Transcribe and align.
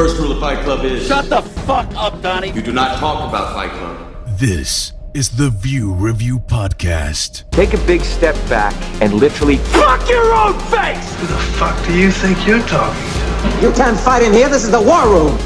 First 0.00 0.16
rule 0.16 0.32
of 0.32 0.40
Fight 0.40 0.64
Club 0.64 0.82
is 0.82 1.06
Shut 1.06 1.28
the 1.28 1.42
fuck 1.42 1.94
up, 1.94 2.22
Donnie. 2.22 2.50
you 2.52 2.62
do 2.62 2.72
not 2.72 2.98
talk 2.98 3.28
about 3.28 3.52
Fight 3.52 3.70
Club. 3.72 3.98
This 4.38 4.94
is 5.12 5.28
the 5.28 5.50
View 5.50 5.92
Review 5.92 6.38
Podcast. 6.38 7.50
Take 7.50 7.74
a 7.74 7.86
big 7.86 8.00
step 8.00 8.34
back 8.48 8.72
and 9.02 9.12
literally 9.12 9.58
Fuck 9.58 10.08
your 10.08 10.32
own 10.32 10.58
face! 10.70 11.14
Who 11.20 11.26
the 11.26 11.36
fuck 11.58 11.76
do 11.86 11.92
you 11.92 12.10
think 12.10 12.46
you're 12.46 12.66
talking 12.66 13.12
to? 13.12 13.60
You 13.60 13.72
can't 13.74 14.00
fight 14.00 14.22
in 14.22 14.32
here. 14.32 14.48
This 14.48 14.64
is 14.64 14.70
the 14.70 14.80
war 14.80 15.06
room. 15.06 15.36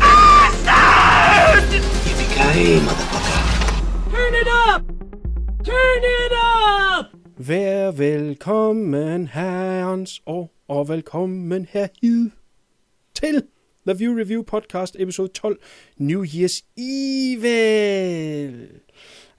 Yippee-ki-yay, 2.05 2.79
motherfucker. 2.79 4.13
Turn 4.13 4.35
it 4.35 4.49
up! 4.69 4.83
Turn 5.65 6.03
it 6.19 6.33
up! 6.33 7.11
Vær 7.39 7.91
velkommen 7.91 9.27
herrens 9.27 10.21
år, 10.27 10.51
og 10.69 10.89
velkommen 10.89 11.67
herhid 11.71 12.31
til 13.15 13.43
The 13.87 13.99
View 13.99 14.15
Review 14.19 14.43
Podcast 14.43 14.97
episode 14.99 15.29
12, 15.29 15.59
New 15.99 16.25
Year's 16.25 16.63
Evil. 16.77 18.69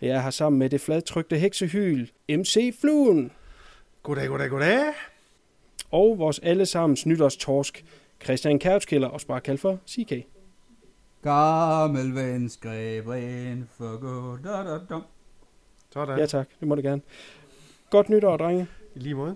Jeg 0.01 0.23
har 0.23 0.29
sammen 0.29 0.59
med 0.59 0.69
det 0.69 0.81
fladtrykte 0.81 1.37
heksehyl, 1.37 2.07
MC 2.29 2.75
Fluen, 2.81 3.31
Goddag, 4.03 4.27
goddag, 4.27 4.49
goddag. 4.49 4.93
og 5.91 6.17
vores 6.17 6.39
allesammens 6.39 7.05
nytårstorsk, 7.05 7.85
Christian 8.23 8.59
Kautzkiller, 8.59 9.07
også 9.07 9.27
bare 9.27 9.41
kaldt 9.41 9.61
for 9.61 9.79
CK. 9.89 10.13
Gammel 11.21 12.15
ven 12.15 12.49
skrev 12.49 13.09
en 13.09 13.69
for 13.77 13.99
god 13.99 14.37
da, 14.43 14.71
da, 14.71 14.79
da. 14.89 15.01
Sådan. 15.93 16.19
Ja 16.19 16.25
tak, 16.25 16.49
det 16.59 16.67
må 16.67 16.75
det 16.75 16.83
gerne. 16.83 17.01
Godt 17.89 18.09
nytår, 18.09 18.37
drenge. 18.37 18.67
I 18.95 18.99
lige 18.99 19.15
måde. 19.15 19.35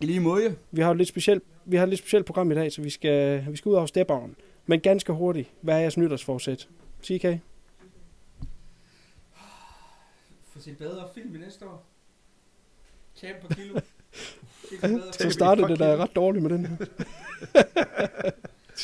I 0.00 0.06
lige 0.06 0.20
måde. 0.20 0.56
Vi 0.70 0.80
har 0.82 0.90
et 0.90 0.96
lidt 0.96 1.08
specielt, 1.08 1.42
vi 1.70 1.76
har 1.76 1.82
et 1.82 1.88
lidt 1.88 2.00
specielt 2.00 2.26
program 2.26 2.52
i 2.52 2.54
dag, 2.54 2.72
så 2.72 2.82
vi 2.82 2.90
skal, 2.90 3.46
vi 3.50 3.56
skal 3.56 3.68
ud 3.68 3.74
over 3.74 3.86
stepperen. 3.86 4.36
Men 4.66 4.80
ganske 4.80 5.12
hurtigt, 5.12 5.50
hvad 5.60 5.74
er 5.74 5.78
jeres 5.78 5.96
nytårsforsæt? 5.96 6.68
CK? 7.04 7.24
Få 10.48 10.60
set 10.60 10.78
bedre 10.78 11.08
film 11.14 11.34
i 11.34 11.38
næste 11.38 11.66
år. 11.66 11.84
Tjene 13.14 13.36
på 13.42 13.48
kilo. 13.54 13.80
Er 14.82 15.12
Så 15.12 15.30
startede 15.30 15.68
det 15.68 15.78
da 15.78 15.96
ret 15.96 16.16
dårligt 16.16 16.42
med 16.42 16.50
den 16.50 16.66
her. 16.66 16.76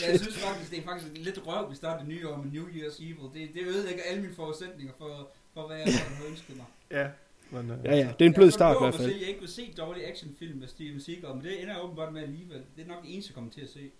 Ja, 0.00 0.10
jeg 0.10 0.20
synes 0.20 0.38
faktisk, 0.38 0.70
det 0.70 0.78
er 0.78 0.82
faktisk 0.82 1.12
lidt 1.14 1.46
røv, 1.46 1.70
vi 1.70 1.76
starter 1.76 1.98
det 1.98 2.08
nye 2.08 2.28
år 2.28 2.36
med 2.36 2.52
New 2.52 2.66
Year's 2.68 3.02
Evil. 3.02 3.30
Det, 3.34 3.54
det 3.54 3.62
ødelægger 3.66 4.02
alle 4.10 4.22
mine 4.22 4.34
forudsætninger 4.34 4.92
for, 4.98 5.28
for 5.54 5.66
hvad 5.66 5.76
jeg 5.76 5.84
havde 5.84 6.30
ønsket 6.30 6.56
mig. 6.56 6.66
Ja. 6.90 7.08
Men, 7.50 7.70
uh, 7.70 7.76
Ja, 7.84 7.96
ja, 7.96 8.12
det 8.18 8.24
er 8.24 8.28
en 8.28 8.34
blød 8.34 8.50
start 8.50 8.76
i 8.76 8.78
hvert 8.80 8.94
at 8.94 9.00
fald. 9.00 9.12
jeg 9.12 9.28
ikke 9.28 9.40
vil 9.40 9.48
se 9.48 9.74
dårlige 9.78 10.06
actionfilm 10.06 10.58
med 10.58 10.68
Steven 10.68 11.00
Seagal, 11.00 11.34
men 11.34 11.44
det 11.44 11.62
ender 11.62 11.74
jeg 11.74 11.84
åbenbart 11.84 12.12
med 12.12 12.22
alligevel. 12.22 12.62
Det 12.76 12.84
er 12.84 12.88
nok 12.88 13.02
det 13.02 13.12
eneste, 13.14 13.30
jeg 13.30 13.34
kommer 13.34 13.50
til 13.50 13.60
at 13.60 13.68
se. 13.68 13.90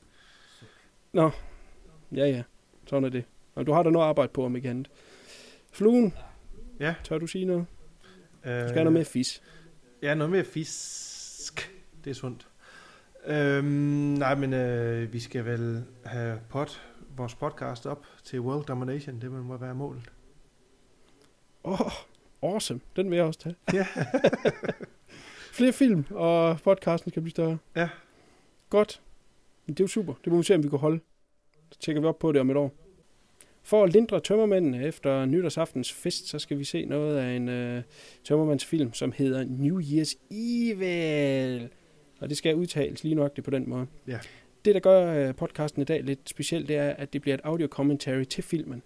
Ja, 2.13 2.27
ja. 2.27 2.43
Sådan 2.87 3.05
er 3.05 3.09
det. 3.09 3.25
Og 3.55 3.67
du 3.67 3.73
har 3.73 3.83
da 3.83 3.91
noget 3.91 4.05
at 4.05 4.09
arbejde 4.09 4.33
på, 4.33 4.45
om 4.45 4.57
ikke 4.57 4.71
andet. 4.71 4.91
Fluen? 5.73 6.15
Ja. 6.81 6.95
Tør 7.05 7.19
du 7.19 7.27
sige 7.27 7.45
noget? 7.45 7.67
Uh, 8.45 8.51
Du 8.51 8.59
skal 8.59 8.69
have 8.69 8.75
noget 8.85 8.93
med 8.93 9.05
fis. 9.05 9.43
Ja, 10.03 10.15
noget 10.15 10.31
med 10.31 10.45
fisk. 10.45 11.73
Det 12.05 12.11
er 12.11 12.15
sundt. 12.15 12.49
Øhm, 13.27 13.65
nej, 13.67 14.35
men 14.35 14.53
øh, 14.53 15.13
vi 15.13 15.21
skal 15.21 15.45
vel 15.45 15.85
have 16.05 16.41
pot, 16.49 16.83
vores 17.17 17.35
podcast 17.35 17.87
op 17.87 18.07
til 18.25 18.41
World 18.41 18.65
Domination. 18.65 19.21
Det 19.21 19.31
må 19.33 19.57
være 19.57 19.75
målet. 19.75 20.11
Åh, 21.65 21.81
oh, 21.81 21.91
awesome. 22.53 22.81
Den 22.97 23.11
vil 23.11 23.17
jeg 23.17 23.25
også 23.25 23.41
tage. 23.41 23.55
Ja. 23.73 23.87
Flere 25.53 25.73
film, 25.73 26.05
og 26.11 26.61
podcasten 26.65 27.13
kan 27.13 27.23
blive 27.23 27.31
større. 27.31 27.59
Ja. 27.77 27.89
Godt. 28.71 29.01
Men 29.67 29.75
det 29.75 29.81
er 29.81 29.85
jo 29.85 29.89
super. 29.89 30.15
Det 30.25 30.33
må 30.33 30.39
vi 30.39 30.45
se, 30.45 30.55
om 30.55 30.63
vi 30.63 30.69
kan 30.69 30.79
holde. 30.79 31.01
Så 31.73 31.79
tjekker 31.79 32.01
vi 32.01 32.07
op 32.07 32.19
på 32.19 32.33
det 32.33 32.41
om 32.41 32.51
et 32.51 32.57
år. 32.57 32.73
For 33.63 33.85
at 33.85 33.93
lindre 33.93 34.21
tømmermændene 34.21 34.85
efter 34.87 35.25
nytårsaftens 35.25 35.93
fest, 35.93 36.29
så 36.29 36.39
skal 36.39 36.59
vi 36.59 36.65
se 36.65 36.85
noget 36.85 37.17
af 37.17 37.37
en 37.37 37.49
øh, 37.49 37.83
tømmermandsfilm, 38.25 38.93
som 38.93 39.13
hedder 39.13 39.45
New 39.45 39.81
Year's 39.81 40.17
Evil. 40.31 41.69
Og 42.21 42.29
det 42.29 42.37
skal 42.37 42.55
udtales 42.55 43.05
lige 43.05 43.15
nok 43.15 43.37
det 43.37 43.45
på 43.45 43.51
den 43.51 43.69
måde. 43.69 43.87
Ja. 44.07 44.19
Det, 44.65 44.75
der 44.75 44.81
gør 44.81 45.29
øh, 45.29 45.35
podcasten 45.35 45.83
i 45.83 45.85
dag 45.85 46.03
lidt 46.03 46.29
specielt, 46.29 46.69
det 46.69 46.77
er, 46.77 46.91
at 46.91 47.13
det 47.13 47.23
bliver 47.23 47.35
et 47.35 47.41
audio 47.45 47.67
commentary 47.71 48.25
til 48.25 48.45
filmen. 48.45 48.83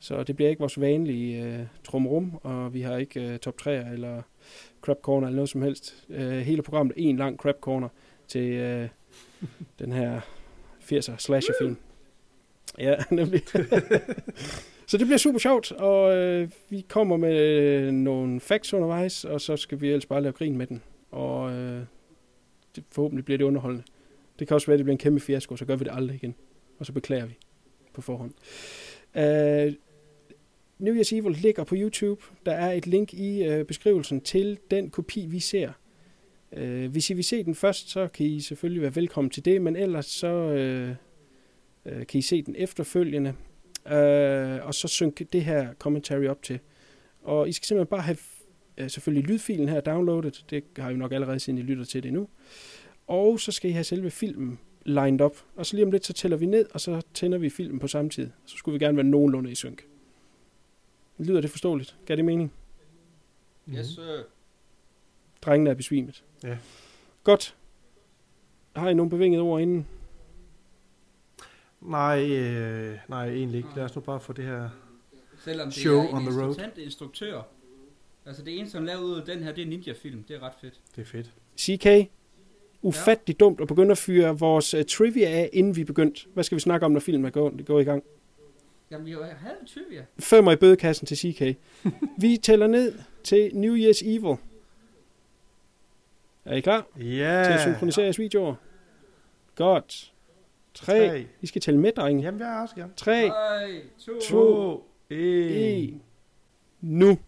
Så 0.00 0.22
det 0.22 0.36
bliver 0.36 0.48
ikke 0.48 0.60
vores 0.60 0.80
vanlige 0.80 1.44
øh, 1.44 1.60
trumrum, 1.84 2.40
og 2.42 2.74
vi 2.74 2.80
har 2.80 2.96
ikke 2.96 3.20
øh, 3.20 3.38
top 3.38 3.58
3 3.58 3.92
eller 3.92 4.22
crap 4.82 4.96
corner 5.02 5.26
eller 5.26 5.36
noget 5.36 5.48
som 5.48 5.62
helst. 5.62 6.04
Øh, 6.08 6.38
hele 6.38 6.62
programmet 6.62 6.94
er 6.96 7.00
en 7.00 7.16
lang 7.16 7.36
crap 7.36 7.56
corner 7.60 7.88
til 8.28 8.52
øh, 8.52 8.88
den 9.78 9.92
her 9.92 10.20
80'er 10.80 11.16
slasherfilm. 11.18 11.76
Ja, 12.78 12.94
nemlig. 13.10 13.42
så 14.86 14.98
det 14.98 15.06
bliver 15.06 15.18
super 15.18 15.38
sjovt, 15.38 15.72
og 15.72 16.16
øh, 16.16 16.50
vi 16.68 16.80
kommer 16.88 17.16
med 17.16 17.38
øh, 17.38 17.92
nogle 17.92 18.40
facts 18.40 18.74
undervejs, 18.74 19.24
og 19.24 19.40
så 19.40 19.56
skal 19.56 19.80
vi 19.80 19.88
ellers 19.88 20.06
bare 20.06 20.22
lave 20.22 20.32
grin 20.32 20.56
med 20.56 20.66
den. 20.66 20.82
Og 21.10 21.52
øh, 21.52 21.82
det, 22.76 22.84
forhåbentlig 22.92 23.24
bliver 23.24 23.38
det 23.38 23.44
underholdende. 23.44 23.84
Det 24.38 24.48
kan 24.48 24.54
også 24.54 24.66
være, 24.66 24.74
at 24.74 24.78
det 24.78 24.84
bliver 24.84 24.94
en 24.94 24.98
kæmpe 24.98 25.20
fiasko, 25.20 25.56
så 25.56 25.64
gør 25.64 25.76
vi 25.76 25.84
det 25.84 25.92
aldrig 25.94 26.14
igen. 26.16 26.34
Og 26.78 26.86
så 26.86 26.92
beklager 26.92 27.26
vi 27.26 27.38
på 27.92 28.00
forhånd. 28.00 28.32
Øh, 29.16 29.72
New 30.80 30.94
Year's 30.94 31.14
Evil 31.16 31.32
ligger 31.32 31.64
på 31.64 31.74
YouTube. 31.78 32.22
Der 32.46 32.52
er 32.52 32.72
et 32.72 32.86
link 32.86 33.14
i 33.14 33.44
øh, 33.44 33.64
beskrivelsen 33.64 34.20
til 34.20 34.58
den 34.70 34.90
kopi, 34.90 35.26
vi 35.26 35.40
ser. 35.40 35.72
Øh, 36.52 36.90
hvis 36.90 37.10
I 37.10 37.14
vil 37.14 37.24
se 37.24 37.44
den 37.44 37.54
først, 37.54 37.90
så 37.90 38.08
kan 38.08 38.26
I 38.26 38.40
selvfølgelig 38.40 38.82
være 38.82 38.96
velkommen 38.96 39.30
til 39.30 39.44
det, 39.44 39.62
men 39.62 39.76
ellers 39.76 40.06
så 40.06 40.26
øh, 40.26 40.94
øh, 41.86 42.06
kan 42.06 42.18
I 42.18 42.22
se 42.22 42.42
den 42.42 42.54
efterfølgende, 42.58 43.34
øh, 43.86 44.66
og 44.66 44.74
så 44.74 44.88
synke 44.88 45.24
det 45.24 45.44
her 45.44 45.74
commentary 45.74 46.24
op 46.24 46.42
til. 46.42 46.58
Og 47.22 47.48
I 47.48 47.52
skal 47.52 47.66
simpelthen 47.66 47.90
bare 47.90 48.02
have 48.02 48.16
øh, 48.78 48.90
selvfølgelig 48.90 49.30
lydfilen 49.30 49.68
her 49.68 49.80
downloadet. 49.80 50.44
Det 50.50 50.64
har 50.76 50.90
I 50.90 50.96
nok 50.96 51.12
allerede, 51.12 51.40
siden 51.40 51.58
I 51.58 51.62
lytter 51.62 51.84
til 51.84 52.02
det 52.02 52.12
nu. 52.12 52.28
Og 53.06 53.40
så 53.40 53.52
skal 53.52 53.70
I 53.70 53.72
have 53.72 53.84
selve 53.84 54.10
filmen 54.10 54.58
lined 54.84 55.20
up. 55.20 55.36
Og 55.56 55.66
så 55.66 55.76
lige 55.76 55.86
om 55.86 55.92
lidt, 55.92 56.06
så 56.06 56.12
tæller 56.12 56.36
vi 56.36 56.46
ned, 56.46 56.66
og 56.74 56.80
så 56.80 57.02
tænder 57.14 57.38
vi 57.38 57.50
filmen 57.50 57.78
på 57.78 57.88
samme 57.88 58.10
tid. 58.10 58.30
Så 58.46 58.56
skulle 58.56 58.78
vi 58.78 58.84
gerne 58.84 58.96
være 58.96 59.06
nogenlunde 59.06 59.50
i 59.50 59.54
synk. 59.54 59.89
Lyder 61.20 61.40
det 61.40 61.50
forståeligt? 61.50 61.96
Gav 62.06 62.16
det 62.16 62.24
mening? 62.24 62.52
Yes, 63.68 63.86
sir. 63.86 64.22
Drengene 65.42 65.70
er 65.70 65.74
besvimet. 65.74 66.24
Ja. 66.44 66.58
Godt. 67.24 67.56
Har 68.76 68.88
I 68.88 68.94
nogle 68.94 69.10
bevingede 69.10 69.42
ord 69.42 69.60
inden? 69.60 69.86
Nej, 71.80 72.30
øh, 72.30 72.98
nej, 73.08 73.28
egentlig 73.28 73.58
ikke. 73.58 73.68
Lad 73.76 73.84
os 73.84 73.94
nu 73.94 74.00
bare 74.00 74.20
få 74.20 74.32
det 74.32 74.44
her... 74.44 74.68
Selvom 75.44 75.68
det 75.68 75.74
Show 75.74 75.98
er 75.98 76.08
en 76.08 76.14
on 76.14 76.22
the 76.22 76.42
road. 76.42 76.78
instruktør. 76.78 77.42
Altså 78.26 78.42
det 78.42 78.58
eneste, 78.58 78.76
han 78.78 78.86
lavede 78.86 79.04
ud 79.04 79.20
af 79.20 79.26
den 79.26 79.42
her, 79.42 79.52
det 79.52 79.62
er 79.62 79.66
ninja-film. 79.66 80.22
Det 80.22 80.36
er 80.36 80.42
ret 80.42 80.52
fedt. 80.60 80.80
Det 80.96 81.02
er 81.02 81.06
fedt. 81.06 81.30
CK, 81.60 82.10
ufattelig 82.82 83.40
dumt 83.40 83.60
at 83.60 83.68
begynde 83.68 83.90
at 83.90 83.98
fyre 83.98 84.38
vores 84.38 84.74
uh, 84.74 84.80
trivia 84.88 85.28
af, 85.28 85.50
inden 85.52 85.76
vi 85.76 85.84
begyndte. 85.84 86.20
Hvad 86.34 86.44
skal 86.44 86.56
vi 86.56 86.60
snakke 86.60 86.86
om, 86.86 86.92
når 86.92 87.00
filmen 87.00 87.24
er 87.24 87.30
gået, 87.30 87.66
går 87.66 87.80
i 87.80 87.84
gang? 87.84 88.04
Jamen, 88.90 89.08
jeg 89.08 89.18
havde 89.38 89.56
trivia. 89.74 90.04
Femmer 90.18 90.52
i 90.52 90.56
bødekassen 90.56 91.06
til 91.06 91.16
CK. 91.16 91.58
vi 92.20 92.36
tæller 92.42 92.66
ned 92.66 92.98
til 93.24 93.50
New 93.54 93.76
Year's 93.76 94.04
Evil. 94.08 94.36
Er 96.44 96.54
I 96.54 96.60
klar 96.60 96.86
Ja. 96.96 97.42
til 97.44 97.52
at 97.52 97.60
synkronisere 97.60 98.04
jeres 98.04 98.18
videoer? 98.18 98.54
Godt. 99.54 100.12
3. 100.74 101.08
Tre. 101.08 101.26
I 101.40 101.46
skal 101.46 101.62
tælle 101.62 101.80
med, 101.80 101.92
drenge. 101.92 102.22
Jamen, 102.22 102.40
jeg 102.40 102.56
er 102.56 102.60
også 102.62 102.74
gerne. 102.74 102.92
3, 102.96 103.28
3, 103.28 103.80
2, 103.98 104.20
To. 104.20 104.86
1. 105.10 105.88
1. 105.94 106.00
Nu. 106.80 107.18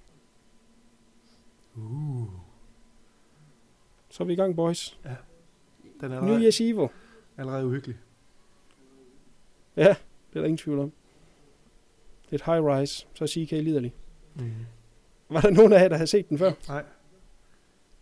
Uh. 1.74 2.28
Så 4.10 4.22
er 4.22 4.26
vi 4.26 4.32
i 4.32 4.36
gang, 4.36 4.56
boys. 4.56 4.98
Den 5.02 5.10
er 6.12 6.20
New 6.20 6.34
allerede, 6.34 6.48
Year's 6.48 6.62
Evil. 6.62 6.88
allerede 7.38 7.66
uhyggelig. 7.66 7.96
Ja, 9.76 9.88
det 9.88 10.36
er 10.36 10.40
der 10.40 10.44
ingen 10.44 10.58
tvivl 10.58 10.78
om. 10.78 10.92
Det 12.32 12.40
er 12.40 12.48
et 12.48 12.54
high 12.54 12.78
rise, 12.80 13.06
så 13.14 13.24
er 13.24 13.28
CK 13.28 13.50
liderlig. 13.50 13.94
Mm. 14.34 14.52
Var 15.28 15.40
der 15.40 15.50
nogen 15.50 15.72
af 15.72 15.80
jer, 15.82 15.88
der 15.88 15.96
havde 15.96 16.06
set 16.06 16.28
den 16.28 16.38
før? 16.38 16.52
Nej, 16.68 16.84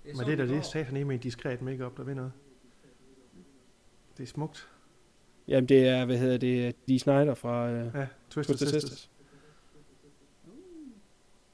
men 0.05 0.17
det 0.27 0.33
er 0.33 0.37
da 0.37 0.47
det 0.47 0.67
satan 0.67 1.07
med 1.07 1.15
en 1.15 1.21
diskret 1.21 1.63
makeup 1.63 1.97
der 1.97 2.03
ved 2.03 2.15
noget. 2.15 2.33
Det 4.17 4.23
er 4.23 4.27
smukt. 4.27 4.69
Jamen, 5.49 5.69
det 5.69 5.89
er, 5.89 6.05
hvad 6.05 6.19
hedder 6.19 6.39
det, 6.39 6.77
Dee 6.89 6.99
Snyder 6.99 7.35
fra 7.35 7.67
uh, 7.71 7.73
Ja, 7.73 8.07
Twisted, 8.31 8.57
Twisted 8.57 8.57
Sisters. 8.57 8.83
Sisters. 8.83 9.11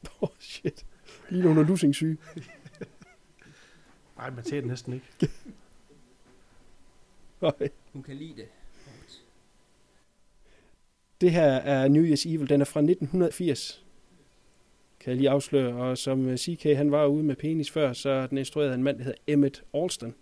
Oh, 0.21 0.29
shit. 0.39 0.87
Lige 1.29 1.49
under 1.49 1.63
losing 1.63 1.95
syge. 1.95 2.19
Nej, 4.17 4.31
man 4.31 4.45
ser 4.45 4.57
det 4.57 4.67
næsten 4.67 4.93
ikke. 4.93 5.07
Nej. 7.43 7.69
Hun 7.93 8.03
kan 8.03 8.17
lide 8.17 8.37
det. 8.37 8.49
Det 11.21 11.33
her 11.33 11.47
er 11.47 11.89
New 11.89 12.05
Year's 12.05 12.29
Evil. 12.29 12.49
Den 12.49 12.61
er 12.61 12.65
fra 12.65 12.81
1980. 12.81 13.85
Kan 15.01 15.11
jeg 15.11 15.17
lige 15.17 15.31
afsløre. 15.31 15.75
Og 15.75 15.99
som 15.99 16.29
øh, 16.29 16.37
CK 16.37 16.63
han 16.63 16.91
var 16.91 17.07
ude 17.07 17.23
med 17.23 17.37
penis 17.37 17.71
før, 17.71 17.93
så 17.93 18.11
er 18.11 18.27
den 18.27 18.39
instrueret 18.39 18.71
af 18.71 18.75
en 18.75 18.83
mand, 18.83 18.99
der 18.99 19.05
hedder 19.05 19.19
Emmett 19.27 19.65
Alston, 19.75 20.15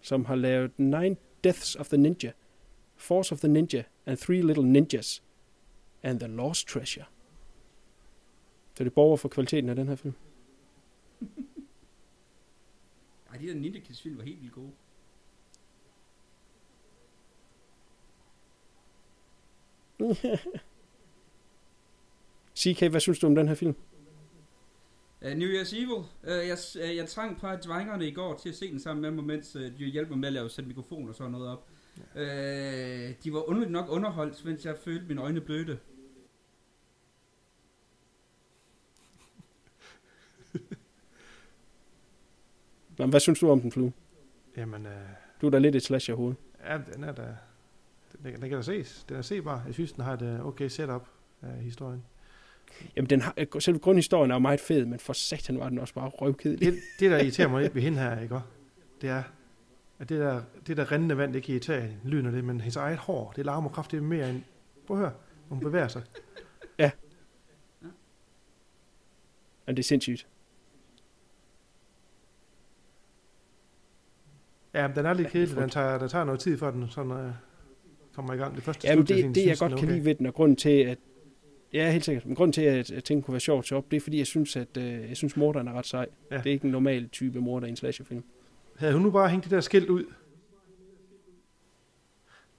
som 0.00 0.24
har 0.24 0.34
lavet 0.34 0.78
Nine 0.78 1.16
Deaths 1.44 1.76
of 1.76 1.88
the 1.88 1.96
Ninja. 1.96 2.32
Force 2.96 3.32
of 3.32 3.38
the 3.38 3.48
Ninja 3.48 3.82
and 4.06 4.16
Three 4.16 4.42
Little 4.42 4.72
Ninjas 4.72 5.22
and 6.02 6.20
the 6.20 6.28
Lost 6.28 6.68
Treasure. 6.68 7.04
Så 8.74 8.84
det 8.84 8.92
borger 8.92 9.16
for 9.16 9.28
kvaliteten 9.28 9.70
af 9.70 9.76
den 9.76 9.88
her 9.88 9.96
film. 9.96 10.14
Ej, 13.30 13.36
de 13.38 13.46
der 13.46 13.54
Ninja 13.54 13.80
Kids 13.80 14.02
film 14.02 14.18
var 14.18 14.24
helt 14.24 14.40
vildt 14.40 14.54
gode. 14.54 14.70
CK, 22.58 22.82
hvad 22.90 23.00
synes 23.00 23.18
du 23.18 23.26
om 23.26 23.34
den 23.34 23.48
her 23.48 23.54
film? 23.54 23.74
Uh, 25.22 25.28
New 25.30 25.48
Year's 25.48 25.76
Evil. 25.76 26.04
Uh, 26.22 26.48
jeg, 26.48 26.58
uh, 26.90 26.96
jeg 26.96 27.08
tvang 27.08 27.40
på 27.40 27.46
drengerne 27.46 28.08
i 28.08 28.10
går 28.10 28.34
til 28.36 28.48
at 28.48 28.54
se 28.54 28.70
den 28.70 28.80
sammen 28.80 29.02
med 29.02 29.10
mig, 29.10 29.24
mens 29.24 29.56
uh, 29.56 29.62
de 29.62 29.84
hjalp 29.86 30.08
mig 30.08 30.18
med 30.18 30.26
at 30.28 30.32
lave 30.32 30.50
sætte 30.50 30.68
mikrofon 30.68 31.08
og 31.08 31.14
sådan 31.14 31.32
noget 31.32 31.48
op. 31.48 31.68
Uh, 32.14 32.20
de 33.24 33.32
var 33.32 33.48
underligt 33.48 33.72
nok 33.72 33.88
underholdt, 33.88 34.44
mens 34.44 34.64
jeg 34.64 34.76
følte 34.84 35.06
mine 35.06 35.22
øjne 35.22 35.40
blødte. 35.40 35.78
Nå, 42.98 43.06
hvad 43.06 43.20
synes 43.20 43.38
du 43.38 43.50
om 43.50 43.60
den, 43.60 43.72
Flue? 43.72 43.92
Jamen, 44.56 44.86
øh, 44.86 44.92
Du 45.40 45.46
er 45.46 45.50
da 45.50 45.58
lidt 45.58 45.76
et 45.76 45.82
slash 45.82 46.10
i 46.10 46.12
hovedet. 46.12 46.36
ja, 46.64 46.78
den 46.94 47.04
er 47.04 47.12
da... 47.12 47.36
Den, 48.32 48.40
den 48.40 48.48
kan 48.48 48.58
da 48.58 48.62
ses. 48.62 49.04
Den 49.08 49.16
er 49.16 49.22
sebar. 49.22 49.62
Jeg 49.66 49.74
synes, 49.74 49.92
den 49.92 50.04
har 50.04 50.12
et 50.12 50.22
øh, 50.22 50.46
okay 50.46 50.68
setup 50.68 51.08
af 51.42 51.62
historien. 51.62 52.02
Jamen, 52.96 53.10
den 53.10 53.20
har, 53.20 53.34
øh, 53.36 53.46
selve 53.58 53.78
grundhistorien 53.78 54.30
er 54.30 54.38
meget 54.38 54.60
fed, 54.60 54.84
men 54.84 54.98
for 54.98 55.12
satan 55.12 55.58
var 55.58 55.68
den 55.68 55.78
også 55.78 55.94
bare 55.94 56.08
røvkedelig. 56.08 56.72
Det, 56.72 56.80
det 57.00 57.10
der 57.10 57.18
irriterer 57.18 57.48
mig 57.48 57.62
lidt 57.62 57.74
ved 57.74 57.82
hende 57.82 57.98
her, 57.98 58.20
ikke? 58.20 58.40
Det 59.00 59.10
er, 59.10 59.22
at 59.98 60.08
det 60.08 60.20
der, 60.20 60.42
det 60.66 60.76
der 60.76 60.92
rendende 60.92 61.16
vand, 61.16 61.32
det 61.32 61.42
kan 61.42 61.52
irritere 61.52 61.80
hende. 61.80 61.96
lyden 62.04 62.26
af 62.26 62.32
det, 62.32 62.44
men 62.44 62.60
hendes 62.60 62.76
eget 62.76 62.98
hår, 62.98 63.32
det 63.36 63.46
larmer 63.46 63.68
kraftigt 63.68 64.02
mere 64.02 64.30
end... 64.30 64.42
Prøv 64.86 64.96
at 64.96 65.00
høre, 65.00 65.12
hun 65.48 65.60
bevæger 65.60 65.88
sig. 65.88 66.02
Men 69.66 69.76
det 69.76 69.82
er 69.82 69.84
sindssygt. 69.84 70.26
Ja, 74.74 74.88
men 74.88 74.96
den 74.96 75.06
er 75.06 75.12
lidt 75.12 75.26
Ja, 75.26 75.32
kedelig. 75.32 75.56
Den 75.56 75.70
tager, 75.70 75.98
der 75.98 76.08
tager 76.08 76.24
noget 76.24 76.40
tid, 76.40 76.58
før 76.58 76.70
den 76.70 76.88
sådan, 76.88 77.12
øh, 77.12 77.32
kommer 78.16 78.34
i 78.34 78.36
gang. 78.36 78.54
Det 78.54 78.62
første 78.62 78.88
Jamen, 78.88 78.98
jeg 78.98 79.08
det, 79.08 79.18
synes, 79.18 79.34
det 79.34 79.46
jeg 79.46 79.60
den 79.60 79.68
godt 79.68 79.80
kan 79.80 79.88
lide 79.88 80.04
ved 80.04 80.14
den, 80.14 80.26
og 80.26 80.34
grunden 80.34 80.56
til, 80.56 80.70
at 80.70 80.98
Ja, 81.72 81.92
helt 81.92 82.04
sikkert. 82.04 82.26
Men 82.26 82.34
grunden 82.34 82.52
til, 82.52 82.62
at, 82.62 82.90
at 82.90 83.04
tingene 83.04 83.22
kunne 83.22 83.32
være 83.32 83.40
sjovt 83.40 83.66
så 83.66 83.76
op, 83.76 83.90
det 83.90 83.96
er, 83.96 84.00
fordi 84.00 84.18
jeg 84.18 84.26
synes, 84.26 84.56
at 84.56 84.76
øh, 84.76 85.08
jeg 85.08 85.16
synes, 85.16 85.36
morderen 85.36 85.68
er 85.68 85.72
ret 85.72 85.86
sej. 85.86 86.06
Ja. 86.30 86.36
Det 86.36 86.46
er 86.46 86.50
ikke 86.50 86.64
en 86.64 86.70
normal 86.70 87.08
type 87.08 87.40
morder 87.40 87.66
i 87.66 87.70
en 87.70 87.76
slasherfilm. 87.76 88.24
Havde 88.76 88.92
hun 88.92 89.02
nu 89.02 89.10
bare 89.10 89.28
hængt 89.28 89.44
det 89.44 89.50
der 89.50 89.60
skilt 89.60 89.88
ud? 89.88 90.04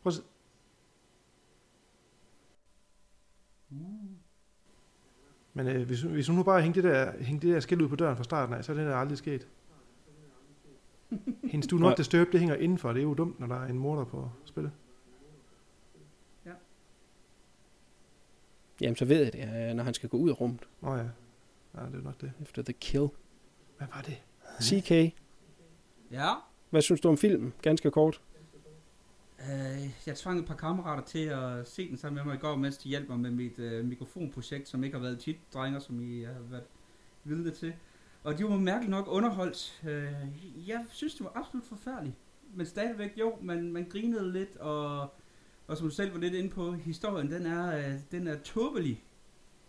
Prøv 0.04 0.10
at 0.10 0.14
se. 0.14 0.22
Men 5.54 5.68
øh, 5.68 5.88
hvis, 5.88 6.02
hvis 6.02 6.28
hun 6.28 6.36
nu 6.36 6.44
bare 6.44 6.62
hængte 6.62 6.82
det, 6.82 6.92
der, 6.92 7.12
hængte 7.24 7.48
det 7.48 7.54
der 7.54 7.60
skilt 7.60 7.82
ud 7.82 7.90
på 7.90 7.96
døren 7.96 8.18
fra 8.18 8.24
starten 8.24 8.56
af, 8.56 8.66
så 8.66 8.72
er 8.72 8.76
det 8.76 8.86
der 8.86 8.96
aldrig 8.96 9.18
sket. 9.18 9.48
Hendes 11.44 11.68
du 11.68 11.78
not 11.78 11.98
disturb, 11.98 12.32
det 12.32 12.40
hænger 12.40 12.56
indenfor. 12.56 12.94
Det 12.94 13.00
er 13.00 13.04
jo 13.04 13.14
dumt, 13.14 13.40
når 13.40 13.48
der 13.48 13.56
er 13.56 13.68
en 13.68 13.80
morder 13.80 14.06
på 14.06 14.30
spil. 14.46 14.72
Jamen, 18.82 18.96
så 18.96 19.06
ved 19.06 19.24
jeg 19.24 19.34
det, 19.34 19.70
øh, 19.70 19.76
når 19.76 19.84
han 19.84 19.94
skal 19.94 20.10
gå 20.10 20.18
ud 20.18 20.30
af 20.30 20.42
rummet 20.42 20.60
Nå 20.82 20.96
ja. 20.96 21.04
Ja, 21.78 21.86
det 21.86 21.96
er 21.96 22.02
nok 22.04 22.22
det. 22.22 22.32
efter 22.42 22.64
The 22.64 22.74
Kill. 22.74 23.08
Hvad 23.78 23.88
var 23.96 24.02
det? 24.02 24.18
CK, 24.64 25.16
Ja. 26.12 26.34
hvad 26.70 26.82
synes 26.82 27.02
du 27.02 27.10
om 27.10 27.18
filmen? 27.18 27.54
Ganske 27.62 27.92
kort. 27.92 28.22
Øh, 29.40 29.90
jeg 30.08 30.16
tvang 30.16 30.40
et 30.40 30.46
par 30.46 30.56
kammerater 30.56 31.04
til 31.04 31.26
at 31.26 31.68
se 31.70 31.90
den 31.90 31.98
sammen 31.98 32.16
med 32.16 32.24
mig 32.26 32.36
i 32.36 32.40
går, 32.40 32.56
mens 32.56 32.78
de 32.78 32.90
hjalp 32.90 33.10
mig 33.10 33.20
med 33.20 33.32
mit 33.32 33.60
øh, 33.60 33.86
mikrofonprojekt, 33.86 34.68
som 34.70 34.84
ikke 34.84 34.98
har 34.98 35.04
været 35.04 35.20
tit, 35.20 35.38
drenger, 35.54 35.80
som 35.80 36.02
I 36.02 36.24
har 36.24 36.34
været 36.50 36.64
vidne 37.24 37.52
til. 37.52 37.74
Og 38.24 38.38
de 38.38 38.44
var 38.44 38.58
mærkeligt 38.58 38.92
nok 38.92 39.06
underholdt. 39.08 39.82
Øh, 39.88 40.14
jeg 40.70 40.86
synes, 40.90 41.16
det 41.16 41.24
var 41.24 41.32
absolut 41.36 41.66
forfærdeligt. 41.66 42.16
Men 42.54 42.66
stadigvæk, 42.66 43.12
jo, 43.20 43.38
man, 43.42 43.72
man 43.72 43.86
grinede 43.90 44.32
lidt, 44.34 44.58
og, 44.58 45.14
og 45.68 45.78
som 45.78 45.90
du 45.90 45.96
selv 45.96 46.14
var 46.14 46.20
lidt 46.20 46.34
inde 46.34 46.50
på, 46.50 46.72
historien, 46.72 47.32
den 47.32 47.46
er, 47.46 47.78
øh, 47.78 47.96
den 48.12 48.28
er 48.28 48.38
tåbelig. 48.44 49.04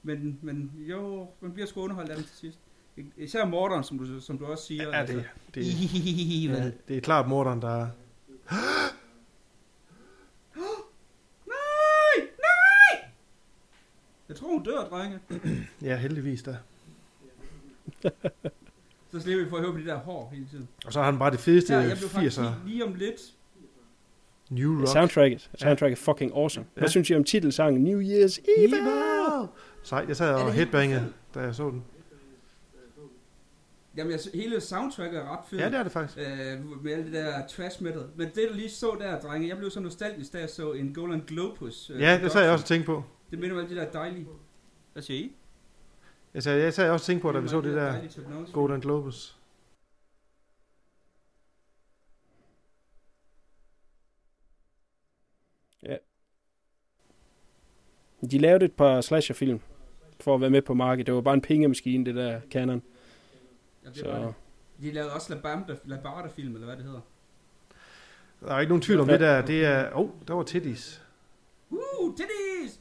Men, 0.03 0.39
men 0.43 0.73
jo, 0.77 1.29
man 1.41 1.53
bliver 1.53 1.67
sgu 1.67 1.81
underholdt 1.81 2.11
af 2.11 2.17
den 2.17 2.25
til 2.25 2.37
sidst. 2.37 2.59
Især 3.17 3.45
morderen, 3.45 3.85
som 3.85 3.99
du, 3.99 4.21
som 4.21 4.39
du 4.39 4.45
også 4.47 4.65
siger. 4.65 4.99
Ja, 4.99 5.07
det, 5.07 5.25
det, 5.55 5.65
Hvad? 6.51 6.59
ja, 6.59 6.71
det 6.89 6.97
er 6.97 7.01
klart 7.01 7.29
morderen, 7.29 7.63
der... 7.63 7.79
Nej! 11.47 12.29
Nej! 12.37 13.09
Jeg 14.29 14.37
tror, 14.37 14.49
hun 14.49 14.63
dør, 14.63 14.89
drenge. 14.89 15.19
Ja, 15.83 15.97
heldigvis 15.97 16.43
da. 16.43 16.57
Så 19.13 19.21
slipper 19.21 19.45
vi 19.45 19.51
for 19.51 19.57
at 19.57 19.63
høre 19.63 19.73
på 19.73 19.79
de 19.79 19.85
der 19.85 19.97
hår 19.97 20.31
hele 20.33 20.47
tiden. 20.51 20.69
Og 20.87 20.93
så 20.93 20.99
har 20.99 21.11
han 21.11 21.19
bare 21.19 21.31
det 21.31 21.41
fedeste 21.41 21.75
Ja, 21.75 21.79
jeg 21.81 21.97
blev 21.97 22.09
faktisk 22.09 22.39
80'er 22.39 22.43
lige, 22.43 22.55
lige 22.67 22.85
om 22.85 22.95
lidt. 22.95 23.35
New 24.51 24.79
Rock. 24.81 24.89
Soundtracket. 24.89 25.51
Soundtracket 25.59 25.99
er 25.99 26.03
fucking 26.03 26.33
awesome. 26.37 26.67
Hvad 26.75 26.83
Ja. 26.85 26.89
synes 26.89 27.11
I 27.11 27.15
om 27.15 27.25
titelsangen 27.25 27.85
New 27.85 28.01
Year's 28.01 28.39
Evil? 28.59 28.79
Sej, 29.83 30.05
jeg 30.09 30.17
sad 30.17 30.29
Er 30.31 30.35
og 30.35 30.45
det 30.47 30.55
headbangede, 30.55 31.13
da 31.35 31.41
jeg 31.41 31.55
så 31.55 31.71
den. 31.71 31.85
Jamen, 33.97 34.13
jeg, 34.13 34.21
hele 34.35 34.61
soundtracket 34.61 35.19
er 35.19 35.33
ret 35.33 35.45
fedt. 35.51 35.61
Ja, 35.63 35.67
det 35.67 35.75
er 35.75 35.83
det 35.83 35.93
faktisk. 35.93 36.19
Øh, 36.19 36.83
med 36.85 36.93
alt 36.93 37.05
det 37.05 37.13
der 37.13 37.47
trash 37.47 37.83
metal. 37.83 38.03
Men 38.17 38.27
det, 38.35 38.47
du 38.51 38.55
lige 38.55 38.71
så 38.71 38.97
der, 39.01 39.21
drenge, 39.21 39.49
jeg 39.49 39.57
blev 39.59 39.71
så 39.71 39.81
nostalgisk, 39.81 40.33
da 40.33 40.39
jeg 40.39 40.49
så 40.51 40.73
en 40.73 40.95
Golan 40.95 41.23
Globus. 41.27 41.91
øh, 41.95 42.01
Ja, 42.01 42.21
det 42.23 42.33
sad 42.33 42.43
jeg 42.43 42.53
også 42.53 42.63
og 42.63 42.67
tænkte 42.67 42.87
på. 42.87 43.05
Det 43.31 43.39
minder 43.39 43.55
mig 43.55 43.63
om 43.63 43.69
det 43.69 43.77
der 43.77 43.91
dejlige. 43.91 44.27
Hvad 44.93 45.03
siger 45.03 45.21
I? 45.21 45.33
Jeg 46.35 46.43
sad, 46.43 46.59
jeg 46.61 46.75
sad 46.75 46.91
også 46.91 47.03
og 47.03 47.07
tænkte 47.07 47.23
på, 47.23 47.33
da 47.33 47.39
vi 47.39 47.49
så 47.49 47.57
om 47.57 47.63
det 47.63 47.75
der 47.75 48.01
technology. 48.11 48.53
Golden 48.53 48.81
Globus. 48.81 49.38
De 58.31 58.39
lavede 58.39 58.65
et 58.65 58.73
par 58.73 59.01
slasherfilm 59.01 59.61
for 60.21 60.35
at 60.35 60.41
være 60.41 60.51
med 60.51 60.63
på 60.63 60.75
markedet. 60.75 61.07
Det 61.07 61.15
var 61.15 61.21
bare 61.21 61.35
en 61.35 61.41
pengemaskine, 61.41 62.05
det 62.05 62.15
der 62.15 62.41
Canon. 62.51 62.83
Ja, 63.85 63.89
det 63.89 63.99
Så. 63.99 64.33
De 64.81 64.93
lavede 64.93 65.13
også 65.13 65.35
Labamba, 65.35 65.77
Labarda 65.85 66.29
film, 66.29 66.55
eller 66.55 66.67
hvad 66.67 66.77
det 66.77 66.85
hedder. 66.85 67.01
Der 68.41 68.55
er 68.55 68.61
ikke 68.61 68.71
nogen 68.71 68.83
tvivl 68.83 69.01
om 69.01 69.07
det 69.07 69.21
der. 69.21 69.43
Det 69.43 69.65
er... 69.65 69.93
Åh, 69.93 70.01
oh, 70.01 70.11
der 70.29 70.35
var 70.35 70.43
titties. 70.43 71.03
Uh, 71.71 71.79
titties! 72.17 72.81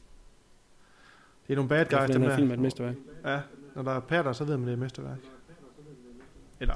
Det 1.46 1.52
er 1.52 1.56
nogle 1.56 1.68
bad 1.68 1.84
guys, 1.84 2.10
dem 2.10 2.22
der. 2.22 2.36
film 2.36 2.50
er 2.50 2.54
et 2.54 2.60
mesterværk. 2.60 2.94
Ja, 3.24 3.40
når 3.74 3.82
der 3.82 3.92
er 3.92 4.00
patter, 4.00 4.32
så 4.32 4.44
ved 4.44 4.56
man, 4.56 4.66
det 4.68 4.72
er 4.72 4.76
mesterværk. 4.76 5.18
Eller, 6.60 6.74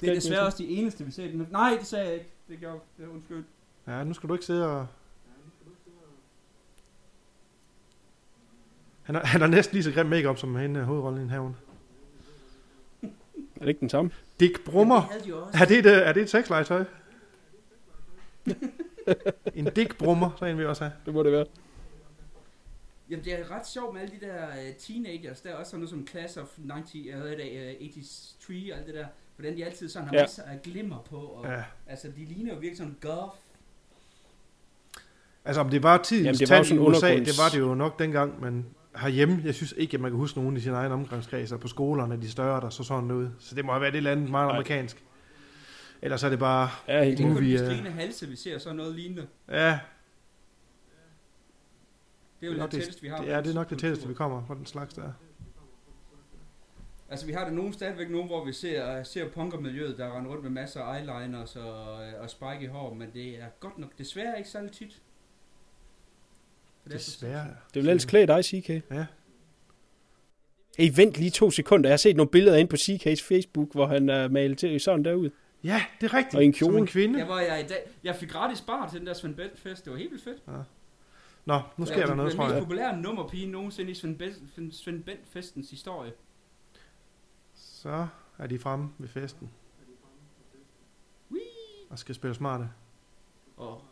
Det 0.00 0.08
er 0.08 0.14
desværre 0.14 0.46
også 0.46 0.58
de 0.58 0.68
eneste, 0.68 1.04
vi 1.04 1.10
ser. 1.10 1.46
Nej, 1.50 1.76
det 1.78 1.86
sagde 1.86 2.04
jeg 2.04 2.14
ikke. 2.14 2.30
Det 2.48 2.58
gjorde 2.58 2.78
det. 2.98 3.04
er 3.04 3.08
Undskyld. 3.08 3.44
ja, 3.86 4.04
nu 4.04 4.14
skal 4.14 4.28
du 4.28 4.34
ikke 4.34 4.46
sidde 4.46 4.66
og... 4.66 4.86
Han 9.10 9.14
har, 9.14 9.26
han 9.26 9.40
har 9.40 9.48
næsten 9.48 9.74
lige 9.74 9.84
så 9.84 9.92
grim 9.92 10.06
makeup 10.06 10.38
som 10.38 10.56
hende 10.56 10.84
hovedrollen 10.84 11.20
i 11.20 11.22
en 11.22 11.30
havn. 11.30 11.56
Er 13.02 13.08
det 13.60 13.68
ikke 13.68 13.80
den 13.80 13.88
samme? 13.88 14.10
Dick 14.40 14.64
Brummer. 14.64 15.12
Ja, 15.12 15.18
det. 15.18 15.60
Er 15.60 15.64
det 15.64 15.78
et, 15.78 15.86
øh, 15.86 15.92
er 15.92 16.12
det 16.12 16.22
et 16.22 16.30
sexlegetøj? 16.30 16.84
en 19.54 19.64
Dick 19.76 19.98
Brummer, 19.98 20.30
så 20.38 20.44
en 20.44 20.58
vi 20.58 20.64
også 20.64 20.84
have. 20.84 20.92
Det 21.06 21.14
må 21.14 21.22
det 21.22 21.32
være. 21.32 21.46
Jamen, 23.10 23.24
det 23.24 23.40
er 23.40 23.50
ret 23.50 23.66
sjovt 23.68 23.94
med 23.94 24.02
alle 24.02 24.14
de 24.20 24.26
der 24.26 24.46
uh, 24.48 24.76
teenagers. 24.78 25.40
Der 25.40 25.50
er 25.50 25.54
også 25.54 25.70
sådan 25.70 25.80
noget 25.80 25.90
som 25.90 26.06
Class 26.06 26.36
of 26.36 26.48
90, 26.68 26.94
uh, 26.94 27.20
hvad 27.20 27.30
hedder 27.30 27.44
det, 27.44 27.76
uh, 27.80 27.92
83 27.92 28.70
og 28.72 28.78
alt 28.78 28.86
det 28.86 28.94
der. 28.94 29.06
Hvordan 29.36 29.56
de 29.56 29.64
altid 29.64 29.88
sådan 29.88 30.08
har 30.08 30.14
Ja. 30.16 30.22
masser 30.22 30.42
af 30.42 30.62
glimmer 30.62 30.98
på. 31.10 31.16
Og, 31.16 31.46
Ja. 31.46 31.62
Altså, 31.86 32.08
de 32.08 32.24
ligner 32.24 32.54
jo 32.54 32.58
virkelig 32.60 32.76
sådan 32.76 32.96
goth. 33.00 33.36
Altså, 35.44 35.60
om 35.60 35.70
det 35.70 35.82
var 35.82 36.02
tidens 36.02 36.26
Jamen, 36.26 36.38
det 36.38 36.48
var 36.48 36.56
tand 36.56 36.66
i 36.66 36.68
sådan 36.68 36.86
USA, 36.86 37.14
det 37.14 37.38
var 37.38 37.48
det 37.52 37.58
jo 37.58 37.74
nok 37.74 37.98
dengang, 37.98 38.40
men 38.40 38.66
herhjemme, 38.96 39.42
jeg 39.44 39.54
synes 39.54 39.74
ikke, 39.76 39.94
at 39.94 40.00
man 40.00 40.10
kan 40.10 40.18
huske 40.18 40.38
nogen 40.38 40.56
i 40.56 40.60
sin 40.60 40.72
egen 40.72 40.92
omgangskreds, 40.92 41.52
og 41.52 41.60
på 41.60 41.68
skolerne, 41.68 42.16
de 42.22 42.30
større, 42.30 42.60
der 42.60 42.70
så 42.70 42.84
sådan 42.84 43.10
ud. 43.10 43.28
Så 43.38 43.54
det 43.54 43.64
må 43.64 43.72
have 43.72 43.80
været 43.80 43.92
et 43.94 43.96
eller 43.96 44.12
andet 44.12 44.30
meget 44.30 44.46
Nej. 44.46 44.56
amerikansk. 44.56 45.04
Ellers 46.02 46.22
er 46.22 46.28
det 46.28 46.38
bare, 46.38 46.68
Ja, 46.88 47.04
helt 47.04 47.18
Det 47.18 47.24
er 47.24 47.28
kun 47.28 47.34
Movie, 47.34 47.88
øh. 47.88 47.94
Halse, 47.94 48.26
vi 48.28 48.36
ser 48.36 48.58
sådan 48.58 48.76
noget 48.76 48.94
lignende. 48.94 49.26
ja, 49.48 49.78
Det 52.40 52.46
er 52.46 52.46
jo 52.46 52.48
det 52.48 52.48
er, 52.48 52.50
det 52.50 52.58
nok 52.58 52.70
tætteste, 52.70 53.02
vi 53.02 53.08
har. 53.08 53.22
ja, 53.24 53.38
det 53.40 53.50
er 53.50 53.54
nok 53.54 53.70
det 53.70 53.78
tætteste, 53.78 54.08
vi 54.08 54.14
kommer 54.14 54.46
på 54.46 54.54
den 54.54 54.66
slags 54.66 54.94
der. 54.94 55.12
Altså, 57.10 57.26
vi 57.26 57.32
har 57.32 57.44
det 57.44 57.52
nogen 57.52 57.72
stadigvæk 57.72 58.10
nogen, 58.10 58.26
hvor 58.26 58.44
vi 58.44 58.52
ser, 58.52 59.02
ser 59.02 59.28
punkermiljøet, 59.28 59.98
der 59.98 60.16
render 60.18 60.30
rundt 60.30 60.42
med 60.42 60.50
masser 60.50 60.82
af 60.82 61.00
eyeliners 61.00 61.56
og, 61.56 61.92
og 61.94 62.30
spike 62.30 62.60
i 62.60 62.66
hår, 62.66 62.94
men 62.94 63.10
det 63.12 63.28
er 63.42 63.46
godt 63.60 63.78
nok 63.78 63.98
desværre 63.98 64.38
ikke 64.38 64.50
særlig 64.50 64.72
tit. 64.72 64.92
Så 64.92 64.98
det 64.98 65.02
er 65.02 66.79
så- 66.79 66.79
Desværre. 66.90 67.46
Det 67.74 67.82
vil 67.82 67.88
ellers 67.88 68.04
klæde 68.04 68.26
dig, 68.26 68.44
CK. 68.44 68.68
Ja. 68.68 69.06
Hey, 70.78 70.90
vent 70.96 71.16
lige 71.16 71.30
to 71.30 71.50
sekunder. 71.50 71.88
Jeg 71.88 71.92
har 71.92 71.96
set 71.98 72.16
nogle 72.16 72.30
billeder 72.30 72.56
ind 72.56 72.68
på 72.68 72.76
CK's 72.76 73.28
Facebook, 73.28 73.72
hvor 73.72 73.86
han 73.86 74.08
er 74.08 74.28
malet 74.28 74.58
til 74.58 74.80
sådan 74.80 75.04
derud. 75.04 75.30
Ja, 75.64 75.82
det 76.00 76.06
er 76.06 76.14
rigtigt. 76.14 76.34
Og 76.34 76.44
en 76.44 76.54
Som 76.54 76.68
kjole. 76.68 76.78
en 76.80 76.86
kvinde. 76.86 77.18
Jeg, 77.18 77.28
var, 77.28 77.40
jeg, 77.40 77.64
i 77.64 77.68
dag, 77.68 77.78
jeg 78.04 78.16
fik 78.16 78.28
gratis 78.28 78.60
bar 78.60 78.88
til 78.90 78.98
den 78.98 79.06
der 79.06 79.14
Svend 79.14 79.34
Bent 79.34 79.58
fest. 79.58 79.84
Det 79.84 79.92
var 79.92 79.98
helt 79.98 80.10
vildt 80.10 80.24
fedt. 80.24 80.42
Nå, 81.46 81.60
nu 81.76 81.86
sker 81.86 82.06
der 82.06 82.14
noget, 82.14 82.30
Den 82.30 82.38
tror 82.38 82.44
mest 82.46 82.54
jeg. 82.54 82.62
populære 82.62 82.96
nummerpige 82.96 83.46
nogensinde 83.46 83.90
i 83.90 83.94
Svend, 83.94 84.16
Bent, 84.18 84.74
Svend 84.74 85.04
Bent 85.04 85.20
festens 85.30 85.70
historie. 85.70 86.12
Så 87.54 88.06
er 88.38 88.46
de 88.46 88.58
fremme 88.58 88.90
ved 88.98 89.08
festen. 89.08 89.50
Og 91.90 91.98
skal 91.98 92.14
spille 92.14 92.34
smarte. 92.34 92.68
Og 93.56 93.84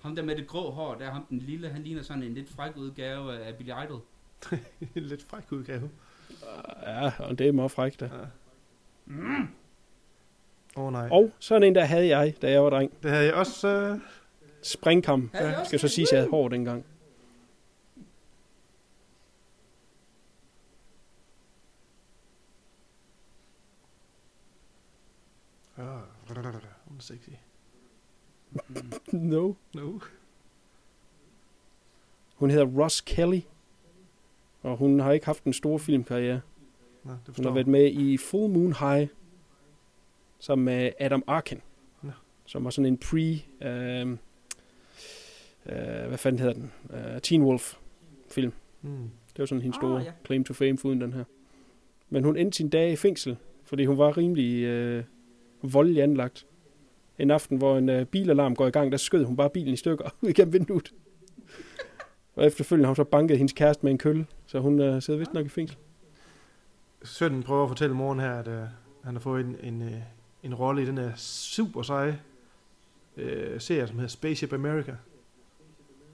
ham 0.00 0.16
der 0.16 0.22
med 0.22 0.36
det 0.36 0.46
grå 0.46 0.70
hår, 0.70 0.94
der 0.94 1.06
er 1.06 1.10
ham 1.10 1.24
den 1.30 1.38
lille, 1.38 1.68
han 1.68 1.82
ligner 1.82 2.02
sådan 2.02 2.22
en 2.22 2.34
lidt 2.34 2.48
fræk 2.48 2.76
udgave 2.76 3.38
af 3.38 3.56
Billy 3.56 3.72
Idol. 3.84 4.00
En 4.94 5.02
lidt 5.12 5.22
fræk 5.22 5.52
udgave. 5.52 5.90
Ja, 6.86 7.12
og 7.18 7.38
det 7.38 7.48
er 7.48 7.52
meget 7.52 7.70
frækt 7.70 8.00
da. 8.00 8.10
Åh 10.76 10.84
oh, 10.84 10.92
nej. 10.92 11.08
Og 11.10 11.30
sådan 11.38 11.62
en 11.62 11.74
der 11.74 11.84
havde 11.84 12.16
jeg, 12.16 12.34
da 12.42 12.50
jeg 12.50 12.62
var 12.62 12.70
dreng. 12.70 13.02
Det 13.02 13.10
havde 13.10 13.26
jeg 13.26 13.34
også... 13.34 13.68
Øh... 13.68 14.00
Springkam. 14.62 15.30
Også 15.34 15.64
Skal 15.64 15.80
så 15.80 15.88
sige, 15.88 16.02
at 16.02 16.12
jeg 16.12 16.20
havde 16.20 16.30
hår 16.30 16.48
dengang. 16.48 16.84
Ja, 25.78 25.98
hun 26.84 26.96
er 26.96 27.00
sexy. 27.00 27.30
No. 29.12 29.52
No. 29.74 29.98
Hun 32.34 32.50
hedder 32.50 32.66
Ross 32.66 33.00
Kelly. 33.00 33.40
Og 34.62 34.76
hun 34.76 35.00
har 35.00 35.12
ikke 35.12 35.26
haft 35.26 35.44
en 35.44 35.52
stor 35.52 35.78
filmkarriere. 35.78 36.40
Nå, 37.04 37.12
det 37.26 37.36
Hun 37.36 37.44
har 37.44 37.52
været 37.52 37.66
med 37.66 37.90
i 37.92 38.16
Full 38.16 38.52
Moon 38.52 38.72
High, 38.72 39.08
sammen 40.38 40.64
med 40.64 40.92
Adam 41.00 41.22
Arkin, 41.26 41.60
Nå. 42.02 42.10
som 42.46 42.64
var 42.64 42.70
sådan 42.70 42.86
en 42.86 42.98
pre, 42.98 43.40
øh, 43.68 44.08
øh, 45.66 46.08
hvad 46.08 46.18
fanden 46.18 46.38
hedder 46.38 46.54
den, 46.54 46.72
øh, 46.90 47.20
Teen 47.20 47.42
Wolf 47.42 47.74
film. 48.30 48.52
Mm. 48.82 48.90
Det 49.32 49.38
var 49.38 49.46
sådan 49.46 49.62
hendes 49.62 49.76
Ah, 49.76 49.80
store 49.80 49.98
ja. 50.02 50.12
claim 50.26 50.44
to 50.44 50.54
fame 50.54 50.78
foruden 50.78 51.00
den 51.00 51.12
her. 51.12 51.24
Men 52.10 52.24
hun 52.24 52.36
endte 52.36 52.56
sin 52.56 52.68
dag 52.68 52.92
i 52.92 52.96
fængsel, 52.96 53.36
fordi 53.64 53.84
hun 53.84 53.98
var 53.98 54.16
rimelig 54.16 54.62
øh, 54.64 55.04
voldelig 55.62 56.02
anlagt. 56.02 56.46
En 57.18 57.30
aften, 57.30 57.58
hvor 57.58 57.78
en 57.78 57.88
øh, 57.88 58.06
bilalarm 58.06 58.56
går 58.56 58.66
i 58.66 58.70
gang, 58.70 58.92
der 58.92 58.98
skød 58.98 59.24
hun 59.24 59.36
bare 59.36 59.50
bilen 59.50 59.72
i 59.72 59.76
stykker 59.76 60.10
ud 60.22 60.28
igennem 60.28 60.52
vinduet. 60.52 60.94
Og 62.36 62.46
efterfølgende 62.46 62.86
har 62.86 62.90
hun 62.90 62.96
så 62.96 63.04
banket 63.04 63.38
hendes 63.38 63.52
kæreste 63.52 63.86
med 63.86 63.92
en 63.92 63.98
kølle, 63.98 64.26
så 64.46 64.60
hun 64.60 64.80
øh, 64.80 65.02
sidder 65.02 65.18
vist 65.18 65.34
nok 65.34 65.46
i 65.46 65.48
fængsel. 65.48 65.78
Sønnen 67.02 67.42
prøver 67.42 67.62
at 67.62 67.70
fortælle 67.70 67.96
moren 67.96 68.20
her, 68.20 68.38
at 68.38 68.48
øh, 68.48 68.62
han 69.04 69.14
har 69.14 69.20
fået 69.20 69.44
en, 69.44 69.56
en, 69.62 69.82
øh, 69.82 70.02
en 70.42 70.54
rolle 70.54 70.82
i 70.82 70.86
den 70.86 70.98
her 70.98 71.12
super 71.16 71.82
seje 71.82 72.20
øh, 73.16 73.60
serie, 73.60 73.86
som 73.86 73.96
hedder 73.96 74.08
Spaceship 74.08 74.52
America. 74.52 74.96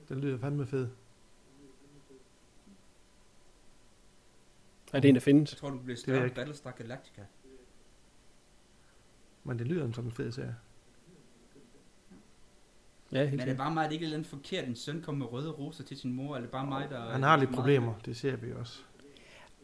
Den 0.09 0.21
lyder 0.21 0.39
fandme 0.39 0.67
fed. 0.67 0.89
Er 4.93 5.01
det 5.01 5.09
en, 5.09 5.15
der 5.15 5.21
findes? 5.21 5.53
Jeg 5.53 5.59
tror, 5.59 5.71
du 5.71 5.79
bliver 5.79 5.97
større. 5.97 6.29
Battlestar 6.29 6.71
Galactica. 6.71 7.23
Men 9.45 9.59
det 9.59 9.67
lyder 9.67 9.93
som 9.93 10.05
en 10.05 10.13
fed 10.13 10.33
serie. 10.33 10.57
Ja, 13.15 13.19
helt 13.21 13.33
Men 13.33 13.41
er 13.41 13.45
det 13.45 13.57
bare 13.57 13.75
mig, 13.75 13.85
at 13.85 13.91
det 13.91 13.95
ikke 13.95 14.07
er 14.07 14.13
andet 14.15 14.27
forkert, 14.27 14.69
en 14.69 14.77
søn 14.77 15.03
kommer 15.03 15.19
med 15.25 15.33
røde 15.33 15.51
roser 15.51 15.85
til 15.85 15.97
sin 15.97 16.13
mor, 16.13 16.37
eller 16.37 16.47
er 16.49 16.53
bare 16.53 16.67
mig, 16.67 16.91
der... 16.91 17.01
Han 17.11 17.23
har 17.23 17.37
lidt 17.37 17.51
meget- 17.51 17.57
problemer, 17.61 17.95
det 18.05 18.17
ser 18.17 18.37
vi 18.37 18.53
også. 18.53 18.81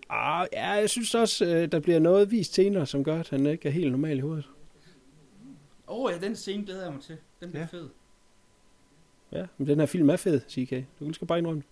Ah, 0.09 0.47
ja, 0.52 0.71
jeg 0.71 0.90
synes 0.90 1.14
også, 1.14 1.45
øh, 1.47 1.73
der 1.73 1.80
bliver 1.80 1.99
noget 1.99 2.30
vist 2.30 2.54
senere, 2.54 2.87
som 2.87 3.04
gør, 3.04 3.21
at 3.21 3.28
han 3.28 3.47
ikke 3.47 3.69
er 3.69 3.73
helt 3.73 3.90
normal 3.90 4.19
i 4.19 4.21
hovedet. 4.21 4.49
Åh 5.88 6.04
oh, 6.04 6.12
ja, 6.12 6.26
den 6.26 6.37
scene 6.37 6.64
glæder 6.66 6.83
jeg 6.85 6.92
mig 6.92 7.02
til. 7.02 7.16
Den 7.40 7.50
bliver 7.50 7.61
Ja. 7.73 7.76
fed. 7.78 7.88
Ja, 9.33 9.47
men 9.59 9.66
den 9.66 9.78
her 9.78 9.87
film 9.87 10.11
er 10.11 10.16
fed, 10.16 10.40
CK. 10.40 10.71
Du 11.00 11.04
kan 11.04 11.14
skal 11.14 11.26
bare 11.26 11.38
indrømme. 11.38 11.62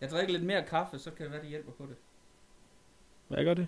Jeg 0.00 0.10
drikker 0.10 0.32
lidt 0.32 0.44
mere 0.44 0.62
kaffe, 0.62 0.98
så 0.98 1.10
kan 1.10 1.24
det 1.24 1.32
være, 1.32 1.40
det 1.40 1.48
hjælper 1.48 1.72
på 1.72 1.86
det. 1.86 1.96
Ja, 3.30 3.36
jeg 3.36 3.44
gør 3.44 3.54
det. 3.54 3.66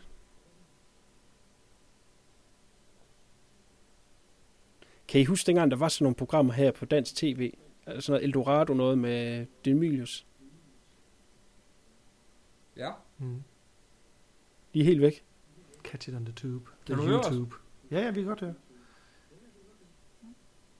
Kan 5.08 5.20
I 5.20 5.24
huske 5.24 5.46
dengang, 5.46 5.70
der 5.70 5.76
var 5.76 5.88
sådan 5.88 6.04
nogle 6.04 6.14
programmer 6.14 6.52
her 6.52 6.72
på 6.72 6.84
dansk 6.84 7.16
tv? 7.16 7.52
Altså 7.86 8.06
sådan 8.06 8.12
noget 8.12 8.24
Eldorado 8.24 8.74
noget 8.74 8.98
med 8.98 9.46
Demilius. 9.64 10.26
Ja. 12.76 12.90
Mm. 13.18 13.42
De 14.74 14.80
er 14.80 14.84
helt 14.84 15.00
væk. 15.00 15.24
Catch 15.84 16.08
it 16.08 16.14
on 16.14 16.24
the 16.24 16.34
tube. 16.34 16.70
Kan 16.86 16.94
The 16.96 17.04
du 17.04 17.08
høre 17.08 17.20
os? 17.20 17.26
YouTube. 17.26 17.56
Ja, 17.90 18.00
ja, 18.00 18.10
vi 18.10 18.20
kan 18.20 18.28
godt 18.28 18.40
høre. 18.40 18.54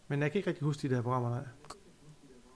Men 0.09 0.23
jeg 0.23 0.33
kan 0.33 0.38
ikke 0.38 0.50
rigtig 0.50 0.64
huske 0.64 0.88
de 0.88 0.95
der 0.95 1.02
programmer, 1.02 1.31
nej. 1.31 1.45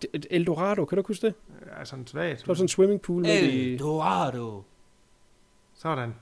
D- 0.06 0.20
Eldorado, 0.30 0.84
kan 0.84 0.98
du 0.98 1.04
huske 1.06 1.26
det? 1.26 1.34
Ja, 1.66 1.84
sådan 1.84 2.06
svagt. 2.06 2.40
Der 2.40 2.46
var 2.46 2.54
sådan 2.54 2.64
en 2.64 2.68
swimmingpool 2.68 3.22
med 3.22 3.42
i... 3.42 3.76
Dorado. 3.76 4.62
Sådan. 5.75 6.14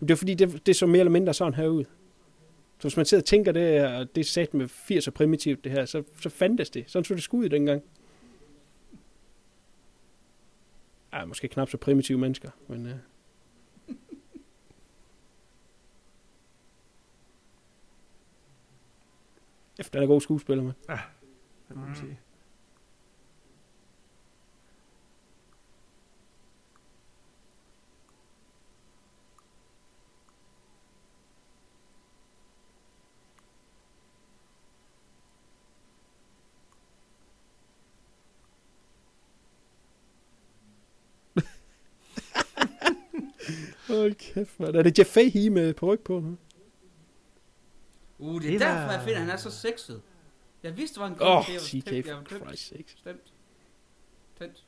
Det 0.00 0.10
er 0.10 0.16
fordi, 0.16 0.34
det, 0.34 0.66
det 0.66 0.76
så 0.76 0.86
mere 0.86 0.98
eller 0.98 1.10
mindre 1.10 1.34
sådan 1.34 1.54
her 1.54 1.68
ud. 1.68 1.84
Så 2.80 2.88
hvis 2.88 2.96
man 2.96 3.06
sidder 3.06 3.22
og 3.22 3.26
tænker, 3.26 3.52
det 3.52 3.76
er, 3.76 4.04
det 4.04 4.20
er 4.20 4.24
sat 4.24 4.54
med 4.54 4.68
80 4.68 5.06
og 5.06 5.14
primitivt 5.14 5.64
det 5.64 5.72
her, 5.72 5.84
så, 5.84 6.02
så 6.22 6.28
fandtes 6.28 6.70
det. 6.70 6.84
Sådan 6.86 7.04
så 7.04 7.14
det 7.14 7.22
skulle 7.22 7.44
ud 7.44 7.48
dengang. 7.48 7.82
Ej, 11.12 11.24
måske 11.24 11.48
knap 11.48 11.70
så 11.70 11.76
primitive 11.76 12.18
mennesker, 12.18 12.50
men... 12.68 12.86
Uh... 12.86 12.92
Efter 19.78 19.98
der 19.98 20.06
er 20.06 20.08
god 20.08 20.20
skuespiller, 20.20 20.64
man. 20.64 20.72
Ah, 20.88 20.98
det 21.68 21.76
må 21.76 21.82
man 21.82 21.96
sige. 21.96 22.20
Hold 43.98 44.14
kæft, 44.14 44.60
man. 44.60 44.74
Er 44.74 44.82
det 44.82 44.98
Jeff 44.98 45.10
Fahey 45.10 45.48
med 45.48 45.74
på 45.74 45.86
ryg 45.92 46.00
på? 46.00 46.20
nu? 46.20 46.36
Uh, 48.18 48.40
det 48.42 48.46
er 48.48 48.50
Det 48.50 48.60
derfor, 48.60 48.74
var- 48.86 48.92
jeg 48.92 49.00
finder, 49.02 49.14
at 49.16 49.20
han 49.20 49.30
er 49.30 49.36
så 49.36 49.50
sexet. 49.50 50.02
Jeg 50.62 50.76
vidste, 50.76 50.94
det 50.94 51.00
var 51.00 51.06
en 51.06 51.14
grund 51.14 51.30
Åh, 51.30 51.36
oh, 51.38 51.44
til, 51.44 51.52
at 51.52 51.92
jeg 51.92 52.04
CK, 52.04 52.08
for 52.10 52.24
stemt. 52.24 52.42
Christ's 52.42 52.56
sake. 52.68 52.84
Stemt. 52.96 53.32
Tændt. 54.38 54.64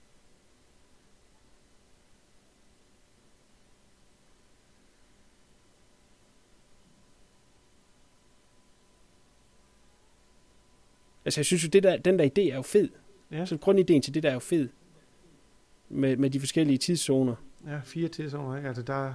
Altså, 11.25 11.41
jeg 11.41 11.47
synes 11.47 11.65
jo, 11.65 11.69
det 11.69 11.83
der, 11.83 11.97
den 11.97 12.19
der 12.19 12.25
idé 12.25 12.51
er 12.53 12.57
jo 12.57 12.63
fed. 12.63 12.89
Ja, 13.31 13.47
Så 13.47 13.57
grundideen 13.57 14.03
til 14.03 14.15
det 14.15 14.23
der 14.23 14.29
er 14.29 14.33
jo 14.35 14.39
fed. 14.39 14.69
Med, 15.89 16.17
med 16.17 16.31
de 16.31 16.41
forskellige 16.41 16.79
tidszoner. 16.79 17.35
Ja 17.67 17.81
fire 17.85 18.09
tidszoner, 18.09 18.57
ikke? 18.57 18.69
Altså, 18.69 18.83
der 18.83 18.95
er 18.95 19.15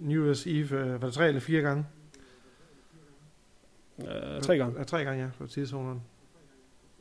New 0.00 0.32
Year's 0.32 0.48
Eve, 0.48 0.80
øh, 0.80 1.02
var 1.02 1.06
det 1.06 1.14
tre 1.14 1.28
eller 1.28 1.40
fire 1.40 1.62
gange? 1.62 1.86
Øh, 3.98 4.42
tre 4.42 4.56
gange. 4.56 4.78
Ja, 4.78 4.84
tre 4.84 5.04
gange, 5.04 5.24
ja, 5.24 5.30
på 5.38 5.46
tidszonerne. 5.46 6.00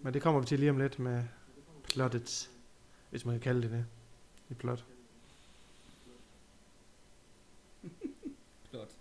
Men 0.01 0.13
det 0.13 0.21
kommer 0.21 0.39
vi 0.41 0.47
til 0.47 0.59
lige 0.59 0.69
om 0.69 0.77
lidt 0.77 0.99
med 0.99 1.23
plottet, 1.83 2.49
hvis 3.09 3.25
man 3.25 3.33
kan 3.35 3.41
kalde 3.41 3.61
det 3.61 3.71
det. 3.71 3.85
I 4.49 4.53
plot. 4.53 4.85
Flot. 8.69 8.91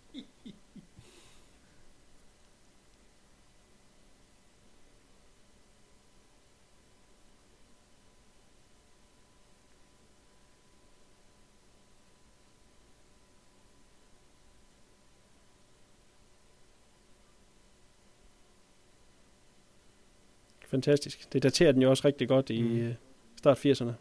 Fantastisk. 20.75 21.33
Det 21.33 21.43
daterer 21.43 21.73
den 21.73 21.83
jo 21.83 21.91
også 21.91 22.03
rigtig 22.05 22.29
godt 22.29 22.51
i 22.51 22.63
Mm. 22.63 22.69
mm. 22.69 22.95
start 23.37 23.67
80'erne. 23.67 23.93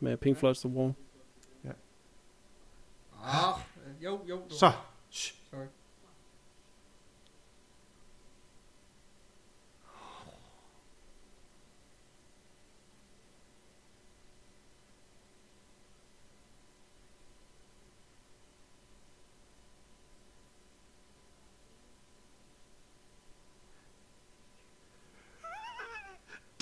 Med 0.00 0.16
Pink 0.16 0.36
Floyd's 0.44 0.60
The 0.60 0.68
Wall. 0.68 0.92
Ah, 3.24 3.60
jo, 4.04 4.10
jo. 4.28 4.34
jo. 4.34 4.40
Så, 4.48 4.72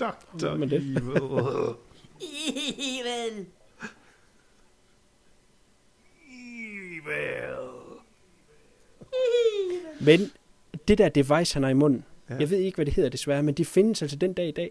Dr. 0.01 0.57
Men 0.57 0.71
det- 0.71 0.77
Evil. 0.77 0.97
Evil. 2.21 3.47
Evil. 6.29 7.81
Men 10.01 10.21
det 10.89 10.99
der 10.99 11.09
device, 11.09 11.55
han 11.55 11.63
har 11.63 11.71
i 11.71 11.75
munden, 11.75 12.05
Ja. 12.29 12.35
ja. 12.35 12.41
jeg 12.41 12.51
ved 12.51 12.59
ikke, 12.59 12.77
hvad 12.77 12.87
det 12.87 12.95
hedder 12.95 13.11
desværre, 13.11 13.43
men 13.43 13.55
det 13.55 13.67
findes 13.67 14.03
altså 14.03 14.17
den 14.17 14.33
dag 14.33 14.49
i 14.49 14.51
dag. 14.51 14.71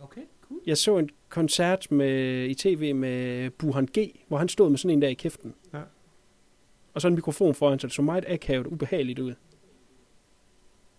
Okay, 0.00 0.20
cool. 0.48 0.60
Jeg 0.66 0.76
så 0.78 0.98
en 0.98 1.10
koncert 1.28 1.90
med, 1.92 2.44
i 2.48 2.54
tv 2.54 2.94
med 2.94 3.50
Buhan 3.50 3.88
G, 3.98 4.20
hvor 4.28 4.38
han 4.38 4.48
stod 4.48 4.70
med 4.70 4.78
sådan 4.78 4.90
en 4.90 5.02
der 5.02 5.08
i 5.08 5.14
kæften. 5.14 5.54
Ja. 5.72 5.80
Og 6.94 7.00
så 7.00 7.08
en 7.08 7.14
mikrofon 7.14 7.54
foran, 7.54 7.78
så 7.78 7.86
det 7.86 7.94
så 7.94 8.02
meget 8.02 8.24
akavet 8.28 8.66
og 8.66 8.72
ubehageligt 8.72 9.18
ud. 9.18 9.34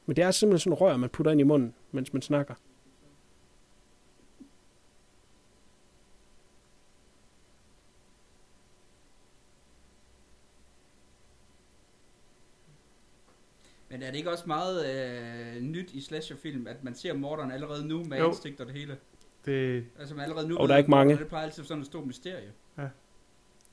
Men 0.05 0.15
det 0.15 0.23
er 0.23 0.31
simpelthen 0.31 0.59
sådan 0.59 0.71
en 0.73 0.77
rør, 0.81 0.97
man 0.97 1.09
putter 1.09 1.31
ind 1.31 1.39
i 1.41 1.43
munden, 1.43 1.73
mens 1.91 2.13
man 2.13 2.21
snakker. 2.21 2.53
Er 14.07 14.11
det 14.11 14.17
ikke 14.17 14.31
også 14.31 14.43
meget 14.47 14.85
øh, 15.55 15.61
nyt 15.61 15.91
i 15.93 16.01
slasherfilm, 16.01 16.67
at 16.67 16.83
man 16.83 16.95
ser 16.95 17.13
morderen 17.13 17.51
allerede 17.51 17.87
nu 17.87 18.03
med 18.03 18.17
Jo. 18.17 18.27
ansigt 18.27 18.59
og 18.61 18.67
det 18.67 18.75
hele? 18.75 18.97
Det, 19.45 19.85
Altså 19.99 20.15
man 20.15 20.23
allerede 20.23 20.47
nu 20.49 20.57
Og 20.57 20.67
der 20.67 20.73
er 20.73 20.77
ikke 20.77 20.89
mange. 20.91 21.17
Det 21.17 21.27
plejer 21.27 21.45
altid 21.45 21.63
sådan 21.63 21.81
et 21.81 21.85
stort 21.85 22.05
mysterie. 22.07 22.51
Ja. 22.77 22.81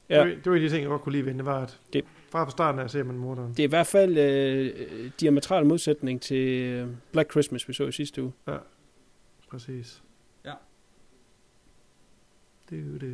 det, 0.08 0.18
var, 0.18 0.24
det 0.24 0.46
var 0.46 0.52
en 0.52 0.62
af 0.62 0.68
de 0.68 0.74
ting, 0.74 0.82
jeg 0.82 0.88
godt 0.88 1.02
kunne 1.02 1.12
lide 1.12 1.26
ved. 1.26 1.34
Det 1.34 1.46
var, 1.46 1.62
at 1.62 1.80
Det- 1.92 2.04
fra 2.30 2.50
starten 2.50 2.80
af 2.80 2.90
ser 2.90 3.02
man 3.04 3.16
morderen. 3.16 3.50
Det 3.50 3.58
er 3.60 3.64
i 3.64 3.68
hvert 3.68 3.86
fald 3.86 4.18
øh, 4.18 5.10
diametral 5.20 5.66
modsætning 5.66 6.20
til 6.22 6.48
øh, 6.62 6.88
Black 7.12 7.30
Christmas, 7.30 7.68
vi 7.68 7.72
så 7.72 7.86
i 7.86 7.92
sidste 7.92 8.22
uge. 8.22 8.32
Præcis. 9.50 10.02
Ja. 10.44 10.52
Du, 12.70 12.98
du, 12.98 13.06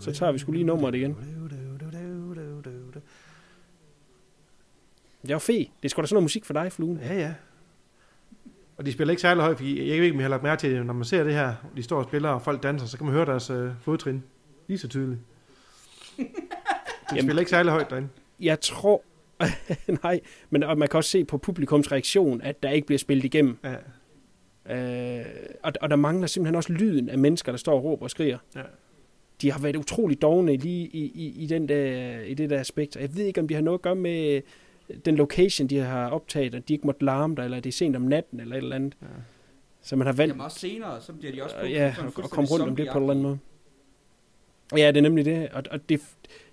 Så 0.00 0.12
tager 0.12 0.32
vi 0.32 0.38
sgu 0.38 0.52
lige 0.52 0.64
nummeret 0.64 0.94
igen. 0.94 1.12
Du, 1.12 1.20
du, 1.48 1.56
du, 1.80 1.90
du, 2.34 2.34
du, 2.34 2.60
du, 2.70 2.90
du. 2.94 3.00
Det 5.22 5.32
var 5.32 5.38
fedt. 5.38 5.68
Det 5.82 5.84
er 5.84 5.88
sgu 5.88 6.02
da 6.02 6.06
sådan 6.06 6.14
noget 6.14 6.24
musik 6.24 6.44
for 6.44 6.52
dig, 6.54 6.72
Fluen. 6.72 6.98
Ja, 7.02 7.14
ja. 7.14 7.34
Og 8.76 8.86
de 8.86 8.92
spiller 8.92 9.10
ikke 9.12 9.20
særlig 9.22 9.42
højt, 9.42 9.56
fordi 9.56 9.88
jeg 9.88 9.96
ved 9.96 10.04
ikke, 10.04 10.14
om 10.14 10.20
jeg 10.20 10.24
har 10.24 10.30
lagt 10.30 10.42
mærke 10.42 10.60
til 10.60 10.86
når 10.86 10.94
man 10.94 11.04
ser 11.04 11.24
det 11.24 11.34
her, 11.34 11.54
de 11.76 11.82
står 11.82 11.98
og 11.98 12.04
spiller, 12.04 12.28
og 12.28 12.42
folk 12.42 12.62
danser, 12.62 12.86
så 12.86 12.96
kan 12.96 13.06
man 13.06 13.14
høre 13.14 13.26
deres 13.26 13.50
øh, 13.50 13.70
fodtrin 13.80 14.22
lige 14.68 14.78
så 14.78 14.88
tydeligt. 14.88 15.20
De 16.18 16.24
Jamen- 17.16 17.22
spiller 17.22 17.40
ikke 17.40 17.50
særlig 17.50 17.72
højt 17.72 17.90
derinde. 17.90 18.08
Jeg 18.40 18.60
tror... 18.60 19.02
Nej, 20.02 20.20
men 20.50 20.62
og 20.62 20.78
man 20.78 20.88
kan 20.88 20.98
også 20.98 21.10
se 21.10 21.24
på 21.24 21.38
publikums 21.38 21.92
reaktion, 21.92 22.40
at 22.42 22.62
der 22.62 22.70
ikke 22.70 22.86
bliver 22.86 22.98
spillet 22.98 23.24
igennem. 23.24 23.58
Ja. 23.64 25.20
Øh, 25.20 25.26
og, 25.62 25.72
og 25.80 25.90
der 25.90 25.96
mangler 25.96 26.26
simpelthen 26.26 26.54
også 26.56 26.72
lyden 26.72 27.08
af 27.08 27.18
mennesker, 27.18 27.52
der 27.52 27.56
står 27.56 27.74
og 27.74 27.84
råber 27.84 28.02
og 28.02 28.10
skriger. 28.10 28.38
Ja. 28.56 28.60
De 29.42 29.52
har 29.52 29.58
været 29.60 29.76
utrolig 29.76 30.22
dogne 30.22 30.56
lige 30.56 30.86
i, 30.86 31.12
i, 31.14 31.42
i, 31.42 31.46
den 31.46 31.68
der, 31.68 32.20
i 32.20 32.34
det 32.34 32.50
der 32.50 32.60
aspekt. 32.60 32.96
Jeg 32.96 33.16
ved 33.16 33.24
ikke, 33.24 33.40
om 33.40 33.48
de 33.48 33.54
har 33.54 33.62
noget 33.62 33.78
at 33.78 33.82
gøre 33.82 33.94
med 33.94 34.40
den 35.04 35.16
location, 35.16 35.68
de 35.68 35.78
har 35.78 36.08
optaget, 36.10 36.54
at 36.54 36.68
de 36.68 36.72
ikke 36.72 36.86
måtte 36.86 37.04
larme 37.04 37.34
der, 37.34 37.44
eller 37.44 37.60
det 37.60 37.70
er 37.70 37.72
sent 37.72 37.96
om 37.96 38.02
natten, 38.02 38.40
eller 38.40 38.56
et 38.56 38.62
eller 38.62 38.76
andet. 38.76 38.94
Ja. 39.02 39.06
Så 39.82 39.96
man 39.96 40.06
har 40.06 40.12
valgt 40.12 40.30
Jamen 40.30 40.44
også 40.44 40.58
senere, 40.58 41.00
så 41.00 41.12
bliver 41.12 41.32
de 41.32 41.42
også 41.42 41.56
Øh, 41.62 41.72
ja, 41.72 41.94
og, 42.16 42.30
komme 42.30 42.50
rundt 42.50 42.68
om 42.68 42.76
det 42.76 42.88
på 42.92 42.98
en 42.98 43.02
eller 43.02 43.10
anden 43.10 43.22
måde. 43.22 43.38
Ja, 44.76 44.88
det 44.88 44.96
er 44.96 45.00
nemlig 45.00 45.24
det. 45.24 45.48
Og, 45.48 45.62
og 45.70 45.88
det, 45.88 46.00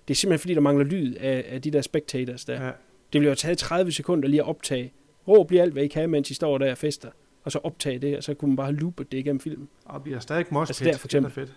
det 0.08 0.14
er 0.14 0.16
simpelthen 0.16 0.38
fordi, 0.38 0.54
der 0.54 0.60
mangler 0.60 0.84
lyd 0.84 1.14
af, 1.14 1.44
af 1.48 1.62
de 1.62 1.70
der 1.70 1.82
spectators 1.82 2.44
der. 2.44 2.64
Ja. 2.64 2.70
Det 3.12 3.20
bliver 3.20 3.30
jo 3.30 3.34
taget 3.34 3.58
30 3.58 3.92
sekunder 3.92 4.28
lige 4.28 4.40
at 4.42 4.48
optage. 4.48 4.92
Råb 5.28 5.50
lige 5.50 5.62
alt, 5.62 5.72
hvad 5.72 5.82
I 5.82 5.88
kan, 5.88 6.10
mens 6.10 6.30
I 6.30 6.34
står 6.34 6.58
der 6.58 6.70
og 6.70 6.78
fester. 6.78 7.10
Og 7.44 7.52
så 7.52 7.58
optage 7.58 7.98
det, 7.98 8.16
og 8.16 8.24
så 8.24 8.34
kunne 8.34 8.48
man 8.48 8.56
bare 8.56 8.72
loope 8.72 9.04
det 9.04 9.18
igennem 9.18 9.40
filmen. 9.40 9.68
Og 9.84 10.02
bliver 10.02 10.18
stadig 10.18 10.46
mosh 10.50 10.70
Altså 10.70 10.84
der 10.84 10.96
for 10.96 11.06
eksempel. 11.06 11.34
Det 11.34 11.40
er 11.42 11.46
fedt. 11.46 11.56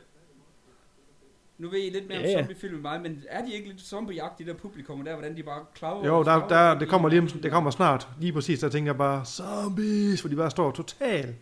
Nu 1.63 1.69
ved 1.69 1.79
I 1.79 1.89
lidt 1.89 2.07
mere 2.07 2.19
Ja, 2.19 2.33
om 2.37 2.39
zombiefilm 2.43 2.73
end 2.73 2.81
mig, 2.81 3.01
men 3.01 3.23
er 3.29 3.45
de 3.45 3.53
ikke 3.53 3.67
lidt 3.67 3.81
zombieagtige, 3.81 4.47
der 4.47 4.53
publikum 4.53 5.05
der, 5.05 5.13
hvordan 5.13 5.37
de 5.37 5.43
bare 5.43 5.65
klaver? 5.75 6.05
Jo, 6.07 6.23
der, 6.23 6.47
der, 6.47 6.79
det 6.79 6.87
kommer 6.87 7.09
lige 7.09 7.27
det 7.43 7.51
kommer 7.51 7.71
snart. 7.71 8.07
Lige 8.19 8.33
præcis, 8.33 8.59
der 8.59 8.69
tænker 8.69 8.91
jeg 8.91 8.97
bare, 8.97 9.25
zombies, 9.25 10.21
hvor 10.21 10.29
de 10.29 10.35
bare 10.35 10.51
står 10.51 10.71
totalt 10.71 11.35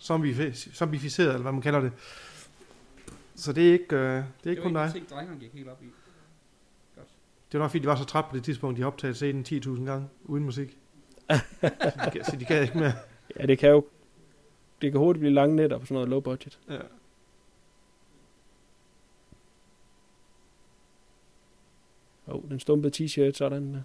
zombifi- 0.00 0.74
zombificeret, 0.74 1.28
eller 1.28 1.42
hvad 1.42 1.52
man 1.52 1.60
kalder 1.62 1.80
det. 1.80 1.92
Så 3.34 3.52
det 3.52 3.68
er 3.68 3.72
ikke, 3.72 3.96
øh, 3.96 4.02
det 4.02 4.18
er 4.18 4.24
det 4.44 4.50
ikke 4.50 4.62
kun 4.62 4.74
var 4.74 4.86
dig. 4.86 4.96
ikke 4.96 5.06
ting, 5.08 5.18
drengerne 5.18 5.40
gik 5.40 5.52
helt 5.52 5.68
op 5.68 5.82
i. 5.82 5.86
Godt. 6.96 7.08
Det 7.52 7.60
var 7.60 7.64
nok 7.64 7.70
fordi, 7.70 7.82
de 7.82 7.86
var 7.86 7.96
så 7.96 8.04
træt 8.04 8.24
på 8.30 8.36
det 8.36 8.44
tidspunkt, 8.44 8.76
de 8.76 8.82
har 8.82 8.86
optaget 8.86 9.16
scenen 9.16 9.44
10.000 9.48 9.84
gange 9.84 10.08
uden 10.24 10.44
musik. 10.44 10.76
så, 11.30 12.00
de, 12.04 12.10
kan- 12.12 12.24
så 12.24 12.36
de 12.40 12.44
kan 12.44 12.62
ikke 12.62 12.78
mere. 12.78 12.92
Ja, 13.40 13.46
det 13.46 13.58
kan 13.58 13.70
jo... 13.70 13.84
Det 14.82 14.92
kan 14.92 14.98
hurtigt 14.98 15.20
blive 15.20 15.34
lange 15.34 15.56
nætter 15.56 15.78
på 15.78 15.86
sådan 15.86 15.94
noget 15.94 16.08
low 16.08 16.20
budget. 16.20 16.58
Ja. 16.70 16.78
Oh, 22.28 22.50
den 22.50 22.60
stumpede 22.60 23.04
t-shirt, 23.04 23.32
sådan. 23.32 23.76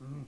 Mm. 0.00 0.26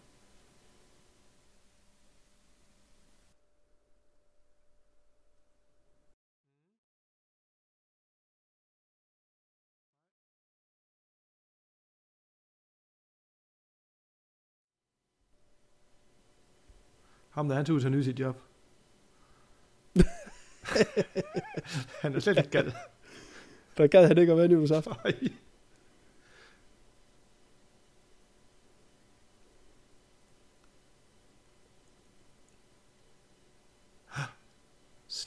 Ham 17.38 17.48
der, 17.48 17.56
han 17.56 17.64
tog 17.64 17.76
ud 17.76 17.80
til 17.80 17.86
at 17.86 17.92
nyde 17.92 18.04
sit 18.04 18.20
job. 18.20 18.36
han 22.02 22.14
er 22.14 22.20
slet 22.20 22.38
ikke 22.38 22.50
gal. 22.50 22.72
Der 23.76 23.86
gad 23.86 24.06
han 24.06 24.18
ikke 24.18 24.32
at 24.32 24.38
være 24.38 24.48
nytårsaften. 24.48 24.94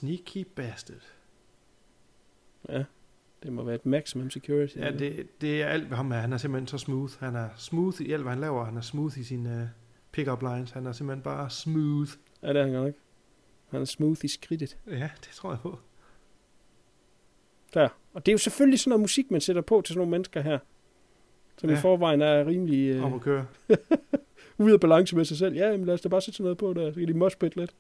Sneaky 0.02 0.48
bastard. 0.56 1.02
Ja, 2.70 2.84
det 3.44 3.54
må 3.54 3.64
være 3.64 3.76
et 3.76 3.86
maximum 3.86 4.30
security. 4.30 4.78
Ja, 4.78 4.92
det, 4.92 5.42
det 5.42 5.62
er 5.62 5.68
alt 5.68 5.90
ved 5.90 5.98
ham 5.98 6.12
her. 6.12 6.20
Han 6.20 6.34
er 6.34 6.38
simpelthen 6.38 6.68
så 6.68 6.78
smooth. 6.78 7.14
Han 7.20 7.36
er 7.36 7.50
smooth 7.58 8.02
i 8.02 8.12
alt, 8.12 8.22
hvad 8.22 8.32
han 8.32 8.42
laver. 8.42 8.66
Han 8.66 8.78
er 8.78 8.82
smooth 8.82 9.20
i 9.20 9.24
sine 9.24 9.62
uh, 9.64 9.68
pick-up 10.12 10.42
lines. 10.42 10.72
Han 10.72 10.86
er 10.86 10.92
simpelthen 10.92 11.24
bare 11.24 11.50
smooth. 11.50 12.12
Ja, 12.44 12.48
det 12.48 12.58
er 12.58 12.64
han 12.64 12.74
godt 12.74 12.86
nok. 12.86 12.94
Han 13.70 13.82
er 13.82 13.86
smooth 13.86 14.26
i 14.26 14.28
skridtet. 14.28 14.78
Ja, 14.88 15.10
det 15.20 15.30
tror 15.34 15.52
jeg 15.52 15.60
på. 15.60 15.80
Der. 17.74 17.90
Og 18.14 18.26
det 18.26 18.32
er 18.32 18.34
jo 18.34 18.38
selvfølgelig 18.38 18.80
sådan 18.80 18.90
noget 18.90 19.02
musik, 19.02 19.32
man 19.32 19.42
sætter 19.42 19.62
på 19.62 19.82
til 19.82 19.94
sådan 19.94 20.00
nogle 20.00 20.12
mennesker 20.12 20.42
her. 20.42 20.60
Som 21.58 21.70
ja. 21.70 21.78
I 21.78 21.80
forvejen 21.80 22.22
er 22.22 22.46
rimelig 22.46 22.96
øh, 22.96 23.04
Om 23.04 23.14
at 23.14 23.22
køre. 23.22 23.46
ude 24.58 24.74
af 24.74 24.80
balance 24.80 25.16
med 25.16 25.26
sig 25.26 25.38
selv. 25.38 25.56
Ja, 25.56 25.78
men 25.78 25.86
lad 25.86 25.94
os 25.94 26.02
da 26.02 26.10
bare 26.10 26.22
sætte 26.22 26.38
sådan 26.38 26.44
noget 26.44 26.58
på 26.58 26.74
der, 26.74 26.92
så 26.92 27.00
kan 27.00 27.08
de 27.08 27.14
moshpit 27.14 27.56
lidt. 27.56 27.76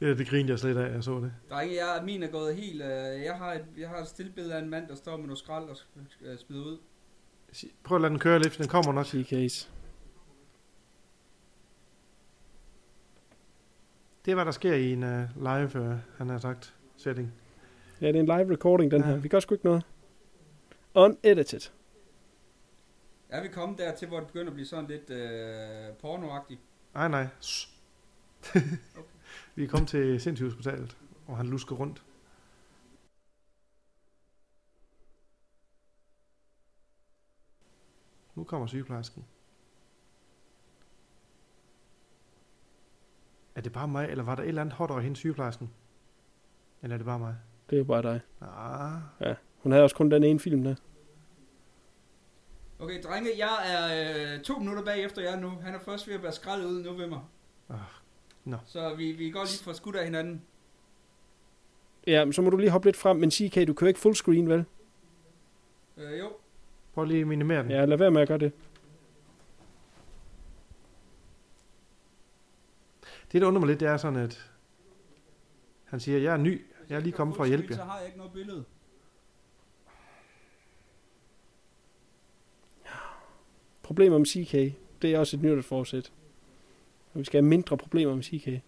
Det 0.00 0.10
er 0.10 0.14
det 0.14 0.28
grin, 0.28 0.48
jeg 0.48 0.58
slet 0.58 0.76
af, 0.76 0.92
jeg 0.94 1.04
så 1.04 1.20
det. 1.20 1.32
Drenge, 1.50 1.74
jeg, 1.74 2.04
min 2.04 2.22
er 2.22 2.28
gået 2.28 2.56
helt... 2.56 2.82
Øh, 2.82 3.22
jeg, 3.22 3.34
har 3.38 3.52
et, 3.52 3.64
jeg 3.78 3.88
har 3.88 3.96
et 3.98 4.08
stillbillede 4.08 4.54
af 4.54 4.58
en 4.58 4.70
mand, 4.70 4.88
der 4.88 4.94
står 4.94 5.16
med 5.16 5.24
noget 5.26 5.38
skrald 5.38 5.64
og 5.68 5.76
øh, 6.22 6.38
smider 6.38 6.64
ud. 6.64 6.78
Prøv 7.84 7.96
at 7.96 8.00
lade 8.02 8.10
den 8.10 8.18
køre 8.18 8.38
lidt, 8.38 8.52
for 8.52 8.62
den 8.62 8.70
kommer 8.70 8.92
nok. 8.92 9.06
T-case. 9.06 9.68
Det 14.24 14.30
er, 14.30 14.34
hvad 14.34 14.44
der 14.44 14.50
sker 14.50 14.74
i 14.74 14.92
en 14.92 15.02
uh, 15.02 15.42
live, 15.42 15.80
uh, 15.90 15.94
han 16.18 16.28
har 16.28 16.38
sagt, 16.38 16.74
setting. 16.96 17.32
Ja, 18.00 18.06
det 18.06 18.16
er 18.16 18.20
en 18.20 18.26
live 18.26 18.52
recording, 18.52 18.90
den 18.90 19.00
Ja. 19.00 19.06
her. 19.06 19.16
Vi 19.16 19.28
gør 19.28 19.40
sgu 19.40 19.54
ikke 19.54 19.64
noget. 19.66 19.82
Unedited. 20.94 21.60
Er 23.28 23.42
vi 23.42 23.48
kommet 23.48 23.78
dertil, 23.78 24.08
hvor 24.08 24.18
det 24.18 24.26
begynder 24.26 24.46
at 24.46 24.54
blive 24.54 24.66
sådan 24.66 24.90
lidt 24.90 25.10
øh, 25.10 25.96
pornoagtigt? 26.00 26.60
Nej, 26.96 27.08
nej. 27.08 27.26
Vi 29.54 29.64
er 29.64 29.68
kommet 29.68 29.88
til 29.88 30.20
sindssygehospitalet, 30.20 30.96
og 31.26 31.36
han 31.36 31.46
lusker 31.46 31.76
rundt. 31.76 32.04
Nu 38.34 38.44
kommer 38.44 38.66
sygeplejersken. 38.66 39.24
Er 43.54 43.60
det 43.60 43.72
bare 43.72 43.88
mig, 43.88 44.08
eller 44.08 44.24
var 44.24 44.34
der 44.34 44.42
et 44.42 44.48
eller 44.48 44.60
andet 44.60 44.74
hot 44.74 44.90
over 44.90 45.00
hende 45.00 45.16
sygeplejersken? 45.16 45.70
Eller 46.82 46.94
er 46.94 46.98
det 46.98 47.06
bare 47.06 47.18
mig? 47.18 47.36
Det 47.70 47.78
er 47.78 47.84
bare 47.84 48.02
dig. 48.02 48.20
Ah, 48.40 49.00
Hun 49.62 49.72
havde 49.72 49.84
også 49.84 49.96
kun 49.96 50.10
den 50.10 50.24
ene 50.24 50.40
film 50.40 50.64
der. 50.64 50.74
Okay, 52.78 53.02
drenge, 53.02 53.30
jeg 53.38 53.56
er 53.72 54.34
øh, 54.34 54.40
to 54.42 54.58
minutter 54.58 54.84
bagefter 54.84 55.22
jer 55.22 55.40
nu. 55.40 55.48
Han 55.48 55.74
er 55.74 55.78
først 55.78 56.08
ved 56.08 56.14
at 56.14 56.22
være 56.22 56.32
skraldet 56.32 56.66
ud 56.66 56.82
nu 56.84 56.92
ved 56.92 57.06
mig. 57.06 57.20
Ah, 57.68 57.76
nå. 58.44 58.56
Så 58.66 58.94
vi, 58.94 59.12
vi 59.12 59.30
går 59.30 59.40
lige 59.44 59.64
for 59.64 59.72
skudt 59.72 59.96
af 59.96 60.04
hinanden. 60.04 60.42
Ja, 62.06 62.24
men 62.24 62.32
så 62.32 62.42
må 62.42 62.50
du 62.50 62.56
lige 62.56 62.70
hoppe 62.70 62.88
lidt 62.88 62.96
frem, 62.96 63.16
men 63.16 63.30
CK, 63.30 63.66
du 63.68 63.74
kører 63.74 63.88
ikke 63.88 64.00
fullscreen, 64.00 64.48
vel? 64.48 64.64
Øh, 65.96 66.18
jo. 66.18 66.32
prøv 66.94 67.04
lige 67.04 67.20
at 67.20 67.26
minimere 67.26 67.62
den. 67.62 67.70
Ja, 67.70 67.84
lad 67.84 67.96
være 67.98 68.10
med 68.10 68.22
at 68.22 68.28
gøre 68.28 68.38
det. 68.38 68.52
Det, 73.32 73.40
der 73.40 73.46
undrer 73.48 73.60
mig 73.60 73.68
lidt, 73.68 73.80
det 73.80 73.88
er 73.88 73.96
sådan, 73.96 74.18
at 74.18 74.50
han 75.84 76.00
siger, 76.00 76.18
jeg 76.18 76.32
er 76.32 76.36
ny, 76.36 76.66
jeg 76.88 76.96
er 76.96 77.00
lige 77.00 77.12
kommet 77.12 77.36
for 77.36 77.42
at 77.42 77.48
hjælpe 77.48 77.74
Så 77.74 77.80
jer. 77.80 77.86
har 77.88 77.96
jeg 77.98 78.06
ikke 78.06 78.18
noget 78.18 78.32
billede. 78.32 78.64
Problemer 83.86 84.18
med 84.18 84.26
CK, 84.26 84.52
det 85.02 85.14
er 85.14 85.18
også 85.18 85.36
et 85.36 85.42
nytårsforsæt. 85.42 86.12
Og 87.14 87.20
vi 87.20 87.24
skal 87.24 87.42
have 87.42 87.48
mindre 87.48 87.76
problemer 87.76 88.14
med 88.14 88.22
CK. 88.22 88.62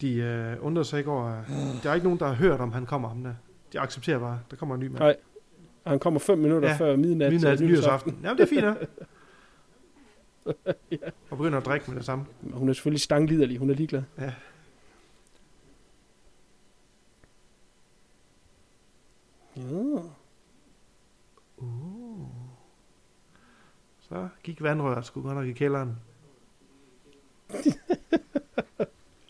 De 0.00 0.14
øh, 0.14 0.56
undrer 0.60 0.82
sig 0.82 0.98
ikke 0.98 1.10
over, 1.10 1.42
der 1.82 1.90
er 1.90 1.94
ikke 1.94 2.06
nogen, 2.06 2.18
der 2.18 2.26
har 2.26 2.34
hørt 2.34 2.60
om, 2.60 2.72
han 2.72 2.86
kommer 2.86 3.08
ham 3.08 3.22
der. 3.22 3.34
De 3.72 3.80
accepterer 3.80 4.18
bare, 4.18 4.40
der 4.50 4.56
kommer 4.56 4.74
en 4.74 4.80
ny 4.80 4.86
mand. 4.86 4.98
Nej, 4.98 5.16
Og 5.84 5.90
han 5.90 5.98
kommer 5.98 6.20
fem 6.20 6.38
minutter 6.38 6.68
Ja, 6.68 6.74
ja, 6.74 6.80
før 6.80 6.96
midnat. 6.96 7.32
Midnat 7.32 7.58
til 7.58 7.66
nytårsaften. 7.66 8.18
Jamen, 8.22 8.38
det 8.38 8.44
er 8.44 8.48
fint, 8.48 8.60
ja. 11.02 11.10
Og 11.30 11.38
begynder 11.38 11.58
at 11.58 11.66
drikke 11.66 11.90
med 11.90 11.96
det 11.96 12.04
samme. 12.04 12.26
Hun 12.52 12.68
er 12.68 12.72
selvfølgelig 12.72 13.00
stangliderlig, 13.00 13.58
hun 13.58 13.70
er 13.70 13.74
ligeglad. 13.74 14.02
Ja. 14.18 14.24
Ja. 14.24 14.32
Uh. 19.56 20.04
Så 24.08 24.28
gik 24.42 24.62
vandrøret 24.62 25.04
sgu 25.04 25.22
godt 25.22 25.34
nok 25.36 25.46
i 25.46 25.52
kælderen. 25.52 25.96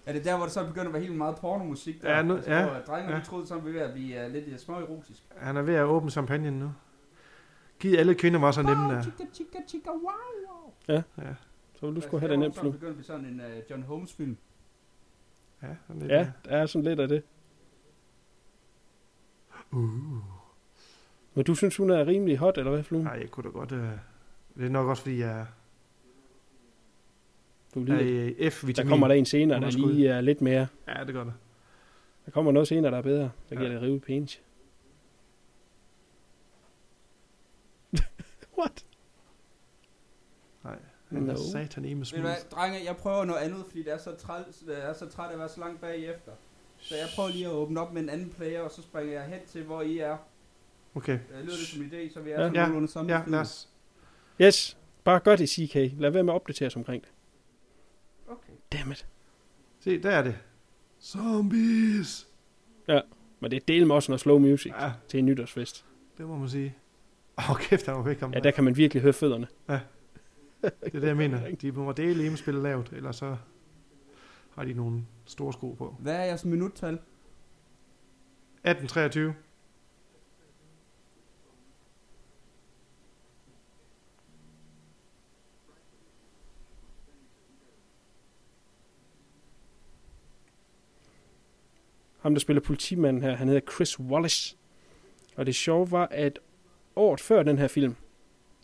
Er 0.06 0.12
det 0.12 0.24
der, 0.24 0.36
hvor 0.36 0.44
det 0.44 0.52
så 0.52 0.66
begynder 0.66 0.86
at 0.86 0.92
være 0.92 1.02
helt 1.02 1.16
meget 1.16 1.36
pornomusik? 1.36 2.02
Der? 2.02 2.16
Ja, 2.16 2.22
nu- 2.22 2.34
altså, 2.36 2.52
ja, 2.52 2.70
Hvor 2.70 2.80
drengene 2.80 3.12
ja. 3.12 3.18
ja. 3.18 3.24
troede, 3.24 3.46
så 3.46 3.58
vi 3.58 3.72
ved 3.74 3.80
at 3.80 3.92
blive 3.92 4.26
uh, 4.26 4.32
lidt 4.32 4.48
uh, 4.52 4.56
små 4.58 4.74
erotisk. 4.74 5.22
Han 5.36 5.56
er 5.56 5.62
ved 5.62 5.74
at 5.74 5.84
åbne 5.84 6.10
champagne 6.10 6.50
nu. 6.50 6.72
Giv 7.78 7.94
alle 7.98 8.14
kvinder 8.14 8.40
var 8.40 8.50
så 8.50 8.62
nemme 8.62 8.84
der. 8.94 9.02
Chica, 9.02 9.24
chica, 9.34 9.58
chica, 9.68 9.90
wow, 9.90 10.00
wow. 10.48 10.72
Ja, 10.88 11.02
Så 11.74 11.86
vil 11.86 11.96
du 11.96 12.00
skulle 12.00 12.20
have 12.20 12.30
det 12.30 12.38
nemt 12.38 12.54
Så 12.56 12.62
nu. 12.62 12.70
begynder 12.70 12.94
vi 12.94 13.02
sådan 13.02 13.24
en 13.24 13.40
uh, 13.40 13.70
John 13.70 13.82
Holmes 13.82 14.12
film. 14.12 14.36
ja, 15.62 15.68
sådan 15.86 16.02
lidt, 16.02 16.12
Ja, 16.12 16.30
der 16.44 16.50
er 16.56 16.66
sådan 16.66 16.84
lidt 16.84 17.00
af 17.00 17.08
det. 17.08 17.22
Uh. 19.70 19.80
Men 21.34 21.44
du 21.46 21.54
synes, 21.54 21.76
hun 21.76 21.90
er 21.90 22.06
rimelig 22.06 22.38
hot, 22.38 22.58
eller 22.58 22.70
hvad, 22.70 22.82
Flue? 22.82 23.02
Nej, 23.04 23.18
jeg 23.20 23.30
kunne 23.30 23.44
da 23.44 23.48
godt... 23.48 23.72
Øh, 23.72 23.88
det 24.58 24.66
er 24.66 24.70
nok 24.70 24.86
også, 24.88 25.02
fordi 25.02 25.18
jeg 25.20 25.46
Du 27.74 27.80
er 27.84 27.92
er 27.94 28.02
lige, 28.02 28.32
i 28.32 28.50
F-vitamin. 28.50 28.74
der 28.76 28.88
kommer 28.88 29.08
der 29.08 29.14
en 29.14 29.26
senere, 29.26 29.60
der 29.60 29.70
lige 29.70 30.08
er 30.08 30.20
lidt 30.20 30.40
mere. 30.40 30.66
Ja, 30.88 31.04
det 31.04 31.14
gør 31.14 31.24
det. 31.24 31.32
Der 32.26 32.30
kommer 32.30 32.52
noget 32.52 32.68
senere, 32.68 32.92
der 32.92 32.98
er 32.98 33.02
bedre. 33.02 33.30
Der 33.50 33.56
giver 33.56 33.68
Ja. 33.68 33.74
det 33.74 33.82
rive 33.82 34.00
penis. 34.00 34.40
What? 38.58 38.84
Nej, 40.64 40.76
han 41.08 41.22
No. 41.22 41.32
er 41.32 41.36
satan 41.36 41.84
i 41.84 41.88
med 41.88 41.96
Ved 41.96 42.04
du 42.04 42.08
smooth. 42.08 42.24
hvad, 42.24 42.34
drenge, 42.50 42.84
jeg 42.84 42.96
prøver 42.96 43.24
noget 43.24 43.40
andet, 43.40 43.64
fordi 43.66 43.82
det 43.82 43.92
er 43.92 43.98
så, 43.98 44.14
træls, 44.16 44.64
jeg 44.68 44.74
er 44.78 44.92
så 44.92 45.06
træt 45.08 45.28
af 45.28 45.32
at 45.32 45.38
være 45.38 45.48
så 45.48 45.60
langt 45.60 45.80
bagefter. 45.80 46.32
Så 46.78 46.94
jeg 46.96 47.06
prøver 47.14 47.28
lige 47.28 47.46
at 47.46 47.52
åbne 47.52 47.80
op 47.80 47.92
med 47.92 48.02
en 48.02 48.08
anden 48.08 48.30
player, 48.30 48.60
og 48.60 48.70
så 48.70 48.82
springer 48.82 49.12
jeg 49.12 49.22
hen 49.24 49.38
til, 49.46 49.62
hvor 49.64 49.82
I 49.82 49.98
er. 49.98 50.16
Okay. 50.94 51.12
Øh, 51.32 51.40
lyder 51.40 51.56
det 51.56 51.66
som 51.66 51.82
en 51.82 51.88
idé, 51.92 52.12
så 52.14 52.20
vi 52.20 52.30
er 52.30 52.34
Ja. 52.34 52.38
sådan 52.40 52.54
Ja, 52.54 52.60
nogenlunde 52.60 52.88
samme 52.88 53.12
Ja, 53.12 53.20
sted. 53.22 53.32
lad 53.32 53.40
os... 53.40 53.68
Yes, 54.40 54.78
bare 55.04 55.20
gør 55.20 55.36
det, 55.36 55.48
CK. 55.48 55.74
Lad 55.74 56.10
være 56.10 56.22
med 56.22 56.32
at 56.32 56.34
opdatere 56.34 56.66
os 56.66 56.76
omkring 56.76 57.02
det. 57.02 57.10
Okay. 58.28 58.52
Dammit. 58.72 59.06
Se, 59.80 60.02
der 60.02 60.10
er 60.10 60.22
det. 60.22 60.38
Zombies! 61.02 62.28
Men 63.40 63.50
det 63.50 63.56
er 63.56 63.60
del 63.68 63.86
med 63.86 63.94
også 63.94 64.12
noget 64.12 64.20
slow 64.20 64.38
music 64.38 64.72
Ja, 64.80 64.92
til 65.08 65.18
en 65.18 65.26
nytårsfest. 65.26 65.84
det 66.18 66.26
må 66.26 66.36
man 66.36 66.48
sige. 66.48 66.74
Åh, 67.38 67.50
oh, 67.50 67.56
kæft, 67.60 67.86
han 67.86 67.94
var 67.94 68.02
væk 68.02 68.22
om 68.22 68.32
Ja, 68.34 68.40
der 68.40 68.50
kan 68.50 68.64
man 68.64 68.76
virkelig 68.76 69.02
høre 69.02 69.12
fødderne. 69.12 69.46
Det 69.68 69.80
er 70.62 70.70
det, 70.92 71.02
jeg 71.02 71.16
mener. 71.24 71.54
De 71.54 71.72
må 71.72 71.92
dele 71.92 72.22
hjemme 72.22 72.38
spille 72.38 72.62
lavt, 72.62 72.92
eller 72.92 73.12
så 73.12 73.36
har 74.54 74.64
de 74.64 74.74
nogle 74.74 75.02
store 75.24 75.52
sko 75.52 75.72
på. 75.72 75.96
Hvad 75.98 76.16
er 76.16 76.24
jeres 76.24 76.44
minuttal? 76.44 76.94
1823. 76.94 79.34
Ham, 92.28 92.34
der 92.34 92.40
spiller 92.40 92.60
politimanden 92.60 93.22
her, 93.22 93.36
han 93.36 93.48
hedder 93.48 93.72
Chris 93.74 94.00
Wallace. 94.00 94.56
Og 95.36 95.46
det 95.46 95.54
sjove 95.54 95.90
var, 95.90 96.08
at 96.10 96.38
året 96.96 97.20
før 97.20 97.42
den 97.42 97.58
her 97.58 97.68
film, 97.68 97.94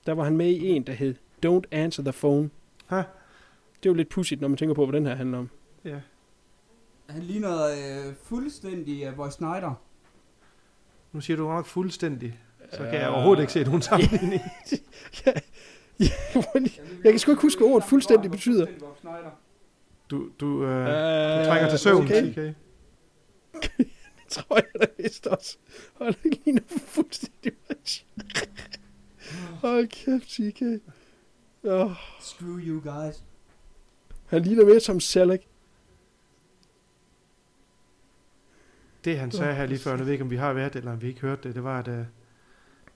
der 0.07 0.12
var 0.12 0.24
han 0.24 0.37
med 0.37 0.50
i 0.50 0.68
en, 0.68 0.83
der 0.83 0.92
hed 0.92 1.14
Don't 1.46 1.62
Answer 1.70 2.03
the 2.05 2.12
Phone. 2.12 2.50
Ha? 2.87 2.96
Det 2.96 3.03
er 3.03 3.90
jo 3.90 3.94
lidt 3.94 4.09
pudsigt, 4.09 4.40
når 4.40 4.48
man 4.48 4.57
tænker 4.57 4.74
på, 4.74 4.87
hvad 4.87 5.00
den 5.00 5.07
her 5.07 5.14
handler 5.14 5.38
om. 5.38 5.50
Ja. 5.85 5.96
Han 7.09 7.22
ligner 7.22 7.64
øh, 7.66 8.14
fuldstændig 8.22 9.03
øh, 9.05 9.18
Roy 9.18 9.29
Snyder. 9.31 9.74
Nu 11.12 11.20
siger 11.20 11.37
du 11.37 11.42
nok 11.48 11.66
fuldstændig. 11.66 12.38
Så 12.72 12.79
kan 12.79 12.94
jeg 12.94 13.09
Øh, 13.09 13.14
overhovedet 13.14 13.42
ikke 13.42 13.53
se 13.53 13.64
nogen 13.64 13.83
sammenligning. 13.90 14.42
ja, 15.27 15.33
ja, 16.00 16.07
Jeg 17.05 17.12
kan 17.12 17.18
sgu 17.18 17.31
ikke 17.31 17.42
huske, 17.42 17.59
hvad 17.59 17.68
ordet 17.68 17.88
fuldstændig 17.88 18.31
betyder. 18.31 18.66
Du, 20.11 20.29
du, 20.40 20.64
øh, 20.64 20.70
Øh, 20.70 21.40
du 21.40 21.44
trænger 21.48 21.68
til 21.70 21.79
søvn, 21.79 22.05
okay. 22.05 22.31
okay. 22.31 22.53
Det 23.79 24.29
tror 24.29 24.57
jeg 24.57 24.81
da 24.81 24.87
vist 25.03 25.27
også. 25.27 25.57
Hold 25.94 26.14
det 26.22 26.40
ligner 26.44 26.62
fuldstændig 26.68 27.53
match. 27.68 28.05
Hold 29.61 29.88
kæft, 29.88 30.31
CK. 30.31 30.62
Oh, 31.64 31.92
Screw 32.20 32.59
you 32.59 32.81
guys. 32.81 33.24
han 34.27 34.42
ligner 34.42 34.64
mere 34.64 34.81
som 34.81 35.00
Selleck. 35.00 35.44
Det 39.05 39.18
han 39.18 39.31
sagde 39.31 39.55
her 39.55 39.66
lige 39.66 39.79
før, 39.79 39.96
jeg 39.96 40.05
ved 40.07 40.12
ikke 40.12 40.24
om 40.24 40.31
vi 40.31 40.37
har 40.37 40.53
været 40.53 40.72
det, 40.72 40.79
eller 40.79 40.92
om 40.92 41.03
vi 41.03 41.09
ikke 41.09 41.20
hørt 41.20 41.44
det, 41.44 41.55
det 41.55 41.64
var, 41.64 41.79
at, 41.79 41.88
øh, 41.88 41.98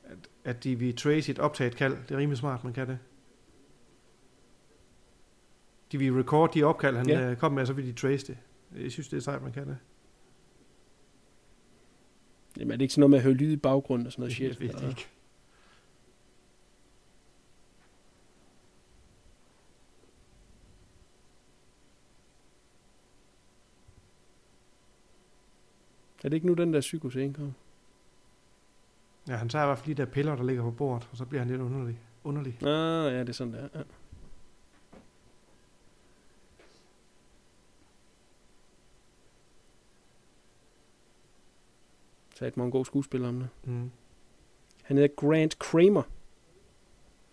at, 0.05 0.19
at 0.45 0.65
de 0.65 0.75
vil 0.79 0.97
trace 0.97 1.31
et 1.33 1.39
optaget 1.39 1.77
kald. 1.77 1.97
Det 2.09 2.15
er 2.15 2.19
rimelig 2.19 2.39
smart, 2.39 2.65
man 2.65 2.73
kan 2.73 2.89
det. 2.89 2.99
De 5.93 5.99
vil 5.99 6.13
record 6.13 6.53
de 6.55 6.63
opkald, 6.65 6.97
han 6.97 7.09
Ja. 7.09 7.29
ja. 7.29 7.35
kom 7.35 7.53
med, 7.53 7.61
og 7.63 7.67
så 7.67 7.73
vil 7.73 7.87
de 7.87 7.93
trace 7.93 8.27
det. 8.27 8.39
Jeg 8.83 8.93
synes, 8.93 9.09
det 9.09 9.17
er 9.17 9.21
sejt, 9.21 9.43
man 9.43 9.53
kan 9.53 9.67
det. 9.69 9.79
Jamen, 12.59 12.71
er 12.73 12.77
det 12.77 12.83
ikke 12.83 12.95
sådan 12.95 13.01
noget 13.01 13.11
med 13.11 13.19
at 13.19 13.23
høre 13.25 13.35
lyd 13.35 13.53
i 13.53 13.57
baggrunden 13.57 14.07
og 14.07 14.13
sådan 14.13 14.21
noget 14.23 14.41
Jeg 14.41 14.55
shit? 14.55 14.61
ved 14.61 14.69
det 14.81 14.89
ikke. 14.89 15.07
Er 26.25 26.29
det 26.29 26.35
ikke 26.35 26.47
nu, 26.47 26.55
den 26.55 26.75
der 26.75 26.81
psykoscene 26.81 27.35
kommer? 27.35 27.53
Ja, 29.29 29.37
han 29.37 29.49
tager 29.49 29.65
i 29.65 29.67
hvert 29.67 29.79
fald 29.79 29.97
de 29.97 30.03
der 30.03 30.11
piller, 30.11 30.37
der 30.37 30.45
ligger 30.45 30.63
på 30.63 30.71
bordet, 30.71 31.09
og 31.11 31.17
så 31.17 31.25
bliver 31.25 31.41
han 31.41 31.51
lidt 31.51 31.61
underlig. 31.61 31.99
underlig. 32.25 32.53
Ah, 32.63 33.13
ja, 33.13 33.21
det 33.21 33.29
er 33.29 33.33
sådan 33.33 33.53
der. 33.53 33.69
Ja. 33.75 33.83
Et 42.47 42.57
mange 42.57 42.71
gode 42.73 42.85
skuespillere 42.85 43.29
om 43.29 43.39
det. 43.39 43.49
Mm. 43.65 43.91
Han 44.83 44.97
hedder 44.97 45.15
Grant 45.17 45.59
Kramer. 45.59 46.03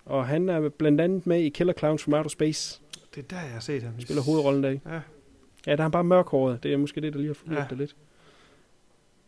Og 0.05 0.27
han 0.27 0.49
er 0.49 0.69
blandt 0.69 1.01
andet 1.01 1.27
med 1.27 1.39
i 1.41 1.49
Killer 1.49 1.73
Clowns 1.73 2.03
from 2.03 2.13
Outer 2.13 2.29
Space. 2.29 2.81
Det 3.15 3.23
er 3.23 3.27
der, 3.27 3.41
jeg 3.41 3.51
har 3.51 3.59
set 3.59 3.83
ham. 3.83 3.91
Han 3.93 4.01
spiller 4.01 4.23
hovedrollen 4.23 4.63
der. 4.63 4.69
Ja. 4.69 5.01
Ja, 5.67 5.71
der 5.71 5.77
er 5.77 5.81
han 5.81 5.91
bare 5.91 6.03
mørkhåret. 6.03 6.63
Det 6.63 6.73
er 6.73 6.77
måske 6.77 7.01
det, 7.01 7.13
der 7.13 7.19
lige 7.19 7.27
har 7.29 7.33
forvirret 7.33 7.61
Ja. 7.61 7.67
det 7.69 7.77
lidt. 7.77 7.95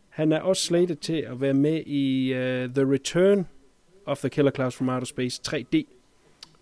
Han 0.08 0.32
er 0.32 0.40
også 0.40 0.62
slated 0.62 0.96
til 0.96 1.12
at 1.16 1.40
være 1.40 1.54
med 1.54 1.82
i 1.86 2.32
uh, 2.32 2.74
The 2.74 2.92
Return 2.92 3.46
of 4.06 4.18
the 4.18 4.28
Killer 4.28 4.50
Clowns 4.50 4.76
from 4.76 4.88
Outer 4.88 5.04
Space 5.06 5.42
3D, 5.48 5.94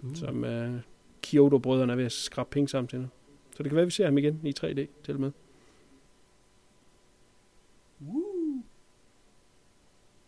Uh. 0.02 0.14
som 0.14 0.44
uh, 0.44 0.74
Kyoto-brødrene 1.22 1.92
er 1.92 1.96
ved 1.96 2.04
at 2.04 2.12
skrabe 2.12 2.48
penge 2.50 2.68
sammen 2.68 2.88
til 2.88 3.00
nu. 3.00 3.06
Så 3.56 3.62
det 3.62 3.70
kan 3.70 3.76
være, 3.76 3.84
vi 3.84 3.90
ser 3.90 4.04
ham 4.04 4.18
igen 4.18 4.40
i 4.44 4.52
3D 4.60 4.86
til 5.04 5.14
og 5.14 5.20
med. 5.20 5.30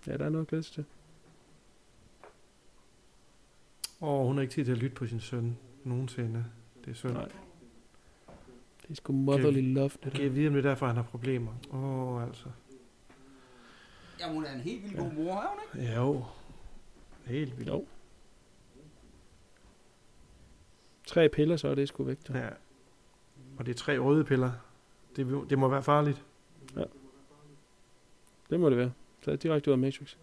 Ja, 0.09 0.17
der 0.17 0.25
er 0.25 0.29
noget 0.29 0.45
at 0.45 0.49
glæde 0.49 0.63
sig 0.63 0.75
til. 0.75 0.85
Åh, 4.01 4.27
hun 4.27 4.37
har 4.37 4.43
ikke 4.43 4.53
tid 4.55 4.65
til 4.65 4.73
at 4.73 4.79
lytte 4.79 4.97
på 4.97 5.07
sin 5.07 5.21
søn 5.21 5.59
nogensinde. 5.85 6.45
Det 6.85 6.91
er 6.91 6.95
synd. 6.95 7.13
Nej. 7.13 7.29
Det 8.83 8.91
er 8.91 8.95
sgu 8.95 9.13
motherly 9.13 9.75
love, 9.75 9.89
det 9.89 10.01
Kan 10.01 10.13
der. 10.13 10.23
jeg 10.23 10.35
vide, 10.35 10.47
om 10.49 10.53
det 10.55 10.65
er 10.65 10.69
derfor, 10.69 10.87
han 10.87 10.97
har 10.97 11.03
problemer? 11.03 11.53
Åh, 11.73 12.15
oh, 12.15 12.23
altså. 12.23 12.47
Jamen, 14.21 14.35
hun 14.35 14.45
er 14.45 14.53
en 14.53 14.61
helt 14.61 14.83
vildt 14.83 14.97
god 14.97 15.13
mor, 15.13 15.33
er 15.33 15.49
hun 15.49 15.59
ikke? 15.81 15.91
Ja, 15.93 16.01
jo. 16.05 16.25
Helt 17.25 17.59
vildt. 17.59 17.69
Jo. 17.71 17.87
Tre 21.07 21.29
piller, 21.29 21.57
så 21.57 21.69
er 21.69 21.75
det 21.75 21.89
sgu 21.89 22.05
væk. 22.05 22.19
Ja. 22.29 22.39
Ja. 22.39 22.49
Og 23.59 23.67
det 23.67 23.73
er 23.75 23.79
tre 23.79 23.99
røde 23.99 24.25
piller. 24.25 24.53
Det, 25.17 25.51
det 25.51 25.59
må 25.59 25.69
være 25.69 25.83
farligt. 25.83 26.25
Det 28.51 28.61
må 28.61 28.71
det 28.71 28.79
være 28.79 28.93
taget 29.29 29.43
direkte 29.43 29.71
ud 29.71 29.73
af 29.73 29.79
Matrix. 29.79 30.17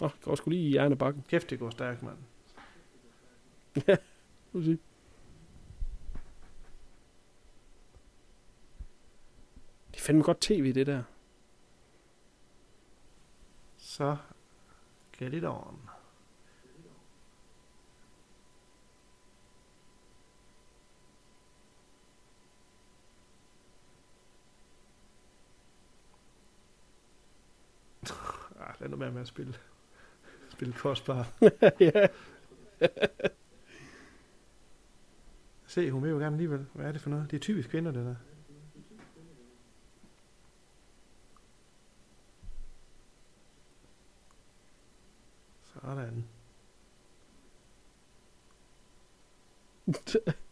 Nå, 0.00 0.06
oh, 0.06 0.12
går 0.22 0.34
sgu 0.34 0.50
lige 0.50 0.66
i 0.66 0.70
hjernebakken. 0.70 1.22
Kæft, 1.28 1.50
det 1.50 1.58
går 1.58 1.70
stærkt, 1.70 2.02
mand. 2.02 2.18
ja, 3.88 3.96
må 4.52 4.62
sige. 4.62 4.78
Det 9.90 9.96
er 9.96 10.00
fandme 10.00 10.22
godt 10.22 10.40
tv, 10.40 10.74
det 10.74 10.86
der. 10.86 11.02
Så, 13.76 14.16
get 15.18 15.34
it 15.34 15.44
on. 15.44 15.91
Lad 28.82 28.90
nu 28.90 28.96
være 28.96 29.12
med 29.12 29.20
at 29.20 29.26
spille. 29.26 29.54
Spille 30.48 30.74
kostbar. 30.74 31.32
ja. 31.80 32.06
Se, 35.66 35.90
hun 35.90 36.02
vil 36.02 36.10
jo 36.10 36.18
gerne 36.18 36.34
alligevel. 36.34 36.66
Hvad 36.72 36.86
er 36.86 36.92
det 36.92 37.00
for 37.00 37.10
noget? 37.10 37.30
Det 37.30 37.36
er 37.36 37.40
typisk 37.40 37.68
kvinder, 37.68 37.92
det 37.92 38.04
der. 38.04 38.14
Sådan. 45.62 46.24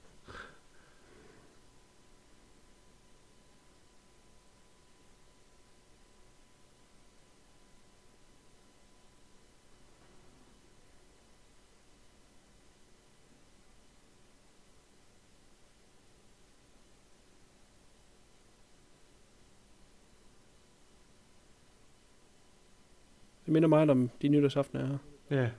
Det 23.50 23.52
minder 23.52 23.68
meget 23.68 23.90
om 23.90 24.10
de 24.22 24.28
nytårsaftener 24.28 24.86
her. 24.86 24.98
Ja. 25.38 25.50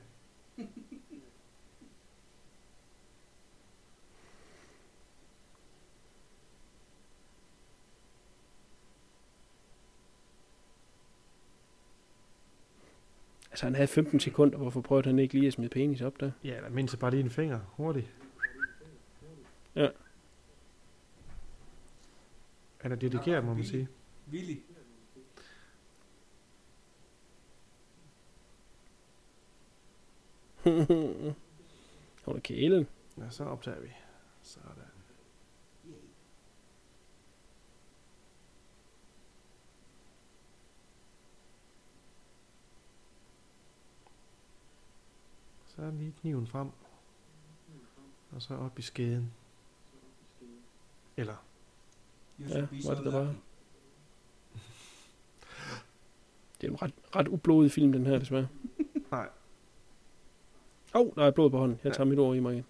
Altså, 13.52 13.66
han 13.66 13.76
havde 13.76 13.88
15 13.88 14.20
sekunder. 14.20 14.58
Hvorfor 14.58 14.82
prøvede 14.82 15.08
han 15.08 15.20
ikke 15.20 15.34
lige 15.34 15.48
at 15.48 15.54
smide 15.54 15.70
penis 15.70 16.02
op 16.02 16.20
der? 16.20 16.32
Ja, 16.44 16.62
der 16.62 16.70
mindst 16.70 17.00
bare 17.00 17.12
lige 17.12 17.24
en 17.24 17.30
finger. 17.30 17.60
Hurtigt. 17.68 18.12
Ja. 19.76 19.88
Han 22.78 22.92
er 22.92 22.96
dedikeret, 22.96 23.46
må 23.46 23.54
man 23.54 23.64
sige. 23.64 23.88
Willy. 24.32 24.58
Hold 32.26 32.36
da 32.36 32.40
kælen. 32.42 32.88
Ja, 33.18 33.30
så 33.30 33.44
optager 33.44 33.80
vi. 33.80 33.88
Sådan. 34.42 34.76
Så 45.66 45.82
er 45.82 45.92
lige 45.92 46.14
kniven 46.22 46.48
frem. 46.48 46.70
Og 48.32 48.42
så 48.42 48.56
op 48.56 48.80
i 48.80 48.82
skeden. 48.82 49.34
Eller, 51.18 51.46
Ja, 52.40 52.68
var 52.86 52.96
det 52.96 53.06
der 53.06 53.12
bare. 53.12 53.36
Det 56.62 56.68
er 56.68 56.72
en 56.72 56.82
ret, 56.82 56.94
ret 57.16 57.28
ublodig 57.28 57.72
film, 57.72 57.92
den 57.92 58.06
her, 58.06 58.20
desværre. 58.20 58.48
Nej. 59.12 59.30
Åh, 60.96 61.02
oh, 61.02 61.12
der 61.16 61.26
er 61.26 61.32
blod 61.32 61.50
på 61.50 61.58
hånden. 61.58 61.80
Jeg 61.84 61.90
Ja. 61.90 61.94
tager 61.96 62.10
mit 62.10 62.20
ord 62.20 62.36
i 62.36 62.40
mig 62.40 62.54
igen. 62.54 62.66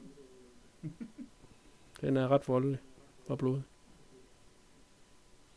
Den 2.02 2.18
er 2.18 2.28
ret 2.28 2.48
voldelig 2.48 2.80
og 3.28 3.38
blodig. 3.38 3.64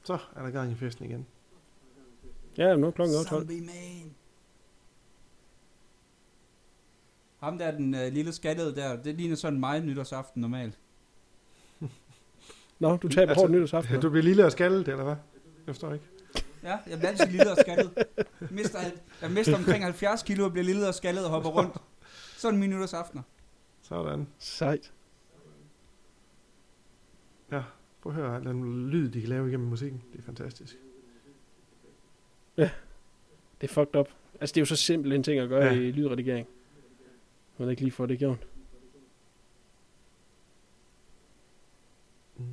så 0.04 0.18
er 0.36 0.42
der 0.42 0.50
gang 0.50 0.72
i 0.72 0.74
festen 0.74 1.04
igen. 1.04 1.26
Ja, 2.58 2.76
nu 2.76 2.86
er 2.86 2.90
klokken 2.90 3.16
også 3.16 3.28
12. 3.30 3.40
Zombie 3.42 3.60
man. 3.60 4.14
Ham 7.40 7.58
der, 7.58 7.70
den 7.70 7.94
øh, 7.94 8.12
lille 8.12 8.32
skaldede 8.32 8.74
der, 8.76 9.02
det 9.02 9.14
ligner 9.14 9.36
sådan 9.36 9.60
mig 9.60 9.80
nytårsaften 9.80 10.40
normalt. 10.42 10.78
Nå, 12.78 12.96
du 12.96 13.08
taber 13.08 13.28
Altså, 13.28 13.42
hårdt 13.42 13.52
nytårsaften. 13.52 14.00
Du 14.00 14.10
bliver 14.10 14.22
lille 14.24 14.44
og 14.46 14.52
skaldet, 14.52 14.88
eller 14.88 15.04
hvad? 15.04 15.16
Jeg 15.66 15.74
forstår 15.74 15.92
ikke. 15.92 16.04
Ja, 16.62 16.78
jeg 16.86 16.98
bliver 16.98 17.08
altid 17.10 17.26
lille 17.26 17.50
og 17.50 17.56
skaldet. 17.60 17.90
Jeg 18.16 18.48
mister, 18.50 18.78
alt- 18.78 19.02
jeg 19.22 19.30
mister 19.30 19.56
omkring 19.56 19.84
70 19.84 20.22
kilo 20.22 20.44
og 20.44 20.52
bliver 20.52 20.64
lille 20.64 20.88
og 20.88 20.94
skaldet 20.94 21.24
og 21.24 21.30
hopper 21.30 21.50
rundt. 21.50 21.76
Sådan 22.44 22.60
min 22.60 22.70
nytårsaftener. 22.70 23.22
Sådan. 23.82 24.26
Sejt. 24.38 24.92
Prøv 28.02 28.12
at 28.12 28.12
høre 28.12 28.40
den 28.40 28.90
lyd, 28.90 29.10
de 29.10 29.20
kan 29.20 29.28
lave 29.28 29.48
igennem 29.48 29.68
musikken. 29.68 30.02
Det 30.12 30.18
er 30.18 30.22
fantastisk. 30.22 30.78
Det 32.56 32.70
er 33.60 33.68
fucked 33.68 33.96
up. 33.96 34.08
Altså, 34.40 34.54
det 34.54 34.56
er 34.56 34.60
jo 34.60 34.66
så 34.66 34.76
simpelt 34.76 35.14
en 35.14 35.22
ting 35.22 35.38
at 35.40 35.48
gøre 35.48 35.64
Ja. 35.64 35.72
ja. 35.72 35.80
i 35.80 35.90
lydredigering. 35.90 36.46
Man 37.58 37.68
ikke 37.68 37.82
lige 37.82 37.92
får 37.92 38.06
det 38.06 38.18
gjort. 38.18 38.46
Mm. 42.36 42.44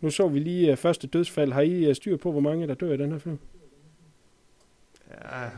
Nu 0.00 0.10
så 0.10 0.28
vi 0.28 0.38
lige 0.38 0.72
uh, 0.72 0.78
første 0.78 1.06
dødsfald. 1.06 1.52
Har 1.52 1.60
I 1.60 1.88
uh, 1.90 1.94
styr 1.94 2.16
på, 2.16 2.32
hvor 2.32 2.40
mange 2.40 2.66
der 2.66 2.74
dør 2.74 2.92
i 2.92 2.96
den 2.96 3.10
her 3.12 3.18
film? 3.18 3.38
Ja. 5.10 5.50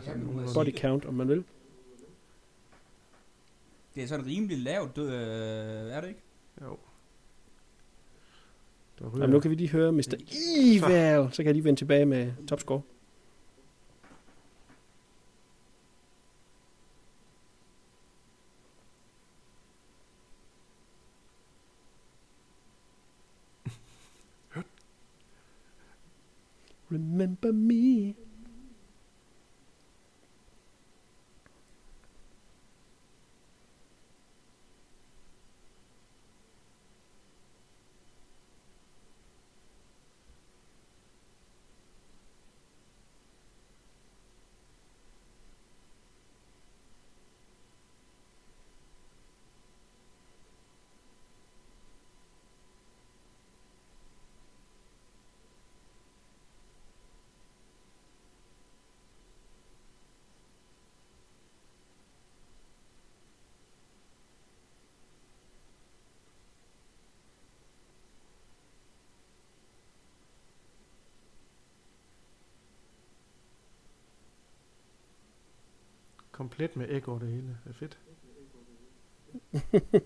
Body 0.55 0.79
count, 0.79 1.05
om 1.05 1.15
man 1.15 1.29
vil. 1.29 1.45
Det 3.95 4.03
er 4.03 4.07
sådan 4.07 4.27
rimelig 4.27 4.59
lavt, 4.59 4.97
død, 4.97 5.09
øh, 5.09 5.93
er 5.93 6.01
det 6.01 6.09
ikke? 6.09 6.21
Jo. 6.63 6.79
Jamen, 9.03 9.31
nu 9.31 9.41
kan 9.41 9.51
vi 9.51 9.55
lige 9.57 9.69
høre 9.69 9.93
Mr. 9.93 10.15
Evil. 10.57 11.29
Så 11.33 11.37
kan 11.37 11.47
jeg 11.47 11.55
lige 11.55 11.65
vende 11.65 11.81
tilbage 11.81 12.07
med 12.07 12.33
topscore. 12.49 12.83
Remember 26.93 27.53
me. 27.53 28.15
Komplet 76.43 76.77
med 76.77 77.09
over 77.09 77.19
det 77.19 77.29
hele. 77.29 77.59
Det 77.65 77.71
er 77.71 77.75
fedt. 77.75 77.99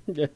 ja. 0.21 0.27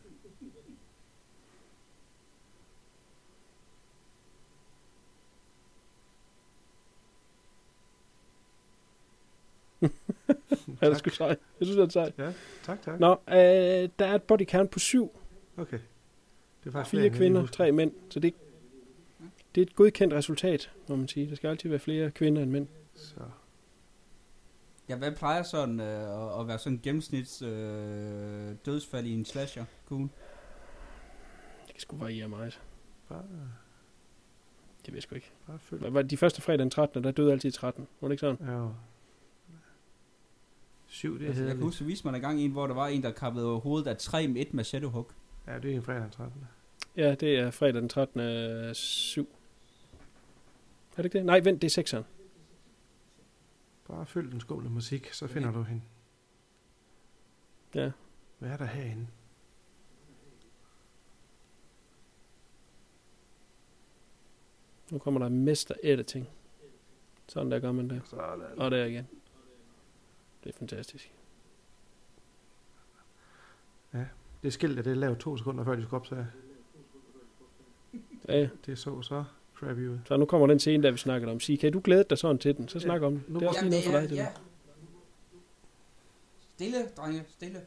Ja, 10.82 10.86
det 10.86 10.92
er 10.92 10.98
sgu 10.98 11.10
sejt. 11.10 11.38
Jeg 11.60 11.66
synes, 11.66 11.76
det 11.76 11.84
er 11.84 11.88
sejt. 11.88 12.14
Ja, 12.18 12.32
tak, 12.62 12.82
tak. 12.82 13.00
Nå, 13.00 13.12
øh, 13.12 13.88
der 13.98 14.06
er 14.06 14.14
et 14.14 14.22
body 14.22 14.46
count 14.46 14.70
på 14.70 14.78
syv. 14.78 15.10
Okay. 15.56 15.78
Det 16.64 16.72
faktisk 16.72 16.90
Fire 16.90 17.00
flere, 17.00 17.10
kvinder, 17.10 17.46
tre 17.46 17.72
mænd. 17.72 17.92
Så 18.10 18.20
det, 18.20 18.34
det 19.54 19.60
er 19.60 19.66
et 19.66 19.74
godkendt 19.74 20.14
resultat, 20.14 20.70
må 20.88 20.96
man 20.96 21.08
sige. 21.08 21.30
Der 21.30 21.36
skal 21.36 21.48
altid 21.48 21.70
være 21.70 21.78
flere 21.78 22.10
kvinder 22.10 22.42
end 22.42 22.50
mænd. 22.50 22.66
Så. 22.94 23.20
Ja, 24.90 24.96
hvad 24.96 25.12
plejer 25.12 25.42
sådan 25.42 25.80
øh, 25.80 26.32
at, 26.34 26.40
at 26.40 26.48
være 26.48 26.58
sådan 26.58 26.72
en 26.72 26.80
gennemsnits 26.82 27.42
øh, 27.42 28.54
dødsfald 28.66 29.06
i 29.06 29.12
en 29.12 29.24
slasher? 29.24 29.64
Cool. 29.88 30.02
Det 31.66 31.74
kan 31.74 31.80
sgu 31.80 31.96
variere 31.96 32.28
meget. 32.28 32.60
Bare, 33.08 33.22
Det 34.86 34.88
ved 34.88 34.94
jeg 34.94 35.02
sgu 35.02 35.14
ikke. 35.14 35.30
bare 35.46 35.58
følg. 35.58 35.80
Hvad 35.80 35.90
var 35.90 36.02
det 36.02 36.10
de 36.10 36.16
første 36.16 36.42
fredag 36.42 36.58
den 36.58 36.70
13. 36.70 37.04
Der 37.04 37.10
døde 37.10 37.32
altid 37.32 37.52
13. 37.52 37.86
Var 38.00 38.08
det 38.08 38.12
ikke 38.12 38.20
sådan? 38.20 38.48
Ja. 38.54 38.66
Syv, 40.86 41.18
det 41.18 41.26
Altså, 41.26 41.42
jeg 41.44 41.54
kan 41.54 41.62
huske, 41.62 41.84
viste 41.84 42.06
mig 42.06 42.14
en 42.14 42.20
gang 42.20 42.40
en, 42.40 42.50
hvor 42.50 42.66
der 42.66 42.74
var 42.74 42.86
en, 42.86 43.02
der 43.02 43.10
kappede 43.12 43.46
over 43.50 43.60
hovedet 43.60 43.86
af 43.86 43.96
tre 43.96 44.28
med 44.28 44.40
et 44.40 44.54
machete-hug. 44.54 45.10
Ja, 45.46 45.58
det 45.58 45.70
er 45.70 45.74
en 45.76 45.82
fredag 45.82 46.02
den 46.02 46.10
13. 46.10 46.44
Ja, 46.96 47.14
det 47.14 47.38
er 47.38 47.50
fredag 47.50 47.80
den 47.80 47.88
13. 47.88 48.20
af 48.20 48.76
7. 48.76 49.28
Er 50.92 50.96
det 50.96 51.04
ikke 51.04 51.18
det? 51.18 51.26
Nej, 51.26 51.40
vent, 51.40 51.62
det 51.62 51.78
er 51.78 51.82
6'eren. 51.82 52.19
Bare 53.90 54.06
følg 54.06 54.32
den 54.32 54.40
skumle 54.40 54.70
musik, 54.70 55.12
så 55.12 55.26
finder 55.26 55.52
du 55.52 55.62
hende. 55.62 55.82
Ja. 57.74 57.90
Hvad 58.38 58.50
er 58.50 58.56
der 58.56 58.64
herinde? 58.64 59.06
Nu 64.90 64.98
kommer 64.98 65.20
der 65.20 65.28
mester 65.28 65.74
editing. 65.82 66.28
Sådan 67.28 67.50
der 67.50 67.58
gør 67.58 67.72
man 67.72 67.90
det. 67.90 68.02
Sådan. 68.04 68.58
Og 68.58 68.70
der 68.70 68.84
igen. 68.84 69.08
Det 70.44 70.54
er 70.54 70.58
fantastisk. 70.58 71.12
Det 74.42 74.52
skilt, 74.52 74.76
det 74.76 74.86
er 74.86 74.94
lavet 74.94 75.18
to 75.18 75.36
sekunder 75.36 75.64
før 75.64 75.76
de 75.76 75.82
skulle 75.82 76.00
opsage. 76.00 76.26
Ja, 78.28 78.38
ja. 78.40 78.48
Det 78.66 78.78
så 78.78 79.02
så 79.02 79.24
crappy 79.60 79.88
ud. 79.88 79.98
så 80.04 80.16
nu 80.16 80.24
kommer 80.24 80.46
den 80.46 80.58
scene, 80.58 80.82
der 80.82 80.90
vi 80.90 80.98
snakkede 80.98 81.32
om. 81.32 81.40
Sige, 81.40 81.58
kan 81.58 81.72
du 81.72 81.80
glæde 81.84 82.04
dig 82.10 82.18
sådan 82.18 82.38
til 82.38 82.56
den? 82.56 82.68
Så 82.68 82.80
snak 82.80 83.02
om 83.02 83.12
den. 83.12 83.24
nu 83.28 83.38
Det 83.40 83.44
er 83.44 83.48
også 83.48 83.60
lige 83.64 83.70
noget 83.70 83.84
for 83.84 83.92
dig, 83.92 84.08
det 84.10 84.18
der. 84.18 84.26
Stille, 86.54 86.88
drenge, 86.96 87.24
stille. 87.28 87.60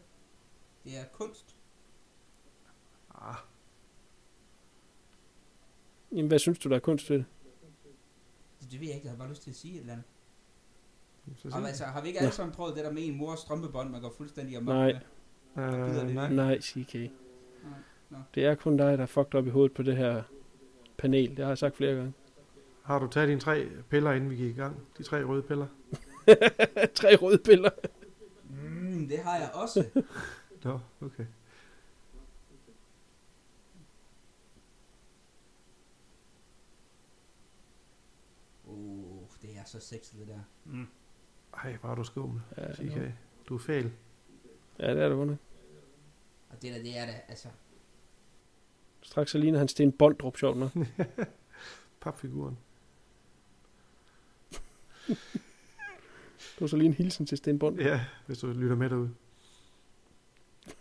Det 0.83 0.97
er 0.97 1.03
kunst. 1.13 1.55
Ah, 3.15 3.35
Jamen, 6.11 6.27
hvad 6.27 6.39
synes 6.39 6.59
du, 6.59 6.69
der 6.69 6.75
er 6.75 6.79
kunst 6.79 7.09
ved 7.09 7.17
det? 7.17 7.25
Det 8.71 8.79
ved 8.79 8.87
jeg 8.87 8.95
ikke, 8.95 9.05
jeg 9.07 9.11
har 9.11 9.17
bare 9.17 9.29
lyst 9.29 9.43
til 9.43 9.49
at 9.49 9.55
sige 9.55 9.73
et 9.73 9.79
eller 9.79 9.93
andet. 9.93 10.05
så 11.37 11.49
sig. 11.49 11.67
altså, 11.67 11.83
har 11.85 12.01
vi 12.01 12.07
ikke 12.07 12.19
alle 12.19 12.31
sammen 12.31 12.55
prøvet 12.55 12.75
det 12.75 12.85
der 12.85 12.91
med 12.91 13.07
en 13.07 13.17
mors 13.17 13.39
strømpebånd, 13.39 13.89
man 13.89 14.01
går 14.01 14.13
fuldstændig 14.17 14.57
amok 14.57 14.75
Nej. 14.75 14.99
med? 15.55 15.63
Øh, 15.63 16.15
nej. 16.15 16.29
Nej, 16.33 16.59
CK. 16.61 16.95
nå. 18.09 18.17
Det 18.35 18.45
er 18.45 18.55
kun 18.55 18.77
dig, 18.77 18.97
der 18.97 19.03
er 19.03 19.07
fucked 19.07 19.35
op 19.35 19.47
i 19.47 19.49
hovedet 19.49 19.75
på 19.75 19.83
det 19.83 19.97
her 19.97 20.23
panel. 20.97 21.37
Det 21.37 21.39
har 21.39 21.51
jeg 21.51 21.57
sagt 21.57 21.75
flere 21.75 21.95
gange. 21.95 22.13
Har 22.83 22.99
du 22.99 23.07
taget 23.07 23.29
dine 23.29 23.39
tre 23.39 23.69
piller, 23.89 24.11
inden 24.11 24.29
vi 24.29 24.35
gik 24.35 24.55
i 24.57 24.59
gang? 24.59 24.87
De 24.97 25.03
tre 25.03 25.23
røde 25.23 25.43
piller? 25.43 25.67
Tre 26.95 27.15
røde 27.15 27.37
piller. 27.45 27.69
Mm, 28.49 29.07
det 29.07 29.19
har 29.19 29.37
jeg 29.37 29.49
også. 29.53 30.03
Nå, 30.63 30.79
okay. 31.01 31.25
Uh, 38.65 39.27
det 39.41 39.49
er 39.57 39.63
så 39.65 39.79
sexet 39.79 40.19
det 40.19 40.27
der. 40.27 40.39
Mm. 40.65 40.87
Ej, 41.63 41.75
hvor 41.75 41.89
er 41.89 41.95
du 41.95 42.03
skummel. 42.03 42.41
Ja, 42.57 42.73
CK. 42.73 43.13
Du 43.49 43.55
er 43.55 43.59
fæl. 43.59 43.91
ja, 44.79 44.93
det 44.93 45.03
er 45.03 45.09
det 45.09 45.17
vundet. 45.17 45.37
Og 46.49 46.61
det 46.61 46.73
der, 46.73 46.81
det 46.83 46.97
er 46.97 47.05
det, 47.05 47.15
altså. 47.27 47.47
Straks 49.03 49.31
så 49.31 49.37
ligner 49.37 49.59
han 49.59 49.67
Sten 49.67 49.91
Bondrup, 49.91 50.37
sjovt 50.37 50.57
nok. 50.57 50.71
Papfiguren. 52.01 52.57
Det 56.53 56.61
var 56.61 56.67
så 56.67 56.77
lige 56.77 56.87
en 56.87 56.93
hilsen 56.93 57.25
til 57.25 57.37
Sten 57.37 57.59
Bond. 57.59 57.79
Ja, 57.79 58.05
hvis 58.25 58.39
du 58.39 58.47
lytter 58.47 58.75
med 58.75 58.89
derude. 58.89 59.13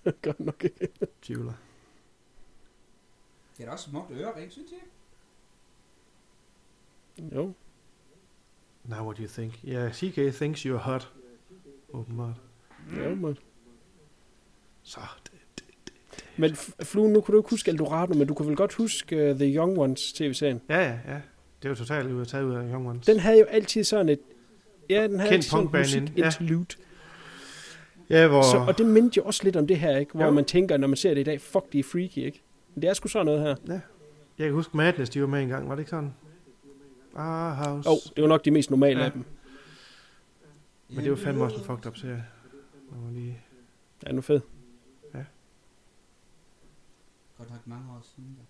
Godt 0.23 0.41
nok 0.41 0.65
ikke. 0.65 0.89
Tvivler. 1.23 1.53
Det 3.57 3.63
er 3.63 3.65
da 3.65 3.73
også 3.73 3.91
smukt 3.91 4.11
ørering, 4.11 4.53
synes 4.53 4.71
jeg. 4.73 4.81
Jo. 7.33 7.53
Now 8.85 9.05
what 9.05 9.17
do 9.17 9.23
you 9.23 9.29
think? 9.29 9.65
Ja, 9.65 9.71
yeah, 9.73 9.93
CK 9.95 10.37
thinks 10.37 10.67
you're 10.67 10.77
hot. 10.77 11.13
Åbenbart. 11.89 12.37
Jo, 12.97 13.15
man. 13.15 13.37
Så, 14.83 15.01
Men 16.37 16.55
Fluen, 16.83 17.13
nu 17.13 17.21
kunne 17.21 17.33
du 17.33 17.39
ikke 17.41 17.51
huske 17.51 17.71
Eldorado, 17.71 18.15
men 18.15 18.27
du 18.27 18.35
kunne 18.35 18.49
vel 18.49 18.57
godt 18.57 18.73
huske 18.73 19.31
uh, 19.31 19.37
The 19.37 19.57
Young 19.57 19.79
Ones 19.79 20.13
tv-serien. 20.13 20.61
ja, 20.69 20.81
ja, 20.81 20.99
ja. 21.09 21.21
Det 21.63 21.69
jo 21.69 21.75
totalt 21.75 22.11
ud 22.11 22.25
taget 22.25 22.45
ud 22.45 22.55
af 22.55 22.73
Young 22.73 22.89
Ones. 22.89 23.07
Den 23.07 23.19
havde 23.19 23.39
jo 23.39 23.45
altid 23.45 23.85
sådan 23.85 24.09
et... 24.09 24.19
Ja, 24.91 25.03
den 25.09 25.19
havde 25.21 25.31
Kendt 25.33 25.33
altid 25.33 25.51
sådan 25.51 25.81
et 25.81 25.95
ind, 25.95 26.09
ja. 26.49 26.65
Ja, 28.11 28.29
hvor... 28.29 28.43
Så, 28.43 28.57
og 28.69 28.79
det 28.79 28.87
mindte 28.87 29.17
jo 29.19 29.23
også 29.25 29.41
lidt 29.45 29.57
om 29.57 29.67
det 29.67 29.79
her, 29.79 29.97
ikke? 29.97 30.13
Hvor 30.15 30.25
Jo. 30.25 30.31
man 30.31 30.45
tænker, 30.45 30.77
når 30.77 30.89
man 30.89 30.97
ser 30.97 31.15
det 31.15 31.21
i 31.21 31.25
dag, 31.25 31.41
fuck, 31.41 31.73
det 31.73 31.79
er 31.79 31.83
freaky, 31.83 32.19
ikke? 32.19 32.43
Men 32.75 32.83
det 32.83 32.91
er 32.91 32.95
sgu 32.95 33.09
sådan 33.09 33.27
noget 33.27 33.41
her. 33.43 33.79
Jeg 34.39 34.47
kan 34.47 34.53
huske 34.53 34.77
Madness, 34.77 35.11
de 35.11 35.21
var 35.21 35.27
med 35.27 35.43
engang. 35.43 35.69
Var 35.69 35.75
det 35.75 35.81
ikke 35.81 35.91
sådan? 35.91 36.15
Ah, 37.17 37.53
House. 37.57 37.89
Oh, 37.89 37.97
det 38.17 38.23
var 38.23 38.29
nok 38.29 38.45
de 38.45 38.51
mest 38.51 38.71
normale 38.71 38.99
Ja. 39.01 39.05
af 39.05 39.13
dem. 39.13 39.25
Men 40.89 41.05
det 41.05 41.11
var 41.11 41.17
fandme 41.17 41.45
også 41.45 41.57
en 41.57 41.65
fucked 41.65 41.87
up 41.87 41.97
serie. 41.97 42.25
Var 42.91 43.11
lige... 43.13 43.39
Ja, 44.07 44.13
nu 44.13 44.21
fed. 44.21 44.41
Godt 47.43 47.51
nok 47.51 47.67
mange 47.67 47.93
år 47.93 48.01
siden. 48.03 48.37
Da. 48.39 48.43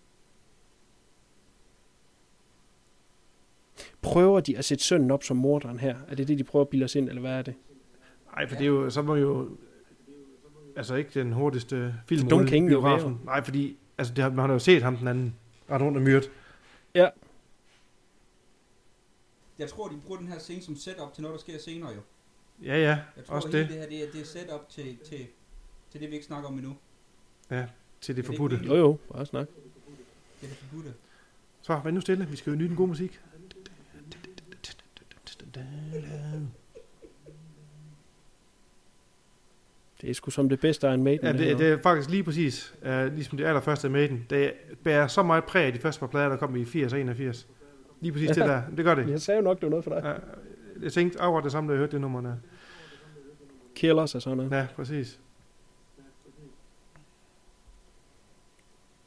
Prøver 4.03 4.41
de 4.41 4.59
at 4.59 4.65
sætte 4.65 4.85
sønnen 4.85 5.11
op 5.11 5.23
som 5.25 5.37
morderen 5.37 5.79
her? 5.79 5.97
Er 6.09 6.15
det 6.15 6.29
det, 6.29 6.39
de 6.39 6.45
prøver 6.45 6.65
at 6.65 6.69
bilde 6.69 6.85
os 6.85 6.95
ind, 6.95 7.09
eller 7.09 7.21
hvad 7.21 7.33
er 7.33 7.43
det? 7.43 7.55
Nej, 8.35 8.49
for 8.49 8.57
det 8.57 8.65
er 8.65 8.69
jo, 8.69 8.91
så 8.91 9.03
må 9.03 9.15
jo... 9.15 9.57
Altså 10.77 10.95
ikke 10.95 11.21
den 11.21 11.33
hurtigste 11.33 11.95
film. 12.07 12.29
dum 12.29 12.47
kan 12.47 12.57
ingen 12.57 12.73
jo. 12.73 13.17
Nej, 13.25 13.45
fordi 13.45 13.79
altså, 13.99 14.15
det 14.15 14.23
har, 14.25 14.31
man 14.31 14.47
har 14.47 14.53
jo 14.53 14.59
set 14.59 14.83
ham 14.83 14.97
den 14.97 15.09
anden 15.09 15.37
ret 15.71 15.83
rundt 15.83 15.97
og 15.97 16.03
myret. 16.03 16.31
Ja, 16.95 17.09
Jeg 19.59 19.69
tror, 19.71 19.89
de 19.89 20.01
bruger 20.07 20.19
den 20.21 20.29
her 20.29 20.39
scene 20.39 20.63
som 20.63 20.77
setup 20.77 21.15
til 21.15 21.23
noget, 21.23 21.35
der 21.35 21.41
sker 21.41 21.59
senere 21.59 21.91
jo. 21.91 22.01
Ja, 22.63 22.77
ja, 22.79 22.99
Jeg 23.17 23.25
tror, 23.25 23.35
også 23.35 23.49
det. 23.49 23.69
det 23.69 23.77
her, 23.77 23.87
det 23.89 24.09
er, 24.09 24.13
det 24.13 24.21
er 24.21 24.25
setup 24.25 24.69
til, 24.69 24.99
til, 25.05 25.27
til 25.91 26.01
det, 26.01 26.09
vi 26.11 26.15
ikke 26.15 26.27
snakker 26.27 26.49
om 26.49 26.55
endnu. 26.59 26.77
Til 28.03 28.17
det 28.17 28.23
Er 28.23 28.27
forbudte. 28.27 28.61
jo 28.67 28.75
jo, 28.77 28.99
bare 29.13 29.27
snak. 29.27 29.47
Det 30.41 30.47
er 30.47 30.49
det 30.49 30.57
forbudte. 30.57 30.93
Så, 31.63 31.81
vær 31.85 31.91
nu 31.91 32.01
stille. 32.01 32.27
Vi 32.27 32.37
skal 32.37 32.51
jo 32.51 32.57
nyde 32.57 32.69
den 32.69 32.77
gode 32.77 32.89
musik. 32.89 33.21
Det 40.01 40.11
er 40.11 40.15
sgu 40.15 40.31
som 40.31 40.49
det 40.49 40.61
bedste 40.61 40.87
Iron 40.87 41.03
Maiden. 41.03 41.21
Ja, 41.23 41.33
det, 41.33 41.59
det 41.59 41.67
er 41.69 41.79
faktisk 41.83 42.11
lige 42.11 42.23
præcis, 42.25 42.75
uh, 42.87 43.05
ligesom 43.15 43.39
det 43.39 43.45
allerførste 43.45 43.87
af 43.87 43.91
Maiden. 43.91 44.27
Det 44.31 44.53
bærer 44.85 45.07
så 45.07 45.23
meget 45.23 45.45
præg 45.45 45.65
af 45.67 45.73
de 45.73 45.79
første 45.79 46.01
par 46.01 46.07
plader, 46.07 46.29
der 46.29 46.37
kom 46.37 46.57
i 46.57 46.65
80 46.65 46.93
og 46.93 47.01
81. 47.01 47.47
Lige 48.01 48.13
præcis 48.13 48.29
det 48.29 48.37
der. 48.37 48.63
Det 48.77 48.85
gør 48.85 48.95
det. 48.95 49.09
Jeg 49.11 49.21
sagde 49.21 49.39
jo 49.39 49.45
nok, 49.45 49.57
det 49.57 49.63
var 49.63 49.71
noget 49.71 49.85
for 49.85 49.91
dig. 49.95 50.03
Ja, 50.05 50.13
jeg 50.85 50.93
tænkte 50.93 51.21
akkurat 51.21 51.45
det 51.45 51.53
samme, 51.53 51.69
da 51.69 51.73
jeg 51.73 51.79
hørte 51.79 51.93
det 51.93 52.01
nummer. 52.01 52.21
der. 52.21 52.35
Killers 53.75 54.15
og 54.15 54.23
sådan 54.23 54.37
noget. 54.37 54.51
Ja, 54.53 54.67
præcis. 54.77 55.19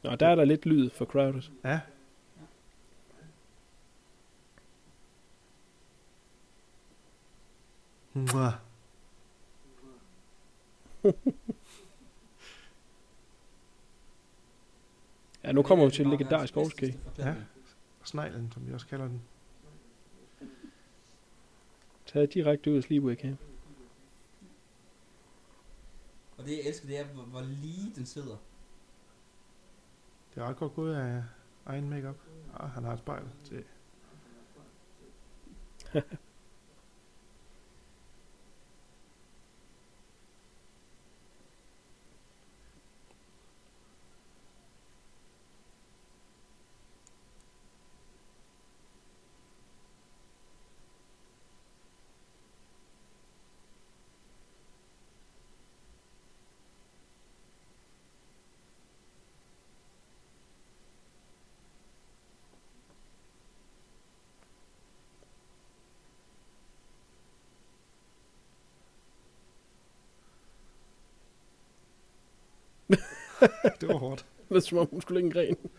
Nå, 0.06 0.16
der 0.16 0.26
er 0.28 0.34
der 0.34 0.44
lidt 0.44 0.66
lyd 0.66 0.90
for 0.90 1.04
crowded. 1.04 1.42
Ja. 1.64 1.80
Mwah. 8.12 8.52
Ja, 15.44 15.52
nu 15.52 15.62
kommer 15.62 15.84
vi 15.84 15.90
til 15.90 16.04
et 16.04 16.10
legendarisk 16.10 16.56
årskrig. 16.56 16.98
Ja. 17.18 17.34
Sneglen, 18.04 18.52
som 18.52 18.66
vi 18.66 18.72
også 18.72 18.86
kalder 18.86 19.08
den. 19.08 19.22
Taget 22.06 22.34
direkte 22.34 22.70
ud 22.70 22.76
af 22.76 22.82
Sleepaway 22.82 23.16
Camp. 23.16 23.40
Og 26.38 26.44
det, 26.44 26.50
jeg 26.50 26.60
elsker, 26.66 26.86
det 26.86 26.98
er, 26.98 27.04
hvor, 27.04 27.22
hvor 27.22 27.40
lige 27.40 27.92
den 27.96 28.06
sidder. 28.06 28.36
Det 30.36 30.42
er 30.42 30.48
ret 30.48 30.56
godt 30.56 30.74
gået 30.74 30.94
af 30.94 31.22
egen 31.66 31.90
makeup. 31.90 32.16
Ah, 32.60 32.68
han 32.70 32.84
har 32.84 32.92
et 32.92 32.98
spejl 32.98 33.24
til. 33.44 33.64
det 73.80 73.88
var 73.88 73.98
hårdt. 73.98 74.26
Det 74.48 74.56
er 74.56 74.60
som 74.60 74.78
om, 74.78 74.88
hun 74.90 75.00
skulle 75.00 75.20
lægge 75.20 75.26
en 75.26 75.56
gren. 75.56 75.70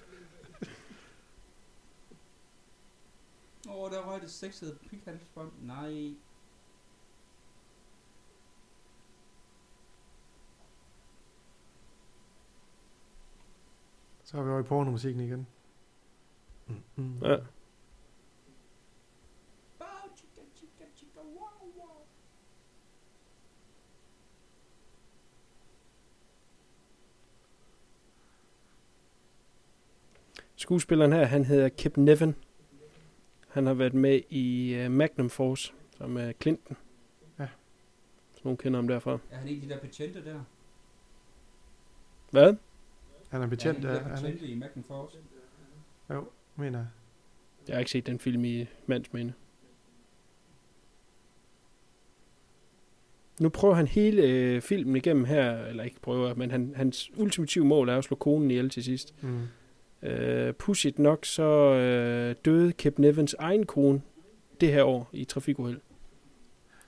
Åh, 3.70 3.76
oh, 3.76 3.92
der 3.92 4.02
røg 4.02 4.22
det 4.22 4.32
sexede 4.32 4.78
pikhalsbånd. 4.90 5.52
Nej. 5.62 6.14
Så 14.24 14.38
er 14.38 14.44
vi 14.44 14.50
over 14.50 14.60
i 14.60 14.64
pornomusikken 14.64 15.22
igen. 15.22 15.48
Mm. 16.96 17.20
Ja. 17.22 17.38
Skuespilleren 30.68 31.14
her, 31.14 31.26
han 31.26 31.46
hedder 31.46 31.70
Kip 31.70 31.98
Niven. 31.98 32.36
Han 33.48 33.66
har 33.66 33.74
været 33.74 33.94
med 33.94 34.22
i 34.30 34.78
uh, 34.86 34.92
Magnum 34.92 35.30
Force, 35.30 35.74
som 35.98 36.18
er 36.18 36.32
Clinton. 36.42 36.78
Ja. 37.40 37.48
Så 38.34 38.42
nogen 38.44 38.58
kender 38.58 38.78
ham 38.78 38.88
derfra. 38.88 39.20
Er 39.32 39.38
han 39.38 39.48
ikke 39.48 39.68
de 39.68 39.74
der 39.74 39.80
betjente 39.80 40.26
der? 40.26 40.40
Hvad? 42.32 42.56
Han 43.30 43.42
er 43.42 43.48
betjent, 43.48 43.86
er 43.86 43.94
ja, 43.94 44.00
han 44.00 44.04
der 44.04 44.12
er 44.12 44.18
ikke? 44.18 44.32
betjente 44.32 44.48
i 44.48 44.56
Magnum 44.56 44.84
Force? 44.84 45.18
Jo, 46.10 46.30
mener 46.56 46.80
jeg. 46.80 46.88
Jeg 47.68 47.76
har 47.76 47.80
ikke 47.80 47.92
set 47.92 48.08
den 48.08 48.20
film 48.20 48.46
i 48.46 48.66
mandsminde. 48.88 49.34
Nu 53.40 53.50
prøver 53.50 53.76
han 53.76 53.88
hele 53.88 54.22
øh, 54.22 54.62
filmen 54.62 54.96
igennem 54.96 55.26
her, 55.26 55.66
eller 55.66 55.84
ikke 55.84 56.00
prøver, 56.00 56.34
men 56.34 56.52
han, 56.52 56.74
hans 56.76 57.12
ultimative 57.18 57.66
mål 57.66 57.90
er 57.90 57.98
at 57.98 58.04
slå 58.04 58.18
konen 58.18 58.52
ihjel 58.52 58.70
til 58.70 58.84
sidst. 58.84 59.24
Mm. 59.24 59.48
Øh, 60.04 60.54
pudsigt 60.54 61.00
nok, 61.00 61.26
så 61.26 61.44
øh, 61.74 62.36
døde 62.46 62.74
Kip 62.74 63.00
Nevins 63.00 63.34
egen 63.40 63.66
kone 63.66 64.02
det 64.62 64.74
her 64.74 64.84
år 64.84 65.10
i 65.14 65.24
trafikuheld. 65.26 65.80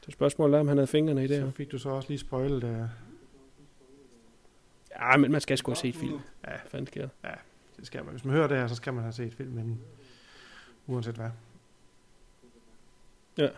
Så 0.01 0.12
spørgsmålet 0.12 0.55
er, 0.55 0.60
om 0.60 0.68
han 0.68 0.78
havde 0.78 0.88
fingrene 0.88 1.24
i 1.24 1.28
det 1.28 1.38
Så 1.38 1.43
her. 1.45 1.51
fik 1.51 1.72
du 1.72 1.78
så 1.78 1.89
også 1.89 2.10
lige 2.10 2.20
spoilet 2.20 2.64
uh, 2.64 2.86
Ja, 4.99 5.18
men 5.18 5.32
man 5.32 5.41
skal 5.41 5.57
sgu 5.57 5.72
have 5.72 5.76
set 5.76 5.95
filmen. 5.95 6.20
Ja. 6.47 6.55
Fanden 6.68 6.88
sker 6.88 7.01
der? 7.24 7.30
det 7.78 7.88
skal 7.88 8.03
man. 8.03 8.12
Hvis 8.12 8.26
man 8.26 8.36
hører 8.36 8.47
det 8.47 8.57
her, 8.57 8.68
så 8.68 8.76
skal 8.76 8.93
man 8.93 9.03
have 9.03 9.14
set 9.14 9.34
filmen, 9.34 9.82
uanset 10.88 11.16
hvad. 11.16 11.30
Ja. 13.38 13.49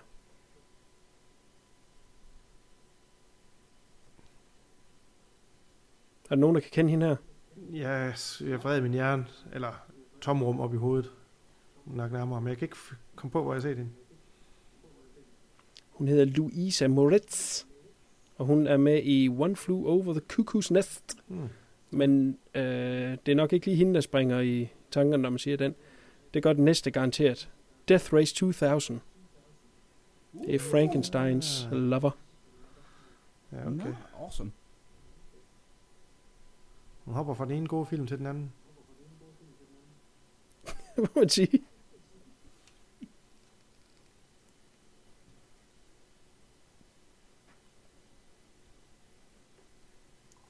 Er 6.26 6.30
der 6.30 6.36
nogen, 6.36 6.56
der 6.56 6.62
kan 6.62 6.72
kende 6.72 6.92
hende 6.92 7.08
her? 7.08 7.16
Jeg, 7.74 8.14
jeg 8.42 8.64
vred 8.64 8.82
min 8.82 8.92
hjerne, 8.92 9.26
eller 9.54 9.86
tomrum 10.22 10.60
op 10.60 10.74
i 10.74 10.78
hovedet. 10.78 11.12
Nok 11.86 12.12
nærmere, 12.12 12.42
men 12.42 12.48
jeg 12.50 12.58
kan 12.58 12.66
ikke 12.66 12.78
komme 13.16 13.32
på, 13.32 13.44
hvor 13.44 13.54
jeg 13.54 13.62
set 13.62 13.78
hende. 13.78 13.92
Hun 15.92 16.08
hedder 16.08 16.26
Louisa 16.26 16.88
Moritz, 16.88 17.66
og 18.38 18.46
hun 18.46 18.68
er 18.68 18.78
med 18.78 19.02
i 19.04 19.30
One 19.30 19.56
Flew 19.56 19.86
Over 19.88 20.14
the 20.14 20.22
Cuckoo's 20.34 20.68
Nest. 20.74 21.18
Hmm. 21.28 21.50
Men 21.92 22.38
øh, 22.56 22.62
det 23.26 23.32
er 23.32 23.36
nok 23.36 23.54
ikke 23.54 23.66
lige 23.66 23.78
hende, 23.78 23.94
der 23.94 24.02
springer 24.02 24.40
i 24.40 24.70
tankerne, 24.92 25.22
når 25.22 25.30
man 25.30 25.40
siger 25.40 25.58
den. 25.58 25.76
Det 26.34 26.44
gør 26.44 26.54
den 26.54 26.66
næste 26.66 26.92
garanteret. 26.92 27.50
Death 27.88 28.14
Race 28.14 28.36
2000. 28.36 29.00
Det 30.46 30.56
er 30.56 30.60
Frankensteins 30.60 31.66
Ah. 31.72 31.78
lover. 31.78 32.12
Ja, 33.52 33.68
okay. 33.68 33.76
Nå, 33.86 33.94
awesome. 34.20 34.52
Hun 37.06 37.14
hopper 37.14 37.34
fra 37.34 37.46
den 37.46 37.54
ene 37.54 37.68
gode 37.68 37.86
film 37.86 38.08
til 38.08 38.18
den 38.18 38.26
anden. 38.26 38.54
Hvad 40.96 41.06
må 41.16 41.20
man 41.20 41.30
sige? 41.30 41.64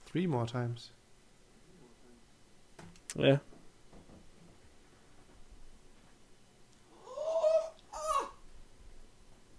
Three 0.05 0.27
more 0.27 0.47
times. 0.47 0.93
Ja. 3.15 3.37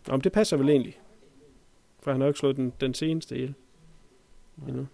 Om 0.09 0.21
det 0.21 0.33
passer 0.33 0.57
vel 0.57 0.69
egentlig. 0.69 1.01
For 2.01 2.11
han 2.11 2.21
har 2.21 2.27
jo 2.27 2.31
ikke 2.31 2.39
slået 2.39 2.57
den, 2.57 2.73
den 2.81 2.95
seneste 2.95 3.35
ihjel. 3.35 3.55
Endnu. 4.69 4.87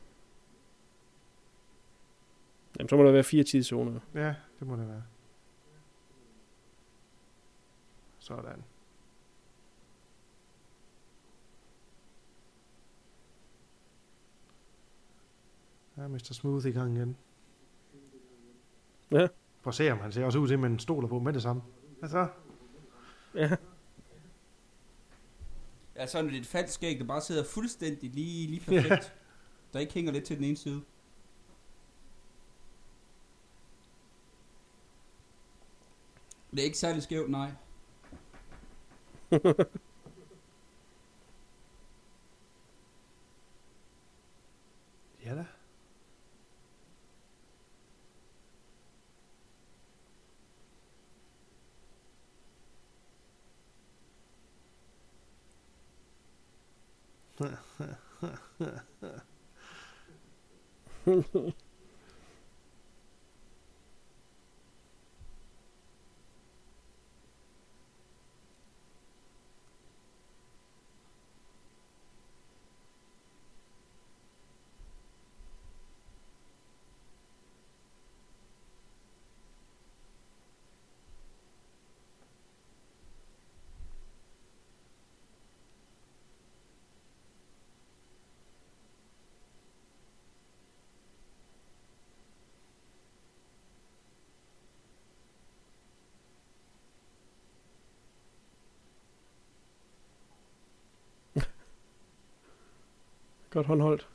Jamen, 2.79 2.89
så 2.89 2.97
må 2.97 3.05
der 3.05 3.13
være 3.13 3.25
fire 3.25 3.45
tidszoner. 3.45 4.01
Ja, 4.15 4.35
det 4.59 4.67
må 4.67 4.77
det 4.77 4.89
være. 4.89 5.03
Sådan. 8.19 8.65
Ja, 15.97 16.09
Mr. 16.09 16.33
Smooth 16.33 16.67
i 16.67 16.71
gang 16.71 16.97
igen. 16.97 17.17
Ja. 19.11 19.27
Prøv 19.63 19.71
at 19.71 19.75
se, 19.75 19.91
om 19.91 19.99
han 19.99 20.13
ser 20.13 20.25
også 20.25 20.39
ud 20.39 20.47
til, 20.47 20.55
at 20.55 20.61
man 20.61 20.79
stoler 20.79 21.09
på 21.09 21.19
med 21.19 21.33
det 21.33 21.43
samme. 21.43 21.63
Hvad 21.99 22.09
så? 22.09 22.29
Ja. 23.35 23.57
Ja, 25.97 26.07
sådan 26.07 26.31
et 26.31 26.47
falsk 26.47 26.75
skæg, 26.75 26.99
der 26.99 27.05
bare 27.05 27.21
sidder 27.21 27.45
fuldstændig 27.45 28.11
lige, 28.11 28.47
lige 28.47 28.61
perfekt. 28.77 29.15
Der 29.73 29.79
ikke 29.79 29.95
hænger 29.95 30.13
lidt 30.13 30.25
til 30.25 30.37
den 30.37 30.45
ene 30.45 30.57
side. 30.57 30.83
Det 36.59 36.63
er 36.63 36.67
ikke 36.67 36.79
særlig 36.79 37.03
skævt, 37.03 37.31
nej. 37.31 37.51
Ja 45.25 45.35
da. 45.35 45.45
Godt 103.59 103.67
håndholdt. 103.67 104.09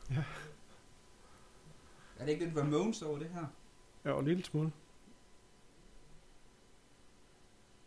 Er 2.19 2.25
det 2.25 2.31
ikke 2.31 2.45
lidt 2.45 2.57
Ramones 2.57 3.01
over 3.01 3.19
det 3.19 3.29
her? 3.29 3.45
Ja, 4.05 4.19
en 4.19 4.25
lille 4.25 4.43
smule. 4.43 4.71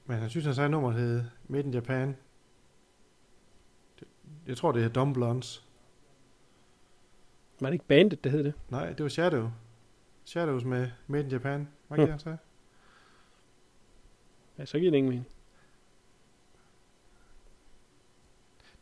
Men 0.07 0.19
han 0.19 0.31
synes, 0.31 0.47
han 0.47 0.55
sagde, 0.55 0.65
at 0.65 0.71
nummeret 0.71 0.95
hed 0.97 1.25
Made 1.49 1.65
in 1.65 1.75
Japan. 1.75 2.17
Det- 4.01 4.09
Jeg 4.47 4.57
tror, 4.57 4.73
det 4.73 4.85
er 4.85 4.89
Dumb 4.89 5.15
Blondes. 5.15 5.67
Var 7.61 7.69
det 7.69 7.73
ikke 7.75 7.85
bandet, 7.85 8.25
der 8.25 8.31
hed 8.31 8.45
det? 8.45 8.55
Nej, 8.71 8.93
det 8.93 9.03
var 9.03 9.09
Shadow. 9.09 9.51
Shadows 10.25 10.65
med 10.65 10.91
Made 11.07 11.25
in 11.25 11.31
Japan. 11.31 11.69
Hvad 11.89 11.99
kan 11.99 12.09
jeg 12.09 12.21
sige? 12.21 12.39
Ja, 14.59 14.65
så 14.65 14.79
giver 14.79 14.91
det 14.91 14.99
ingen 14.99 15.11
mening. 15.11 15.27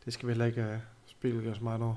Det 0.05 0.13
skal 0.13 0.27
vi 0.27 0.31
heller 0.31 0.45
ikke 0.45 0.73
uh, 0.73 0.79
spille 1.05 1.51
os 1.51 1.61
meget 1.61 1.81
over. 1.81 1.95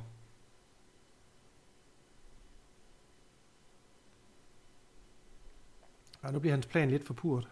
Ja, 6.29 6.33
nu 6.33 6.39
bliver 6.41 6.53
hans 6.55 6.67
plan 6.67 6.91
lidt 6.91 7.05
forpurt. 7.07 7.49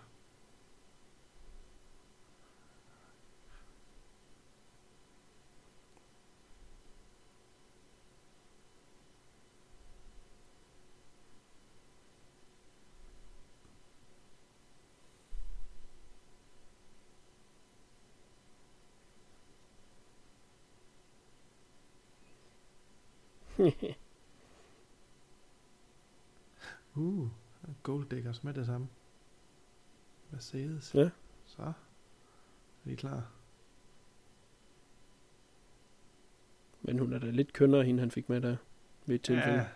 Yeah. 23.58 23.94
Gold 27.86 28.08
Diggers 28.08 28.44
med 28.44 28.54
det 28.54 28.66
samme. 28.66 28.88
Mercedes. 30.30 30.94
Ja. 30.94 31.10
Så 31.44 31.62
er 31.62 31.72
vi 32.84 32.94
klar. 32.94 33.32
Men 36.82 36.98
hun 36.98 37.12
er 37.12 37.18
da 37.18 37.30
lidt 37.30 37.52
kønnere, 37.52 37.84
hende 37.84 38.00
han 38.00 38.10
fik 38.10 38.28
med 38.28 38.40
der 38.40 38.56
ved 39.06 39.14
et 39.14 39.22
tilfælde. 39.22 39.66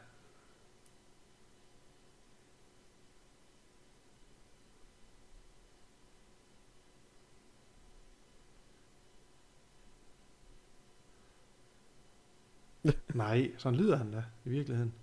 Ja. 12.85 12.93
Nej, 13.15 13.53
sådan 13.59 13.79
lyder 13.79 13.97
han 13.97 14.13
da 14.13 14.25
i 14.45 14.49
virkeligheden. 14.49 14.95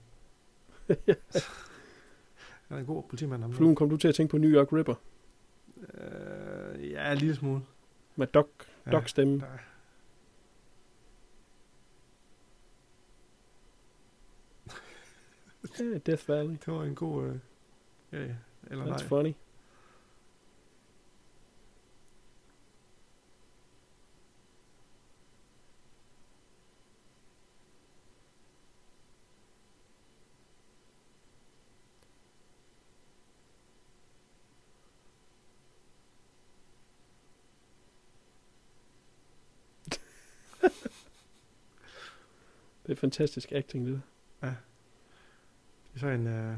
han 2.67 2.77
er 2.77 2.79
en 2.81 2.85
god 2.85 3.03
politimand. 3.03 3.41
ham. 3.41 3.53
Fluen, 3.53 3.75
kom 3.75 3.89
du 3.89 3.97
til 3.97 4.07
at 4.07 4.15
tænke 4.15 4.31
på 4.31 4.37
New 4.37 4.49
York 4.51 4.73
Ripper? 4.73 4.95
Øh, 5.93 6.91
ja, 6.91 7.11
en 7.11 7.17
lille 7.17 7.35
smule. 7.35 7.61
Med 8.15 8.27
Doc, 8.27 8.47
Ja, 8.85 8.91
Doc 8.91 9.09
stemme. 9.09 9.39
der- 9.39 9.45
Ja, 15.79 15.97
Death 16.05 16.29
Valley. 16.29 16.51
Det 16.65 16.67
var 16.73 16.83
en 16.83 16.95
god... 16.95 17.23
Øh, 17.27 17.35
ja, 18.11 18.19
ja. 18.25 18.35
Eller 18.71 18.85
That's 18.85 18.89
nej. 18.89 19.07
funny. 19.07 19.33
Det 42.87 42.93
er 42.93 42.97
fantastisk 42.97 43.51
acting, 43.51 43.85
det 43.85 44.01
der. 44.41 44.47
Det 45.93 45.95
er 45.95 45.99
så 45.99 46.07
en 46.07 46.27
uh, 46.27 46.57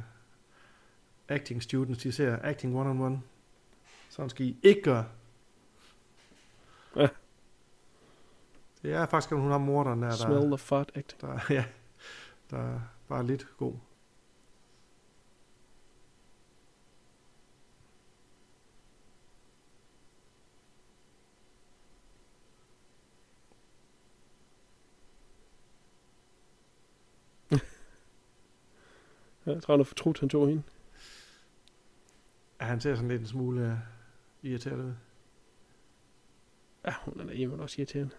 acting 1.28 1.64
student, 1.64 2.04
de 2.04 2.12
ser 2.12 2.40
acting 2.42 2.76
one-on-one. 2.76 3.18
Sådan 4.10 4.30
skal 4.30 4.46
I 4.46 4.58
ikke 4.64 4.82
gøre. 4.82 5.06
Ja. 6.96 7.08
Det 8.82 8.94
er 8.94 9.06
faktisk, 9.06 9.32
at 9.32 9.38
hun 9.40 9.52
har 9.52 9.58
morderen 9.58 10.02
der, 10.02 10.12
Smell 10.12 10.42
der, 10.42 10.48
the 10.48 10.58
fart 10.58 10.92
acting. 10.96 11.22
der, 11.22 11.40
ja, 11.50 11.66
der 12.50 12.58
er 12.58 12.80
bare 13.08 13.28
lidt 13.28 13.48
god. 13.58 13.74
Ja, 29.50 29.54
jeg 29.54 29.64
tror, 29.64 29.74
han 29.74 29.80
har 29.80 29.84
fortrudt, 29.84 30.20
han 30.20 30.30
tog 30.30 30.48
hende. 30.48 30.64
Ja, 32.62 32.66
han 32.66 32.82
ser 32.82 32.96
sådan 32.96 33.10
lidt 33.10 33.22
en 33.22 33.28
smule 33.28 33.62
uh, 33.62 34.50
irriteret 34.50 34.80
ud. 34.80 34.94
Ja, 36.86 36.94
hun 37.06 37.20
er 37.20 37.26
da 37.26 37.34
også 37.62 37.76
irriterende. 37.82 38.16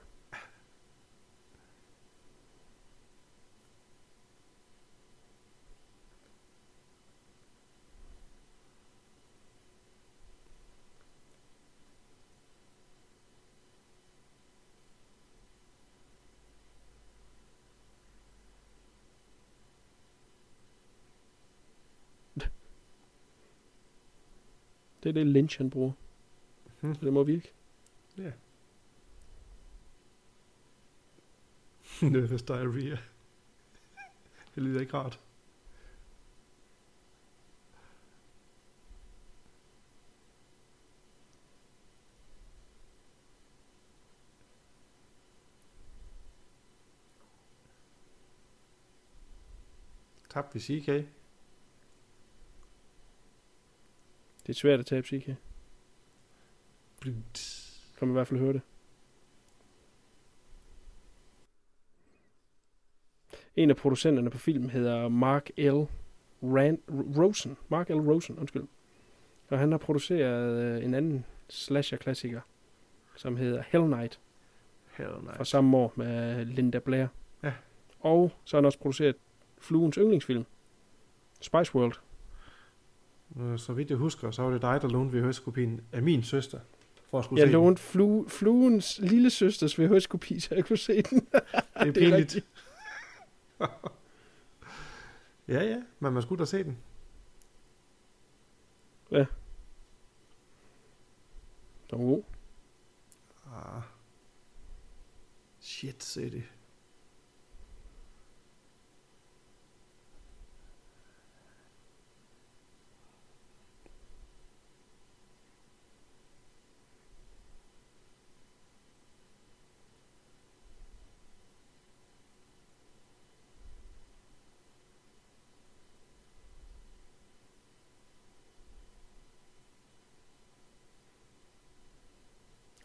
Det 25.11 25.21
er 25.21 25.25
det 25.25 25.33
Lynch, 25.33 25.59
han 25.59 25.71
bruger. 25.71 25.93
Hmm. 26.81 26.95
Så 26.95 27.05
det 27.05 27.13
må 27.13 27.23
virke. 27.23 27.53
Ja. 28.19 28.31
Nervous 32.11 32.43
diarrhea. 32.43 32.97
det 34.55 34.63
lyder 34.63 34.81
ikke 34.81 34.97
rart. 34.97 35.21
Tabte 50.29 50.55
vi 50.55 50.61
CK? 50.61 51.20
Det 54.47 54.49
er 54.49 54.59
svært 54.59 54.81
at 54.81 54.87
tabe 54.87 55.07
CK. 55.07 55.25
Kan 57.03 58.09
man 58.09 58.11
i 58.11 58.13
hvert 58.13 58.27
fald 58.27 58.41
høre 58.41 58.53
det. 58.53 58.61
En 63.57 63.71
af 63.71 63.77
producenterne 63.77 64.31
på 64.31 64.39
filmen 64.39 64.71
hedder 64.71 65.09
Mark 65.09 65.51
L. 65.59 65.87
Rand, 66.43 66.79
Rosen. 67.19 67.57
Mark 67.69 67.89
L. 67.89 67.93
Rosen, 67.93 68.39
undskyld. 68.39 68.65
Og 69.49 69.59
han 69.59 69.71
har 69.71 69.79
produceret 69.79 70.63
øh, 70.65 70.85
en 70.85 70.95
anden 70.95 71.25
slasher-klassiker, 71.49 72.41
som 73.17 73.37
hedder 73.37 73.63
Hell 73.69 73.87
Night, 73.87 74.21
Hell 74.97 75.11
fra 75.11 75.21
nej. 75.23 75.45
samme 75.45 75.77
år 75.77 75.93
med 75.97 76.45
Linda 76.45 76.79
Blair. 76.79 77.07
Ja. 77.43 77.53
Og 78.01 78.33
så 78.45 78.57
har 78.57 78.61
han 78.61 78.67
også 78.67 78.79
produceret 78.79 79.17
Fluens 79.59 79.97
yndlingsfilm, 79.97 80.45
Spice 81.41 81.75
World. 81.75 81.95
Øh, 83.37 83.59
Så 83.59 83.73
vidt 83.73 83.91
jeg 83.91 83.99
husker, 83.99 84.31
så 84.31 84.43
var 84.43 84.51
det 84.51 84.63
dig, 84.63 84.83
der 84.83 84.89
lånte 84.89 85.19
VHS-kopien 85.23 85.81
af 85.93 86.03
min 86.03 86.23
søster. 86.23 86.61
For 87.11 87.19
at 87.19 87.25
skulle 87.25 87.41
Jeg 87.41 87.49
se 87.49 87.53
den. 87.53 87.63
lånte 87.65 87.83
flu, 87.83 88.29
Fluens 88.29 88.99
lille 88.99 89.31
søsters 89.31 89.79
VHS-kopi, 89.81 90.41
så 90.41 90.55
jeg 90.55 90.65
kunne 90.65 90.77
se 90.77 91.03
den. 91.03 91.21
Det 91.31 91.33
er 91.75 91.85
det 91.85 91.89
er 91.89 91.93
pinligt. 91.93 92.35
ja, 95.49 95.63
ja, 95.65 95.83
men 96.01 96.13
man 96.13 96.23
skulle 96.23 96.39
da 96.41 96.45
se 96.45 96.65
den. 96.65 96.79
Den 99.11 99.27
var 101.91 101.99
god. 101.99 102.23
Ah. 103.47 103.83
Shit 105.61 106.05
City. 106.05 106.41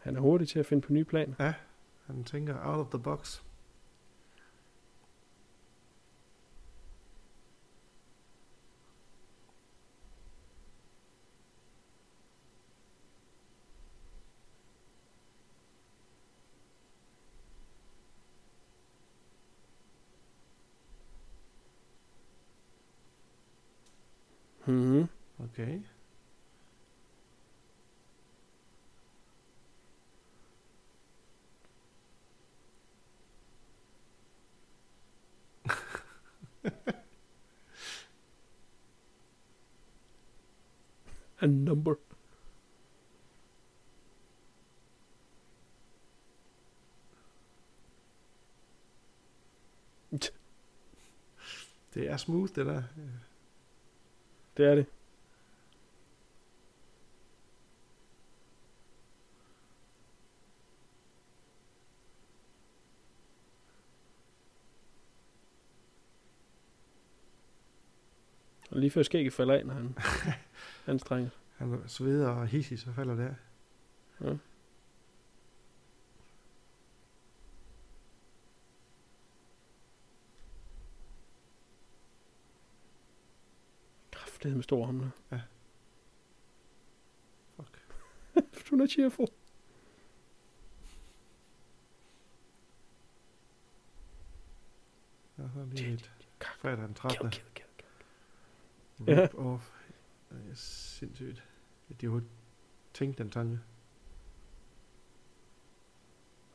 Han 0.02 0.16
er 0.16 0.20
hurtig 0.36 0.48
til 0.48 0.60
at 0.60 0.66
finde 0.66 0.82
på 0.82 0.94
nye 0.94 1.04
planer. 1.04 1.54
Han 2.06 2.24
tænker 2.24 2.56
out 2.64 2.80
of 2.80 2.88
the 2.88 3.00
box. 3.00 3.42
Mm-hmm. 24.68 25.08
Okay. 25.44 25.80
A 41.42 41.48
number. 41.48 41.96
Det 51.96 52.10
er 52.10 52.18
smooth, 52.18 52.56
det 52.56 52.66
der. 52.66 52.84
Det 54.58 54.66
er 54.66 54.76
det. 54.76 54.86
Og 68.72 68.80
lige 68.80 68.92
før 68.92 69.04
skægget 69.04 69.34
falder 69.34 69.54
af, 69.54 69.66
når 69.66 69.74
han 69.74 69.96
anstrenger. 70.94 71.30
Han 71.58 71.84
sveder 71.88 72.30
og 72.30 72.48
hissig, 72.48 72.80
så 72.80 72.94
falder 72.94 73.16
det 73.16 73.24
af. 73.24 73.36
Ja. 74.28 74.38
Med 84.54 84.64
stor 84.64 84.86
ham 84.86 85.00
der. 85.00 85.10
Ja. 85.32 85.42
Fuck. 87.56 87.82
du 88.72 88.84
er 88.84 88.88
cheerful. 88.88 89.28
Så 95.36 95.42
er 95.42 95.66
lige 95.66 95.90
lidt 95.90 96.12
fredag 96.42 96.78
den 96.78 96.94
13. 96.94 97.30
Kill, 97.30 97.44
kill, 97.56 97.68
kill. 98.98 99.20
Rip 99.20 99.34
off. 99.34 99.72
Det 100.30 100.52
er 100.52 100.56
sindssygt. 100.56 101.44
At 101.90 102.02
de 102.02 102.08
overhovedet 102.08 102.30
tænkte 102.94 103.24
den 103.24 103.32
tanke. 103.32 103.60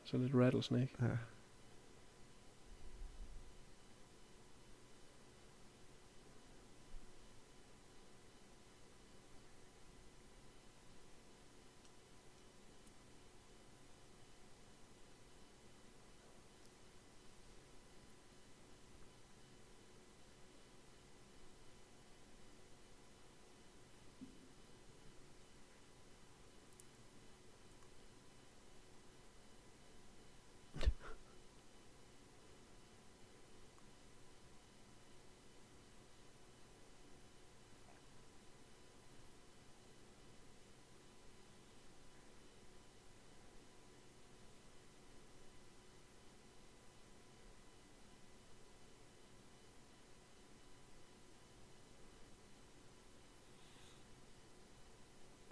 Så 0.03 0.17
lidt 0.17 0.35
rattlesnake. 0.35 0.95
Ja. 1.01 1.17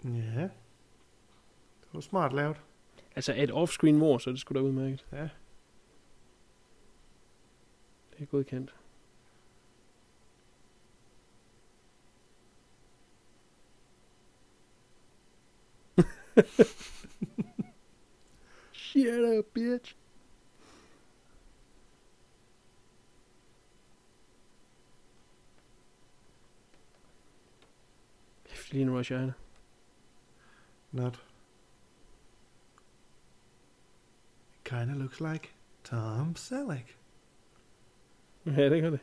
Det 0.02 0.48
var 2.00 2.02
smart 2.02 2.32
lavet. 2.32 2.56
Altså 3.16 3.34
et 3.36 3.50
offscreen 3.52 3.96
mor, 3.96 4.18
så 4.18 4.30
det 4.30 4.40
skulle 4.40 4.60
da 4.60 4.66
udmærket. 4.66 5.06
Ja. 5.12 5.28
Det 8.10 8.20
er 8.20 8.24
godkendt. 8.26 8.74
Shut 18.72 19.38
up, 19.38 19.44
bitch. 19.54 19.96
Lige 28.72 28.82
en 28.82 28.90
Rush 28.98 29.12
Hour. 29.12 29.32
Not. 30.92 31.29
Kinda 34.70 34.94
looks 34.94 35.20
like 35.20 35.48
Tom 35.84 36.36
Selleck. 36.36 36.98
Ja, 38.46 38.70
det 38.70 38.82
gør 38.82 38.90
det. 38.90 39.00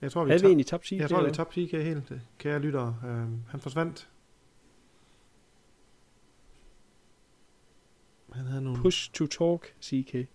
Jeg 0.00 0.12
tror, 0.12 0.24
vi, 0.24 0.30
Havde 0.30 0.42
vi 0.42 0.46
egentlig 0.46 0.66
tabt 0.66 0.86
sige? 0.86 1.00
jeg 1.00 1.10
tror, 1.10 1.24
vi 1.24 1.30
tabte 1.30 1.66
PK 1.66 1.70
helt, 1.72 2.10
øh, 2.10 2.20
kære 2.38 2.58
lyttere. 2.58 3.00
Øhm, 3.04 3.42
han 3.48 3.60
forsvandt. 3.60 4.10
Han 8.32 8.46
havde 8.46 8.62
nogle... 8.62 8.82
Push 8.82 9.12
to 9.12 9.26
talk, 9.26 9.74
CK. 9.82 10.28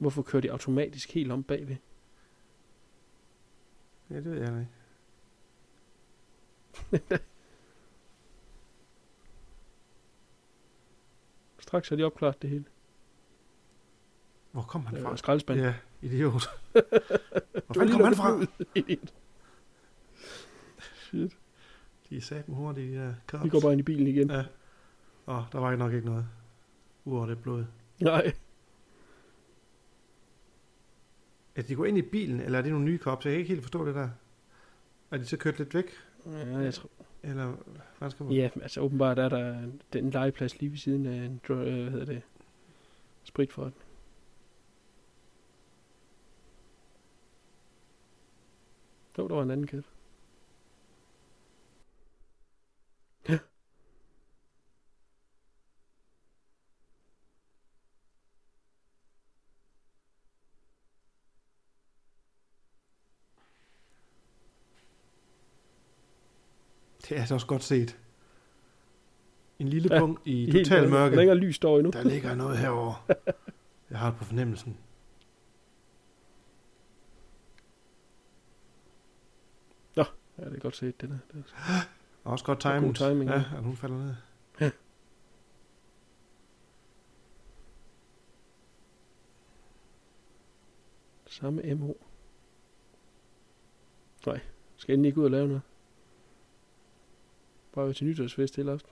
Hvorfor 0.00 0.22
kører 0.22 0.40
de 0.40 0.50
automatisk 0.52 1.12
helt 1.12 1.32
om 1.32 1.42
bagved? 1.42 1.76
Ja, 4.10 4.16
det 4.16 4.24
ved 4.24 4.40
jeg 4.40 4.60
ikke. 4.60 4.70
Straks 11.58 11.88
har 11.88 11.96
de 11.96 12.02
opklaret 12.04 12.42
det 12.42 12.50
hele. 12.50 12.64
Hvor 14.52 14.62
kom 14.62 14.86
han 14.86 14.94
Det 14.94 15.02
fra? 15.04 15.16
skraldespand. 15.16 15.60
Ja, 15.60 15.74
idiot. 16.02 16.42
Hvor 17.66 17.74
fanden 17.74 17.92
kom 17.92 18.04
han 18.04 18.14
fra? 18.14 18.34
ud. 18.34 18.46
Shit. 20.96 21.36
De 22.10 22.16
er 22.16 22.20
sat 22.20 22.44
hurtigt, 22.48 22.92
de 22.92 22.96
der 22.96 23.14
cops. 23.26 23.44
Vi 23.44 23.48
går 23.48 23.60
bare 23.60 23.72
ind 23.72 23.80
i 23.80 23.82
bilen 23.82 24.06
igen. 24.06 24.30
Ja. 24.30 24.44
Åh, 25.26 25.42
der 25.52 25.58
var 25.58 25.76
nok 25.76 25.92
ikke 25.92 26.06
noget. 26.06 26.26
Udover 27.04 27.26
det 27.26 27.42
blod. 27.42 27.64
Nej. 28.00 28.32
Er 31.60 31.64
de 31.64 31.74
går 31.74 31.84
ind 31.86 31.98
i 31.98 32.02
bilen, 32.02 32.40
eller 32.40 32.58
er 32.58 32.62
det 32.62 32.70
nogle 32.72 32.86
nye 32.86 32.98
cops? 32.98 33.24
Jeg 33.24 33.32
kan 33.32 33.38
ikke 33.38 33.48
helt 33.48 33.62
forstå 33.62 33.86
det 33.86 33.94
der. 33.94 34.08
Er 35.10 35.16
de 35.16 35.24
så 35.24 35.36
kørt 35.36 35.58
lidt 35.58 35.74
væk? 35.74 35.90
Ja, 36.26 36.58
jeg 36.58 36.74
tror, 36.74 36.90
Eller 37.22 37.56
hvad 37.98 38.10
skal 38.10 38.24
man? 38.26 38.32
ja, 38.34 38.50
altså 38.62 38.80
åbenbart 38.80 39.18
er 39.18 39.28
der 39.28 39.62
den 39.92 40.10
legeplads 40.10 40.60
lige 40.60 40.70
ved 40.70 40.78
siden 40.78 41.06
af 41.06 41.12
en, 41.14 41.40
øh, 41.50 41.56
hvad 41.82 41.90
hedder 41.90 42.04
det, 42.04 42.22
spritfart. 43.24 43.72
Jo, 49.18 49.28
der 49.28 49.34
var 49.34 49.42
en 49.42 49.50
anden 49.50 49.66
kat. 49.66 49.84
Ja. 53.28 53.38
Det 67.10 67.18
er 67.18 67.26
da 67.26 67.34
også 67.34 67.46
godt 67.46 67.62
set. 67.62 67.98
En 69.58 69.68
lille 69.68 69.94
Ja, 69.94 70.00
punkt 70.00 70.20
i 70.24 70.52
total 70.52 70.88
mørke. 70.90 71.14
Der 71.16 71.20
ligger 71.20 71.34
lys 71.34 71.58
der 71.58 71.76
endnu. 71.76 71.90
Der 71.90 72.02
ligger 72.02 72.34
noget 72.34 72.58
herover. 72.58 73.06
Jeg 73.90 73.98
har 73.98 74.10
det 74.10 74.18
på 74.18 74.24
fornemmelsen. 74.24 74.76
Ja, 79.96 80.04
det 80.38 80.54
er 80.54 80.60
godt 80.60 80.76
set, 80.76 81.00
det 81.00 81.08
der. 81.08 81.18
Det 81.32 81.44
er, 81.56 81.72
Og 82.24 82.32
også 82.32 82.44
godt 82.44 82.66
Og 82.66 82.72
god 82.72 82.80
timing. 82.80 82.96
timing, 82.96 83.30
ja. 83.30 83.36
ja. 83.36 83.44
at 83.56 83.62
hun 83.62 83.76
falder 83.76 83.96
ned. 83.96 84.14
samme 91.26 91.74
MO. 91.74 91.92
Nej, 94.26 94.40
skal 94.76 94.92
endelig 94.94 95.08
ikke 95.08 95.20
ud 95.20 95.24
og 95.24 95.30
lave 95.30 95.46
noget. 95.48 95.62
Bare 97.72 97.92
til 97.92 98.06
nytårsfest 98.06 98.56
hele 98.56 98.72
aften. 98.72 98.90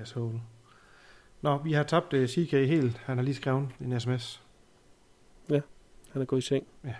Asshole. 0.00 0.40
Nå, 1.42 1.58
vi 1.58 1.72
har 1.72 1.82
tabt 1.82 2.12
uh, 2.12 2.26
CK 2.26 2.50
helt. 2.50 2.98
Han 2.98 3.16
har 3.16 3.24
lige 3.24 3.34
skrevet 3.34 3.68
en 3.80 4.00
sms. 4.00 4.42
Han 6.12 6.22
er 6.22 6.26
gået 6.26 6.38
i 6.38 6.46
seng. 6.46 6.66
Ja. 6.84 6.94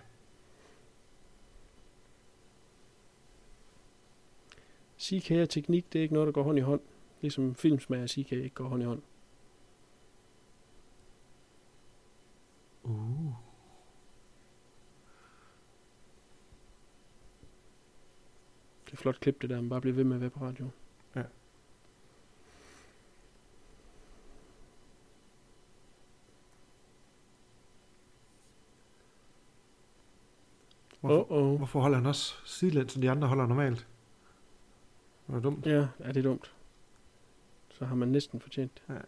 CK 5.00 5.30
og 5.30 5.50
teknik, 5.50 5.92
det 5.92 5.98
er 5.98 6.02
ikke 6.02 6.14
noget, 6.14 6.26
der 6.26 6.32
går 6.32 6.42
hånd 6.42 6.58
i 6.58 6.60
hånd. 6.60 6.80
Ligesom 7.20 7.54
filmsmag 7.54 8.02
og 8.02 8.08
CK 8.08 8.32
ikke 8.32 8.54
går 8.54 8.64
hånd 8.64 8.82
i 8.82 8.86
hånd. 8.86 9.02
Uh. 12.82 13.32
Det 18.86 18.92
er 18.92 18.96
flot 18.96 19.20
klip, 19.20 19.42
det 19.42 19.50
der. 19.50 19.60
Man 19.60 19.68
bare 19.70 19.80
bliver 19.80 19.94
ved 19.94 20.04
med 20.04 20.16
at 20.16 20.20
være 20.20 20.30
på 20.30 20.44
radio. 20.44 20.68
Hvorfor, 31.02 31.32
åh. 31.32 31.56
hvorfor 31.56 31.80
holder 31.80 31.98
han 31.98 32.06
også 32.06 32.34
sidelæns, 32.44 32.92
så 32.92 33.00
de 33.00 33.10
andre 33.10 33.28
holder 33.28 33.46
normalt? 33.46 33.86
Det 35.26 35.34
var 35.34 35.40
dumt. 35.40 35.66
Ja, 35.66 35.86
er 35.98 36.12
det 36.12 36.24
dumt. 36.24 36.52
Så 37.70 37.84
har 37.84 37.94
man 37.94 38.08
næsten 38.08 38.40
fortjent. 38.40 38.82
det. 38.88 38.94
Ja. 38.94 39.00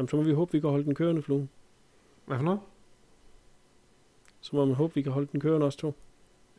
Jamen, 0.00 0.08
så 0.08 0.16
må 0.16 0.22
vi 0.22 0.32
håbe, 0.32 0.52
vi 0.52 0.60
kan 0.60 0.70
holde 0.70 0.84
den 0.84 0.94
kørende, 0.94 1.22
flue. 1.22 1.48
Hvad 2.26 2.36
for 2.36 2.44
noget? 2.44 2.60
Så 4.40 4.56
må 4.56 4.64
man 4.64 4.74
håbe, 4.74 4.94
vi 4.94 5.02
kan 5.02 5.12
holde 5.12 5.28
den 5.32 5.40
kørende 5.40 5.66
også 5.66 5.78
to. 5.78 5.94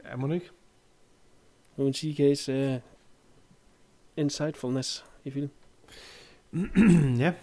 Ja, 0.03 0.15
må 0.15 0.33
ikke. 0.33 0.49
Nu 1.77 1.87
en 1.87 1.93
CK's 1.93 2.51
uh, 2.51 2.81
insightfulness 4.17 5.05
i 5.23 5.31
film. 5.31 5.49
ja. 7.23 7.33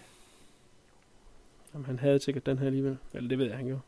Jamen, 1.73 1.85
han 1.85 1.99
havde 1.99 2.19
sikkert 2.19 2.45
den 2.45 2.57
her 2.57 2.65
alligevel. 2.65 2.97
Eller 3.13 3.29
det 3.29 3.37
ved 3.37 3.45
jeg, 3.45 3.57
han 3.57 3.65
gjorde. 3.65 3.81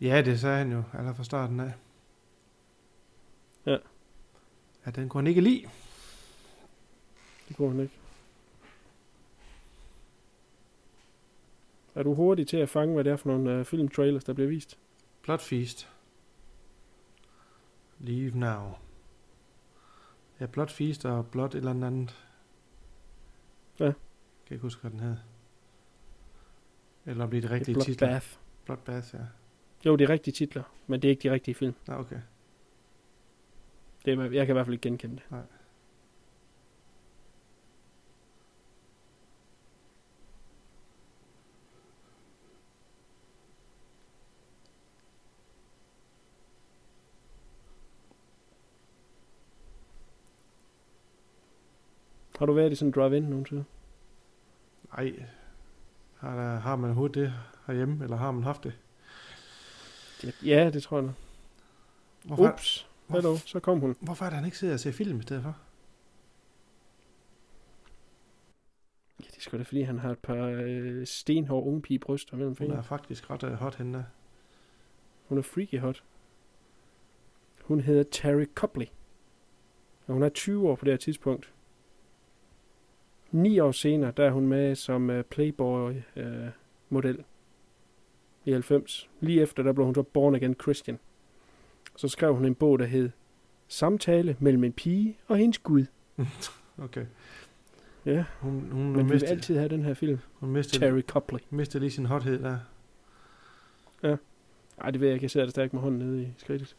Ja, 0.00 0.22
det 0.22 0.40
sagde 0.40 0.58
han 0.58 0.72
jo 0.72 0.82
allerede 0.92 1.16
fra 1.16 1.24
starten 1.24 1.60
af. 1.60 1.72
Ja. 3.66 3.76
Ja, 4.86 4.90
den 4.90 5.08
kunne 5.08 5.20
han 5.20 5.26
ikke 5.26 5.40
lide. 5.40 5.68
Det 7.48 7.56
kunne 7.56 7.70
han 7.70 7.80
ikke. 7.80 7.99
Er 11.94 12.02
du 12.02 12.14
hurtig 12.14 12.46
til 12.46 12.56
at 12.56 12.68
fange, 12.68 12.94
hvad 12.94 13.04
det 13.04 13.12
er 13.12 13.16
for 13.16 13.28
nogle 13.28 13.60
uh, 13.60 13.66
filmtrailers, 13.66 14.24
der 14.24 14.32
bliver 14.32 14.48
vist? 14.48 14.78
Blood 15.22 15.38
Feast. 15.38 15.90
Leave 17.98 18.38
now. 18.38 18.74
Ja, 20.40 20.46
Blood 20.46 20.68
Feast 20.68 21.04
og 21.04 21.26
Blood 21.26 21.48
et 21.48 21.54
eller 21.54 21.70
andet. 21.70 22.26
Ja. 23.78 23.84
Kan 23.84 23.94
jeg 24.46 24.52
ikke 24.52 24.62
huske, 24.62 24.80
hvad 24.80 24.90
den 24.90 25.00
hed. 25.00 25.16
Eller 27.06 27.24
om 27.24 27.30
det 27.30 27.44
er 27.44 27.48
de 27.48 27.54
rigtige 27.54 27.74
Blood 27.74 27.84
titler. 27.84 28.08
Bath. 28.08 28.26
Bloodbath, 28.64 29.14
ja. 29.14 29.20
Jo, 29.86 29.96
det 29.96 30.04
er 30.04 30.08
rigtige 30.08 30.32
titler, 30.32 30.62
men 30.86 31.02
det 31.02 31.08
er 31.08 31.10
ikke 31.10 31.22
de 31.22 31.32
rigtige 31.32 31.54
film. 31.54 31.74
Nå, 31.86 31.94
okay. 31.94 32.20
Det 34.04 34.18
er, 34.18 34.22
jeg 34.22 34.46
kan 34.46 34.52
i 34.52 34.56
hvert 34.56 34.66
fald 34.66 34.74
ikke 34.74 34.88
genkende 34.88 35.16
det. 35.16 35.30
Nej. 35.30 35.40
Har 52.40 52.46
du 52.46 52.52
været 52.52 52.72
i 52.72 52.74
sådan 52.74 52.88
en 52.88 52.92
drive-in 52.92 53.22
nogensinde? 53.22 53.64
Ej. 54.92 55.24
Har, 56.16 56.36
der, 56.36 56.58
har 56.58 56.76
man 56.76 56.90
overhovedet 56.90 57.14
det 57.14 57.34
herhjemme, 57.66 58.04
eller 58.04 58.16
har 58.16 58.30
man 58.32 58.42
haft 58.42 58.64
det? 58.64 58.78
Ja, 60.44 60.70
det 60.70 60.82
tror 60.82 61.00
jeg. 61.00 61.12
Hvorfor, 62.24 62.52
Ups, 62.52 62.88
hvorfor, 63.06 63.28
hallo, 63.28 63.36
så 63.36 63.60
kom 63.60 63.80
hun. 63.80 63.96
hvorfor 64.00 64.24
er 64.24 64.30
det, 64.30 64.36
han 64.36 64.44
ikke 64.44 64.58
sidder 64.58 64.74
og 64.74 64.80
ser 64.80 64.92
film 64.92 65.18
i 65.18 65.22
stedet 65.22 65.42
for? 65.42 65.56
Ja, 69.20 69.24
det 69.26 69.36
er 69.36 69.40
sgu 69.40 69.58
da, 69.58 69.62
fordi 69.62 69.82
han 69.82 69.98
har 69.98 70.10
et 70.10 70.18
par 70.18 70.46
øh, 70.64 71.06
stenhårde 71.06 71.66
unge 71.66 71.82
pige 71.82 71.98
bryster 71.98 72.36
mellem 72.36 72.50
Hun 72.50 72.56
fingrene. 72.56 72.78
er 72.78 72.82
faktisk 72.82 73.30
ret 73.30 73.42
uh, 73.42 73.52
hot 73.52 73.74
hende. 73.74 74.06
Hun 75.28 75.38
er 75.38 75.42
freaky 75.42 75.80
hot. 75.80 76.04
Hun 77.64 77.80
hedder 77.80 78.04
Terry 78.12 78.46
Copley. 78.54 78.86
Og 80.06 80.14
hun 80.14 80.22
er 80.22 80.28
20 80.28 80.68
år 80.68 80.76
på 80.76 80.84
det 80.84 80.92
her 80.92 80.98
tidspunkt. 80.98 81.52
Ni 83.32 83.58
år 83.58 83.72
senere, 83.72 84.12
der 84.16 84.24
er 84.24 84.30
hun 84.30 84.46
med 84.46 84.74
som 84.74 85.10
uh, 85.10 85.20
Playboy-model 85.22 87.18
uh, 87.18 87.24
i 88.44 88.50
90. 88.52 89.08
Lige 89.20 89.42
efter, 89.42 89.62
der 89.62 89.72
blev 89.72 89.84
hun 89.84 89.94
så 89.94 90.02
born 90.02 90.34
again 90.34 90.54
Christian. 90.62 90.98
Så 91.96 92.08
skrev 92.08 92.34
hun 92.34 92.44
en 92.44 92.54
bog, 92.54 92.78
der 92.78 92.84
hed 92.84 93.10
Samtale 93.68 94.36
mellem 94.40 94.64
en 94.64 94.72
pige 94.72 95.16
og 95.28 95.36
hendes 95.36 95.58
Gud. 95.58 95.84
Okay. 96.78 97.06
Ja, 98.06 98.24
Hun, 98.40 98.52
hun, 98.52 98.82
men 98.82 98.94
hun, 98.94 98.96
vi 98.96 99.12
mistede, 99.12 99.30
altid 99.32 99.56
have 99.56 99.68
den 99.68 99.82
her 99.82 99.94
film. 99.94 100.18
hun 100.32 100.50
mistede, 100.50 100.84
Terry 100.84 101.00
Copley. 101.02 101.38
mistede 101.50 101.80
lige 101.80 101.90
sin 101.90 102.06
hothed 102.06 102.42
der. 102.42 102.58
Ej, 104.78 104.90
det 104.90 105.00
ved 105.00 105.08
jeg 105.08 105.14
ikke. 105.14 105.24
Jeg 105.24 105.30
ser 105.30 105.42
det 105.42 105.50
stadig 105.50 105.70
med 105.72 105.80
hånden 105.80 105.98
nede 105.98 106.22
i 106.22 106.28
skridtet. 106.38 106.76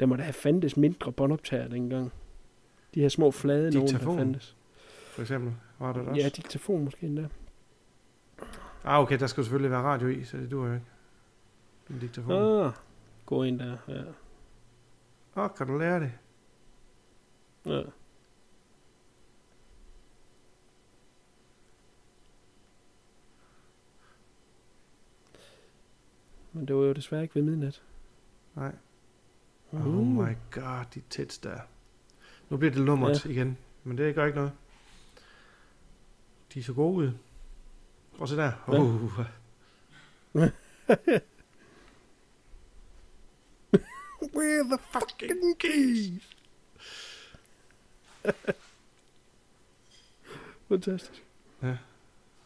Der 0.00 0.06
må 0.06 0.16
da 0.16 0.22
have 0.22 0.32
fandtes 0.32 0.76
mindre 0.76 1.12
båndoptager 1.12 1.68
dengang. 1.68 2.12
De 2.94 3.00
her 3.00 3.08
små 3.08 3.30
flade 3.30 3.70
nogen, 3.74 3.88
der 3.88 3.98
fandtes. 4.16 4.56
For 5.08 5.20
eksempel. 5.22 5.54
Var 5.78 5.92
der 5.92 6.00
det 6.00 6.08
også? 6.08 6.22
Ja, 6.22 6.28
diktafon 6.28 6.84
måske 6.84 7.06
endda. 7.06 7.28
Ah, 8.84 9.00
okay, 9.02 9.18
der 9.18 9.26
skal 9.26 9.44
selvfølgelig 9.44 9.70
være 9.70 9.82
radio 9.82 10.08
i, 10.08 10.24
så 10.24 10.36
det 10.36 10.50
duer 10.50 10.66
jo 10.68 10.74
ikke. 10.74 10.86
En 11.90 11.98
diktafon. 11.98 12.32
Åh, 12.32 12.66
Ah, 12.66 12.72
gå 13.26 13.42
ind 13.42 13.58
der. 13.58 13.76
Ja. 13.88 14.02
oh, 15.34 15.50
kan 15.56 15.66
du 15.66 15.78
lære 15.78 16.00
det? 16.00 16.12
ja. 17.66 17.82
Men 26.52 26.68
det 26.68 26.76
var 26.76 26.82
jo 26.82 26.92
desværre 26.92 27.22
ikke 27.22 27.34
ved 27.34 27.42
midnat. 27.42 27.82
Nej. 28.54 28.72
Uh. 29.74 29.86
Oh 29.86 30.06
my 30.06 30.36
god, 30.50 30.84
de 30.94 31.02
tits 31.10 31.38
der. 31.38 31.58
Nu 32.50 32.56
bliver 32.56 32.72
det 32.72 32.80
lummert 32.80 33.24
ja. 33.24 33.30
igen, 33.30 33.58
men 33.84 33.98
det 33.98 34.14
gør 34.14 34.26
ikke 34.26 34.36
noget. 34.36 34.52
De 36.54 36.58
er 36.58 36.62
så 36.62 36.72
gode 36.72 36.94
ud. 36.94 37.12
At 38.22 38.28
se 38.28 38.36
der. 38.36 38.52
Uh. 38.68 39.18
Where 44.36 44.64
the 44.64 44.78
fucking 44.92 45.58
keys? 45.58 46.22
Fantastisk. 50.68 51.24
Ja. 51.62 51.76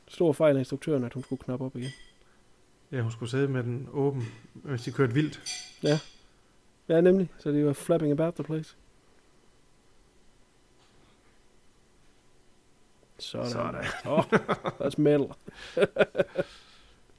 Stor 0.08 0.32
fejl 0.32 0.56
af 0.56 0.60
instruktøren, 0.60 1.04
at 1.04 1.14
hun 1.14 1.22
skulle 1.22 1.42
knappe 1.42 1.64
op 1.64 1.76
igen. 1.76 1.90
Ja, 2.92 3.00
hun 3.02 3.12
skulle 3.12 3.30
sidde 3.30 3.48
med 3.48 3.62
den 3.62 3.88
åben, 3.92 4.22
hvis 4.54 4.82
de 4.82 4.92
kørte 4.92 5.14
vildt. 5.14 5.40
Ja, 5.82 5.98
nemlig. 6.88 7.28
Så 7.38 7.50
de 7.50 7.66
var 7.66 7.72
flapping 7.72 8.12
about 8.12 8.34
the 8.34 8.44
place. 8.44 8.76
Sådan. 13.18 13.50
Sådan. 13.50 13.84
Oh, 14.06 14.24
that's 14.80 15.00
metal. 15.00 15.28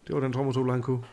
Det 0.07 0.15
var 0.15 0.19
den 0.19 0.33
trommesolo, 0.33 0.71
han 0.71 0.81
kunne. 0.81 1.03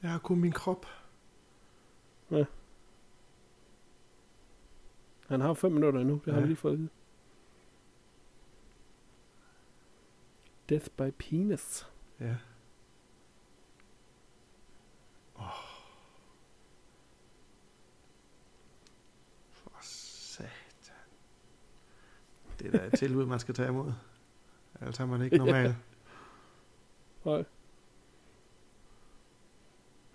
Jeg 0.11 0.15
har 0.15 0.19
kun 0.19 0.39
min 0.39 0.51
krop. 0.51 0.85
Han 5.27 5.41
har 5.41 5.47
jo 5.47 5.53
fem 5.53 5.71
minutter 5.71 5.99
endnu, 5.99 6.13
det 6.25 6.27
ja. 6.27 6.31
har 6.31 6.39
Ja. 6.39 6.41
vi 6.41 6.47
lige 6.49 6.57
fået 6.57 6.73
at 6.73 6.79
vide. 6.79 6.89
Death 10.69 10.87
by 10.97 11.11
penis. 11.19 11.87
Ja. 12.19 12.35
Oh. 15.35 15.45
For 19.49 19.71
satan. 19.81 20.51
Det 22.59 22.67
er 22.67 22.71
da 22.77 22.85
et 22.87 22.93
tilbud, 22.93 23.25
man 23.25 23.39
skal 23.39 23.55
tage 23.55 23.69
imod. 23.69 23.91
Ellers 24.79 24.99
er 24.99 25.05
man 25.05 25.21
ikke 25.21 25.37
normal. 25.43 25.75
Nej. 27.25 27.45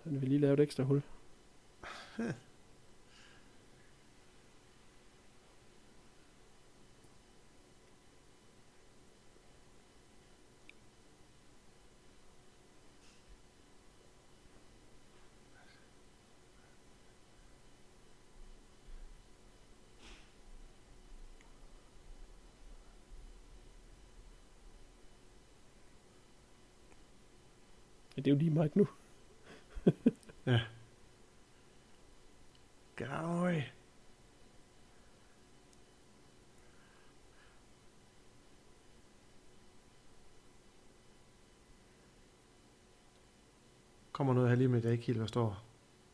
Han 0.07 0.21
vil 0.21 0.29
lige 0.29 0.39
lave 0.39 0.53
et 0.53 0.59
ekstra 0.59 0.83
hul. 0.83 1.01
Ja, 28.17 28.21
det 28.21 28.27
er 28.27 28.31
jo 28.31 28.37
lige 28.37 28.51
meget 28.51 28.75
nu. 28.75 28.87
Gavøj. 32.95 33.61
Kommer 44.11 44.33
noget 44.33 44.49
her 44.49 44.55
lige 44.55 44.67
med, 44.67 44.77
at 44.77 44.83
jeg 44.83 44.93
ikke 44.93 45.05
helt 45.05 45.19
forstår. 45.19 45.63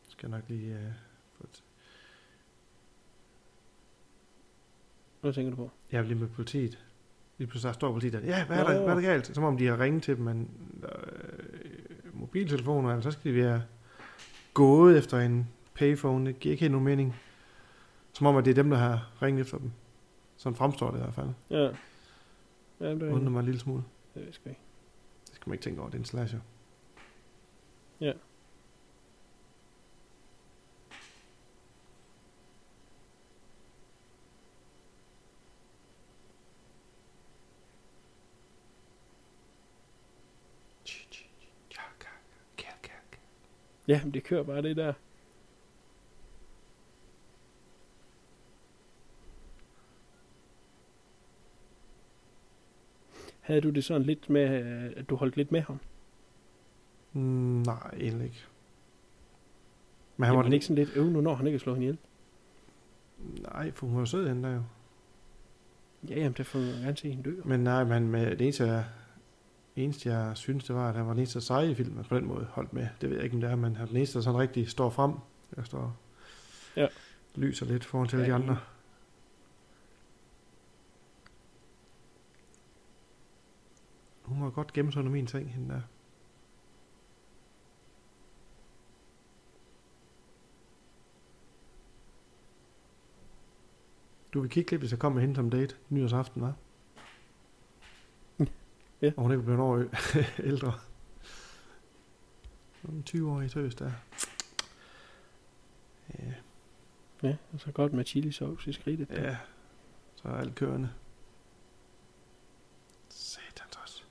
Skal 0.08 0.28
jeg 0.30 0.38
nok 0.38 0.48
lige... 0.48 0.74
Uh, 0.74 0.92
få 1.32 1.44
et... 1.44 1.64
Hvad 5.20 5.32
tænker 5.32 5.50
du 5.50 5.56
på? 5.56 5.70
Jeg 5.92 5.98
er 5.98 6.02
lige 6.02 6.18
med 6.18 6.28
politiet. 6.28 6.84
Lige 7.38 7.48
pludselig 7.48 7.74
står 7.74 7.92
politiet 7.92 8.12
der. 8.12 8.20
Ja, 8.20 8.46
hvad 8.46 8.58
er, 8.58 8.62
Nå. 8.62 8.70
der, 8.70 8.82
hvad 8.82 8.90
er 8.90 9.00
der 9.00 9.08
galt? 9.08 9.26
Som 9.26 9.44
om 9.44 9.56
de 9.56 9.66
har 9.66 9.80
ringet 9.80 10.02
til 10.02 10.16
dem, 10.16 10.24
men 10.24 10.50
øh, 10.82 11.43
mobiltelefoner, 12.14 12.90
altså, 12.90 13.10
så 13.10 13.18
skal 13.18 13.32
de 13.32 13.36
være 13.36 13.62
gået 14.54 14.98
efter 14.98 15.18
en 15.18 15.48
payphone. 15.74 16.26
Det 16.26 16.40
giver 16.40 16.50
ikke 16.50 16.60
helt 16.60 16.72
nogen 16.72 16.84
mening. 16.84 17.14
Som 18.12 18.26
om, 18.26 18.36
at 18.36 18.44
det 18.44 18.50
er 18.50 18.54
dem, 18.54 18.70
der 18.70 18.76
har 18.76 19.12
ringet 19.22 19.40
efter 19.40 19.58
dem. 19.58 19.72
Sådan 20.36 20.56
fremstår 20.56 20.90
det 20.90 20.98
i 20.98 21.00
hvert 21.00 21.14
fald. 21.14 21.28
Ja. 21.50 21.70
Ja, 22.80 22.94
det 22.94 23.02
er 23.02 23.12
Undrer 23.12 23.30
mig 23.30 23.38
en 23.38 23.44
lille 23.44 23.60
smule. 23.60 23.82
Det 24.14 24.22
ved 24.22 24.22
jeg 24.22 24.46
ikke. 24.46 24.60
Det 25.26 25.34
skal 25.34 25.48
man 25.48 25.54
ikke 25.54 25.62
tænke 25.62 25.80
over, 25.80 25.90
det 25.90 25.96
er 25.96 26.00
en 26.00 26.04
slasher. 26.04 26.40
Ja. 28.00 28.12
Ja, 43.88 44.00
men 44.04 44.14
det 44.14 44.24
kører 44.24 44.42
bare 44.42 44.62
det 44.62 44.76
der. 44.76 44.92
Havde 53.40 53.60
du 53.60 53.70
det 53.70 53.84
sådan 53.84 54.02
lidt 54.02 54.30
med, 54.30 54.64
øh, 54.64 54.92
at 54.96 55.08
du 55.08 55.16
holdt 55.16 55.36
lidt 55.36 55.52
med 55.52 55.60
ham? 55.60 55.80
Mm, 57.12 57.20
nej, 57.66 57.90
egentlig 58.00 58.24
ikke. 58.24 58.44
Men 60.16 60.24
han 60.24 60.34
Han 60.34 60.36
var 60.36 60.42
var 60.42 60.54
ikke 60.54 60.66
sådan 60.66 60.84
lidt, 60.84 60.96
øv, 60.96 61.04
nu 61.04 61.20
når 61.20 61.34
han 61.34 61.46
ikke 61.46 61.54
at 61.54 61.60
slå 61.60 61.74
hende 61.74 61.86
ihjel. 61.86 61.98
Nej, 63.42 63.70
for 63.70 63.86
hun 63.86 63.98
var 63.98 64.04
sød 64.04 64.28
hende 64.28 64.42
der 64.48 64.54
jo. 64.54 64.62
Ja, 66.08 66.14
jamen, 66.14 66.32
det 66.32 66.46
får 66.46 66.58
man 66.58 66.68
gerne 66.82 66.96
se 66.96 67.10
hende 67.10 67.30
dø. 67.30 67.40
Men 67.44 67.60
nej, 67.60 67.84
men 67.84 68.08
med 68.08 68.30
det 68.30 68.40
eneste, 68.40 68.64
jeg, 68.64 68.84
eneste, 69.76 70.08
jeg 70.12 70.36
synes, 70.36 70.64
det 70.64 70.76
var, 70.76 70.88
at 70.88 70.94
han 70.94 71.06
var 71.06 71.12
den 71.12 71.18
eneste 71.18 71.40
seje 71.40 71.70
i 71.70 71.74
filmen, 71.74 72.04
på 72.04 72.16
den 72.16 72.24
måde 72.26 72.44
holdt 72.50 72.72
med. 72.72 72.88
Det 73.00 73.08
ved 73.10 73.16
jeg 73.16 73.24
ikke, 73.24 73.34
om 73.34 73.40
det 73.40 73.50
er, 73.50 73.56
men 73.56 73.76
han 73.76 73.82
er 73.82 73.86
den 73.88 73.96
eneste, 73.96 74.18
der 74.18 74.22
sådan 74.24 74.40
rigtig 74.40 74.70
står 74.70 74.90
frem. 74.90 75.12
Jeg 75.56 75.66
står 75.66 75.96
Ja. 76.76 76.86
lyser 77.34 77.66
lidt 77.66 77.84
foran 77.84 78.08
til 78.08 78.18
Ja, 78.18 78.24
de 78.26 78.34
andre. 78.34 78.58
Hun 84.22 84.38
må 84.38 84.50
godt 84.50 84.72
gemme 84.72 84.92
sig 84.92 84.98
under 85.00 85.12
min 85.12 85.26
ting, 85.26 85.50
hende 85.52 85.74
der. 85.74 85.80
Du 94.34 94.40
vil 94.40 94.50
kigge 94.50 94.70
lidt, 94.70 94.82
hvis 94.82 94.90
jeg 94.90 94.98
kommer 94.98 95.14
med 95.14 95.20
hende 95.22 95.34
som 95.36 95.50
date 95.50 95.76
nyårsaften, 95.90 96.42
hva'? 96.42 96.52
Ja. 99.04 99.12
Og 99.16 99.22
hun 99.22 99.30
er 99.30 99.34
ikke 99.34 99.44
blevet 99.44 99.60
over 99.60 99.84
ældre. 100.50 100.72
Sådan 102.82 102.96
En 102.96 103.04
20-årig 103.10 103.50
tøs 103.50 103.74
der. 103.74 103.92
Ja, 106.18 106.32
Ja, 107.22 107.36
og 107.52 107.60
så 107.60 107.72
godt 107.72 107.92
med 107.92 108.04
chili 108.04 108.32
sauce 108.32 108.70
i 108.70 108.72
skridtet. 108.72 109.10
ja. 109.10 109.36
Så 110.16 110.28
er 110.28 110.32
alt 110.32 110.54
kørende. 110.54 110.90
Satans 113.08 113.76
også. 113.82 114.02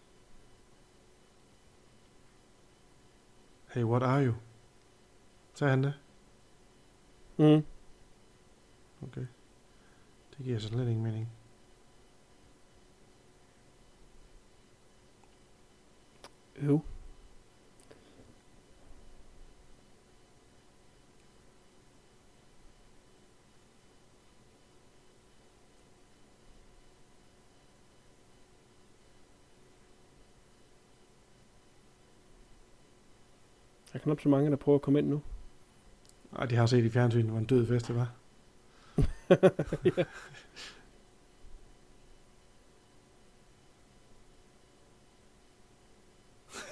Hey, 3.73 3.83
what 3.83 4.03
are 4.03 4.25
you? 4.25 4.33
Sagde 5.53 5.69
han 5.71 5.83
det? 5.83 5.93
Mm. 7.37 7.65
Okay. 9.07 9.25
Det 10.37 10.45
giver 10.45 10.59
så 10.59 10.67
slet 10.67 10.87
ingen 10.87 11.03
mening. 11.03 11.29
Øv. 16.55 16.81
Der 33.93 33.99
er 33.99 34.03
knap 34.03 34.19
så 34.19 34.29
mange, 34.29 34.49
der 34.49 34.55
prøver 34.55 34.75
at 34.75 34.81
komme 34.81 34.99
ind 34.99 35.07
nu. 35.07 35.21
Ej, 36.35 36.45
de 36.45 36.55
har 36.55 36.65
set 36.65 36.85
i 36.85 36.89
fjernsynet, 36.89 37.29
hvor 37.29 37.39
en 37.39 37.45
død 37.45 37.67
fest 37.67 37.87
det 37.87 37.95
var. 37.95 38.11
ja. 39.97 40.03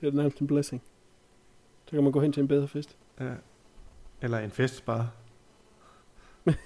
Det 0.00 0.08
er 0.08 0.12
nærmest 0.12 0.38
en 0.38 0.46
blessing. 0.46 0.82
Så 1.86 1.90
kan 1.90 2.02
man 2.02 2.12
gå 2.12 2.20
hen 2.20 2.32
til 2.32 2.40
en 2.40 2.48
bedre 2.48 2.68
fest. 2.68 2.96
Ja. 3.20 3.34
Eller 4.20 4.38
en 4.38 4.50
fest 4.50 4.84
bare. 4.84 5.10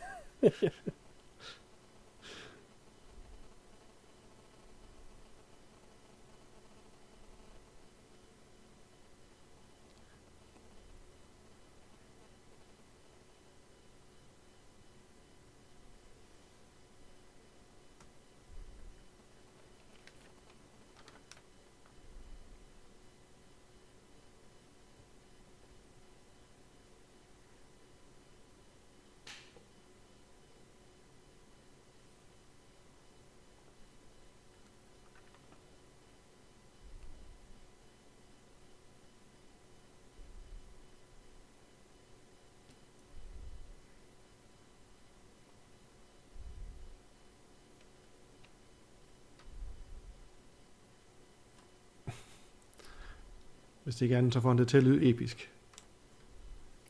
Hvis 53.85 53.97
det 53.97 54.03
ikke 54.03 54.15
er 54.15 54.19
andet, 54.19 54.33
så 54.33 54.41
får 54.41 54.49
han 54.49 54.59
det 54.59 54.69
til 54.69 54.77
at 54.77 54.83
lyde 54.83 55.11
episk. 55.11 55.51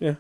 Ja. 0.01 0.15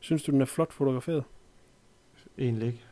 Synes 0.00 0.22
du, 0.22 0.32
den 0.32 0.40
er 0.40 0.44
flot 0.44 0.72
fotograferet? 0.72 1.24
Egentlig 2.38 2.66
ikke. 2.66 2.84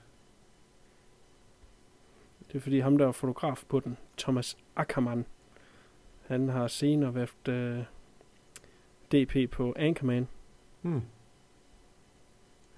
Det 2.47 2.55
er 2.55 2.61
fordi 2.61 2.79
ham, 2.79 2.99
der 2.99 3.09
er 3.09 3.13
fotograf 3.13 3.65
på 3.69 3.81
den, 3.81 3.97
Thomas 4.19 4.57
Ackermann, 4.77 5.27
han 6.27 6.49
har 6.49 6.67
senere 6.69 7.15
været 7.15 7.49
øh, 7.49 7.85
DP 9.13 9.51
på 9.51 9.75
Anchorman, 9.77 10.29
Hmm. 10.83 11.03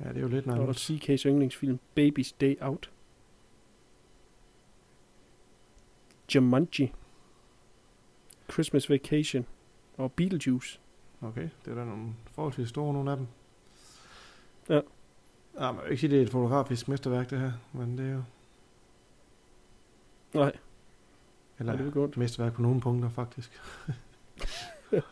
Ja, 0.00 0.08
det 0.08 0.16
er 0.16 0.20
jo 0.20 0.28
lidt 0.28 0.46
og 0.46 0.58
nærmest. 0.58 0.90
CK's 0.90 1.26
yndlingsfilm 1.28 1.78
Baby's 1.98 2.32
Day 2.40 2.56
Out. 2.60 2.90
Jumanji, 6.34 6.92
Christmas 8.52 8.90
Vacation 8.90 9.46
og 9.96 10.12
Beetlejuice. 10.12 10.80
Okay, 11.22 11.48
det 11.64 11.70
er 11.70 11.74
da 11.74 11.84
nogle 11.84 12.14
forholdsvis 12.32 12.68
store, 12.68 12.92
nogle 12.92 13.10
af 13.10 13.16
dem. 13.16 13.26
Ja. 14.68 14.80
Ja, 15.60 15.72
man 15.72 15.82
vil 15.82 15.90
ikke 15.90 16.00
sige, 16.00 16.10
det 16.10 16.18
er 16.18 16.22
et 16.22 16.30
fotografisk 16.30 16.88
mesterværk, 16.88 17.30
det 17.30 17.40
her. 17.40 17.52
Men 17.72 17.98
det 17.98 18.06
er 18.06 18.12
jo... 18.12 18.22
Nej, 20.34 20.52
Eller 21.58 21.72
Ja, 21.72 21.78
det 21.78 21.86
er 21.86 21.90
godt. 21.90 22.16
mesterværk 22.16 22.52
på 22.52 22.62
nogle 22.62 22.80
punkter, 22.80 23.08
faktisk. 23.08 23.60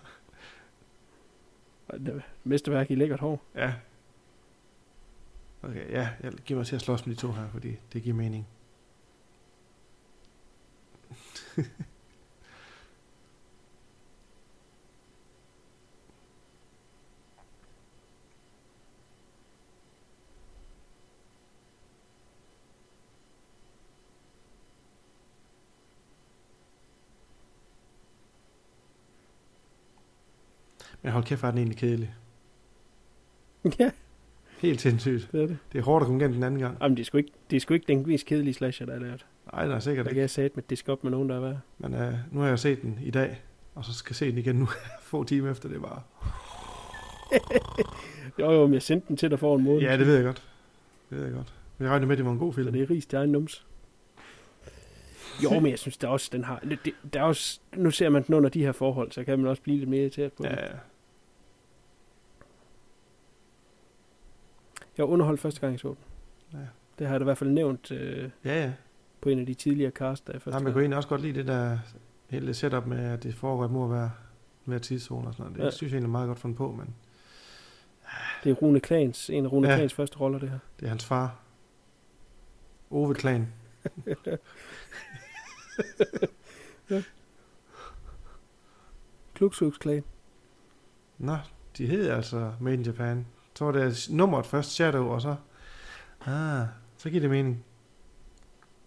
er 1.89 2.21
mesterværk 2.45 2.91
i 2.91 2.95
lækkert 2.95 3.21
hår. 3.21 3.43
Ja. 3.55 3.75
Okay, 5.63 5.91
ja, 5.91 6.09
jeg 6.23 6.33
giver 6.33 6.59
mig 6.59 6.67
til 6.67 6.77
at 6.77 6.83
slås 6.83 7.07
med 7.07 7.15
de 7.15 7.21
to 7.21 7.33
her, 7.33 7.49
fordi 7.49 7.77
det 7.93 8.03
giver 8.03 8.17
mening. 8.17 8.47
Men 31.05 31.13
hold 31.13 31.25
kæft, 31.25 31.43
er 31.45 31.51
den 31.51 31.59
egentlig 31.59 31.79
kedelig. 31.79 32.15
ja, 33.79 33.91
Helt 34.59 34.81
sindssygt. 34.81 35.29
det 35.33 35.43
er 35.43 35.47
det. 35.47 35.59
Det 35.73 35.79
er 35.79 35.83
hårdt 35.83 36.03
at 36.03 36.07
komme 36.07 36.21
igennem 36.21 36.35
den 36.35 36.43
anden 36.43 36.61
gang. 36.61 36.79
Jamen, 36.83 36.97
det 36.97 37.03
er 37.03 37.05
sgu 37.07 37.19
ikke, 37.19 37.31
det 37.51 37.57
er 37.57 37.61
sgu 37.61 37.75
ikke 37.75 37.87
den 37.87 38.07
mest 38.07 38.27
kedelige 38.27 38.55
slasher, 38.55 38.87
der 38.87 38.93
er 38.95 38.99
lavet. 38.99 39.27
Nej, 39.53 39.67
er 39.67 39.79
sikkert 39.79 40.07
ikke. 40.07 40.21
jeg 40.21 40.31
sige 40.31 40.51
med, 40.55 40.65
at 40.65 40.71
det 40.71 40.79
skal 40.79 40.93
op 40.93 41.05
med 41.05 41.11
nogen, 41.11 41.29
der 41.29 41.37
er 41.37 41.41
værd. 41.41 41.59
Men 41.79 41.95
uh, 41.95 42.13
nu 42.33 42.41
har 42.41 42.49
jeg 42.49 42.59
set 42.59 42.83
den 42.83 42.99
i 43.03 43.11
dag, 43.11 43.43
og 43.75 43.85
så 43.85 43.93
skal 43.93 44.11
jeg 44.11 44.17
se 44.17 44.31
den 44.31 44.39
igen 44.39 44.57
nu, 44.57 44.69
få 45.03 45.25
timer 45.25 45.51
efter 45.51 45.69
det 45.69 45.83
bare. 45.83 46.01
Jo, 48.39 48.53
jo, 48.53 48.67
men 48.67 48.75
jeg 48.75 48.83
sendte 48.83 49.09
den 49.09 49.17
til 49.17 49.31
dig 49.31 49.39
for 49.39 49.57
en 49.57 49.65
måned. 49.65 49.81
Ja, 49.83 49.97
det 49.99 50.07
ved 50.07 50.15
jeg 50.15 50.25
godt. 50.25 50.43
Det 51.11 51.19
ved 51.19 51.25
jeg 51.25 51.35
godt. 51.35 51.55
Men 51.79 51.85
jeg 51.85 51.93
regner 51.93 52.07
med, 52.07 52.15
at 52.15 52.19
det 52.19 52.27
var 52.27 52.33
en 52.33 52.39
god 52.39 52.53
Så 52.53 52.57
film. 52.57 52.73
det 52.73 52.83
er 52.83 52.91
ris 52.91 53.07
til 53.07 53.17
egen 53.17 53.33
nums. 53.33 53.67
Jo, 55.45 55.61
men 55.61 55.71
jeg 55.71 55.79
synes 55.79 55.97
der 55.97 56.09
også, 56.09 56.29
den 56.33 56.45
har... 56.45 56.59
Det, 56.85 56.95
der 57.13 57.21
er 57.21 57.25
også, 57.25 57.61
nu 57.77 57.91
ser 57.91 58.09
man 58.09 58.23
den 58.23 58.35
under 58.35 58.51
de 58.51 58.61
her 58.63 58.73
forhold, 58.73 59.13
så 59.13 59.25
kan 59.25 59.39
man 59.39 59.49
også 59.49 59.63
blive 59.63 59.79
lidt 59.79 59.89
mere 59.91 60.01
irriteret 60.01 60.33
på 60.33 60.43
den. 60.43 60.53
Ja, 60.53 60.67
Jeg 64.97 65.03
var 65.05 65.11
underholdt 65.11 65.41
første 65.41 65.61
gang, 65.61 65.73
jeg 65.73 65.81
så 65.81 65.89
den. 65.89 65.97
Ja. 66.61 66.67
Det 66.99 67.07
har 67.07 67.15
jeg 67.15 67.21
da 67.21 67.25
i 67.25 67.25
hvert 67.25 67.39
fald 67.39 67.51
nævnt 67.51 67.91
øh, 67.91 68.31
ja. 68.45 68.63
ja. 68.65 68.73
på 69.21 69.29
en 69.29 69.39
af 69.39 69.47
de 69.47 69.55
tidligere 69.55 69.91
cast, 69.91 70.27
der 70.27 70.33
er 70.33 70.39
første 70.39 70.51
Nej, 70.51 70.59
man 70.59 70.65
gang. 70.65 70.73
kunne 70.75 70.83
egentlig 70.83 70.97
også 70.97 71.09
godt 71.09 71.21
lide 71.21 71.39
det 71.39 71.47
der 71.47 71.79
hele 72.29 72.55
setup 72.55 72.87
med, 72.87 73.05
at 73.05 73.23
det 73.23 73.35
foregår 73.35 73.69
må 73.69 73.89
være 73.89 74.11
med 74.65 74.81
tidszone 74.81 75.29
og 75.29 75.35
sådan 75.35 75.43
noget. 75.45 75.55
Det 75.57 75.61
Ja. 75.61 75.65
ja. 75.65 75.71
synes 75.71 75.91
jeg 75.93 75.97
egentlig 75.97 76.11
meget 76.11 76.27
godt 76.29 76.39
fundet 76.39 76.57
på, 76.59 76.71
men 76.73 76.95
Det 78.45 78.51
er 78.51 78.55
Rune 78.55 78.81
Klans, 78.81 79.31
en 79.31 79.45
af 79.45 79.53
Rune 79.53 79.69
Ja. 79.69 79.77
Klans 79.77 79.95
første 79.95 80.19
roller, 80.19 80.39
det 80.39 80.51
her. 80.51 80.59
det 80.81 80.85
er 80.87 80.89
hans 80.89 81.05
far. 81.05 81.41
Ove 82.91 83.15
Klan. 83.15 83.53
Kluksuks 89.35 89.79
Klan. 89.79 90.05
Nå, 91.19 91.37
de 91.79 91.87
hed 91.87 92.09
altså 92.09 92.53
Made 92.61 92.75
in 92.75 92.83
Japan. 92.83 93.27
Så 93.55 93.65
var 93.65 93.73
det 93.73 94.07
nummeret 94.11 94.47
først 94.47 94.71
Shadow, 94.71 95.07
og 95.07 95.23
så... 95.23 95.37
Ah, 96.27 96.67
så 96.97 97.11
giver 97.11 97.21
det 97.21 97.31
mening. 97.31 97.65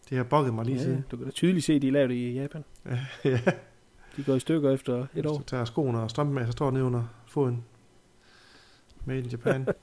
Det 0.09 0.17
har 0.17 0.23
bugget 0.23 0.53
mig 0.53 0.65
lige 0.65 0.77
Ja, 0.77 0.83
siden. 0.83 1.05
du 1.11 1.17
kan 1.17 1.25
da 1.25 1.31
tydeligt 1.31 1.65
se, 1.65 1.73
at 1.73 1.81
de 1.81 1.91
lavede 1.91 2.13
det 2.13 2.19
i 2.19 2.33
Japan. 2.33 2.63
ja. 3.23 3.39
De 4.17 4.23
går 4.23 4.35
i 4.35 4.39
stykker 4.39 4.71
efter 4.71 5.07
et 5.15 5.25
år. 5.25 5.37
Så 5.37 5.43
tager 5.43 5.65
skoene 5.65 5.99
og 6.01 6.09
strømpen 6.09 6.45
så 6.45 6.51
står 6.51 6.71
nede 6.71 6.83
under 6.83 7.03
foden. 7.27 7.65
Made 9.05 9.19
in 9.19 9.25
Japan. 9.25 9.67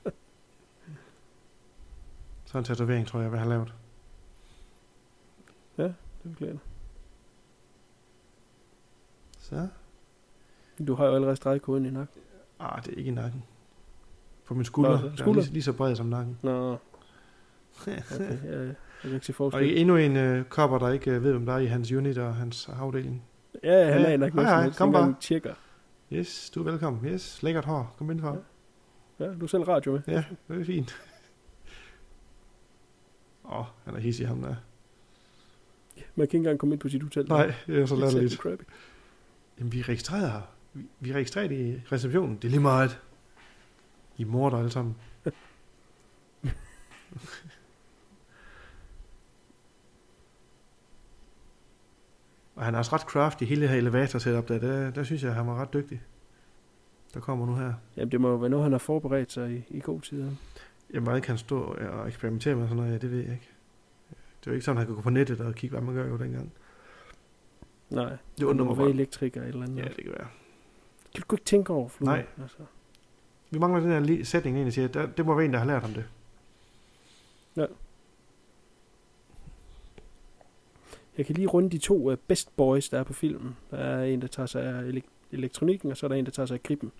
så 2.45 2.57
en 2.57 2.63
tatovering, 2.63 3.07
tror 3.07 3.19
jeg, 3.19 3.23
jeg 3.23 3.31
vil 3.31 3.39
have 3.39 3.49
lavet. 3.49 3.73
Det 5.77 5.95
beklager 6.23 6.53
jeg. 6.53 6.59
Så. 9.39 9.67
Du 10.87 10.95
har 10.95 11.05
jo 11.05 11.15
allerede 11.15 11.35
stregkoden 11.35 11.85
i 11.85 11.89
nakken. 11.89 12.21
Ah, 12.59 12.83
det 12.85 12.93
er 12.93 12.97
ikke 12.97 13.11
i 13.11 13.13
nakken. 13.13 13.43
På 14.45 14.53
min 14.53 14.65
skulder. 14.65 15.01
Nå, 15.01 15.07
er 15.07 15.15
skulder. 15.15 15.41
lige, 15.41 15.53
lige 15.53 15.63
så 15.63 15.73
bred 15.73 15.95
som 15.95 16.05
nakken. 16.05 16.37
Nå, 16.41 16.71
okay. 17.81 17.91
Jeg, 17.91 17.97
jeg 18.43 18.75
kan 19.01 19.13
ikke 19.13 19.25
se 19.25 19.31
Og 19.31 19.35
forskel. 19.35 19.77
endnu 19.77 19.95
en 19.95 20.15
øh, 20.17 20.45
kopper, 20.45 20.77
der 20.79 20.89
ikke 20.89 21.11
øh, 21.11 21.23
ved, 21.23 21.31
hvem 21.31 21.45
der 21.45 21.53
er 21.53 21.57
i 21.57 21.65
hans 21.65 21.91
unit 21.91 22.17
og 22.17 22.35
hans 22.35 22.69
afdeling. 22.79 23.23
Ja, 23.63 23.91
han 23.93 24.01
er 24.05 24.09
Ja, 24.09 24.17
nok 24.17 24.33
hej, 24.33 24.43
noget 24.43 24.49
hej, 24.63 24.69
kom 24.77 24.89
Ikke 24.89 24.99
bare. 24.99 25.15
Tjekker. 25.19 25.53
Yes, 26.13 26.49
du 26.49 26.59
er 26.59 26.71
velkommen. 26.71 27.05
Yes, 27.05 27.43
lækkert 27.43 27.65
hår. 27.65 27.95
Kom 27.97 28.11
indenfor. 28.11 28.37
Ja, 29.19 29.25
du 29.33 29.43
er 29.43 29.47
selv 29.47 29.63
radio 29.63 29.91
med. 29.91 30.01
Ja, 30.07 30.23
det 30.47 30.61
er 30.61 30.65
fint. 30.65 30.95
Åh, 33.45 33.59
oh, 33.59 33.65
han 33.85 33.95
er 33.95 33.99
hissig 33.99 34.27
ham 34.27 34.41
der. 34.41 34.47
Man 34.47 34.55
kan 36.15 36.23
ikke 36.23 36.37
engang 36.37 36.59
komme 36.59 36.75
ind 36.75 36.79
på 36.79 36.89
sit 36.89 37.03
hotel. 37.03 37.25
Nej, 37.29 37.53
det 37.67 37.81
er 37.81 37.85
så 37.85 37.95
er 37.95 37.99
latterligt. 37.99 38.41
Jamen, 39.59 39.71
vi 39.71 39.79
er 39.79 39.89
registreret 39.89 40.31
her. 40.31 40.41
Vi, 40.73 40.85
vi 40.99 41.09
er 41.09 41.13
registreret 41.13 41.51
i 41.51 41.81
receptionen. 41.91 42.35
Det 42.35 42.43
er 42.45 42.49
lige 42.49 42.61
meget. 42.61 42.99
I 44.17 44.21
er 44.21 44.25
morder 44.25 44.57
alle 44.57 44.71
sammen. 44.71 44.95
Og 52.55 52.65
han 52.65 52.73
er 52.75 52.77
også 52.77 52.95
ret 52.95 53.01
crafty, 53.01 53.43
hele 53.43 53.61
det 53.61 53.69
her 53.69 53.77
elevator 53.77 54.19
setup 54.19 54.47
der, 54.47 54.59
der, 54.59 54.91
der 54.91 55.03
synes 55.03 55.23
jeg, 55.23 55.33
han 55.33 55.47
var 55.47 55.61
ret 55.61 55.73
dygtig. 55.73 56.01
Der 57.13 57.19
kommer 57.19 57.45
nu 57.45 57.55
her. 57.55 57.73
Jamen, 57.97 58.11
det 58.11 58.21
må 58.21 58.29
jo 58.29 58.35
være 58.35 58.49
noget, 58.49 58.63
han 58.63 58.71
har 58.71 58.79
forberedt 58.79 59.31
sig 59.31 59.51
i, 59.51 59.63
i 59.77 59.79
god 59.79 60.01
tid. 60.01 60.31
Jamen, 60.93 61.03
hvordan 61.03 61.21
kan 61.21 61.29
han 61.31 61.37
stå 61.37 61.61
og 61.61 62.07
eksperimentere 62.07 62.55
med 62.55 62.63
sådan 62.63 62.77
noget? 62.77 62.91
Ja, 62.91 62.97
det 62.97 63.11
ved 63.11 63.19
jeg 63.19 63.31
ikke. 63.33 63.49
Det 64.39 64.47
er 64.47 64.51
jo 64.51 64.53
ikke 64.53 64.65
sådan, 64.65 64.77
at 64.77 64.79
han 64.79 64.87
kan 64.87 64.95
gå 64.95 65.01
på 65.01 65.09
nettet 65.09 65.39
og 65.41 65.55
kigge, 65.55 65.77
hvad 65.77 65.85
man 65.85 65.95
gør 65.95 66.07
jo 66.07 66.17
dengang. 66.17 66.51
Nej, 67.89 68.17
Det 68.37 68.43
undrer 68.43 68.65
mig 68.65 68.75
bare. 68.77 68.89
elektriker 68.89 69.41
eller 69.41 69.53
eller 69.53 69.65
andet. 69.65 69.83
Ja, 69.83 69.87
det 69.89 70.03
kan 70.03 70.11
være. 70.17 70.27
Kan 71.15 71.23
du 71.29 71.35
ikke 71.35 71.45
tænke 71.45 71.73
over, 71.73 71.89
Flue? 71.89 72.05
Nej. 72.05 72.25
Altså. 72.41 72.57
Vi 73.55 73.59
mangler 73.59 73.79
den 73.79 74.07
her 74.17 74.23
sætning, 74.23 74.57
en, 74.57 74.65
der 74.65 74.71
siger, 74.71 74.87
der, 74.87 75.05
det 75.05 75.25
må 75.25 75.35
være 75.35 75.45
en, 75.45 75.53
der 75.53 75.59
har 75.59 75.65
lært 75.65 75.81
ham 75.81 75.93
det. 75.93 76.05
Jeg 81.17 81.25
kan 81.25 81.35
lige 81.35 81.47
runde 81.47 81.69
de 81.69 81.77
to 81.77 82.11
uh, 82.11 82.17
best 82.27 82.55
boys, 82.57 82.89
der 82.89 82.99
er 82.99 83.03
på 83.03 83.13
filmen. 83.13 83.55
Der 83.71 83.77
er 83.77 84.03
en, 84.05 84.21
der 84.21 84.27
tager 84.27 84.47
sig 84.47 84.63
af 84.63 84.89
elek- 84.91 85.09
elektronikken, 85.31 85.91
og 85.91 85.97
så 85.97 86.05
er 86.05 86.07
der 86.07 86.15
en, 86.15 86.25
der 86.25 86.31
tager 86.31 86.45
sig 86.45 86.55
af 86.55 86.63
griben. 86.63 86.91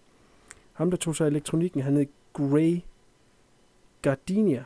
Ham, 0.73 0.89
der 0.89 0.97
tog 0.97 1.15
sig 1.15 1.25
af 1.25 1.29
elektronikken, 1.29 1.81
han 1.81 1.95
hed 1.97 2.05
Gray 2.33 2.79
Gardenia. 4.01 4.63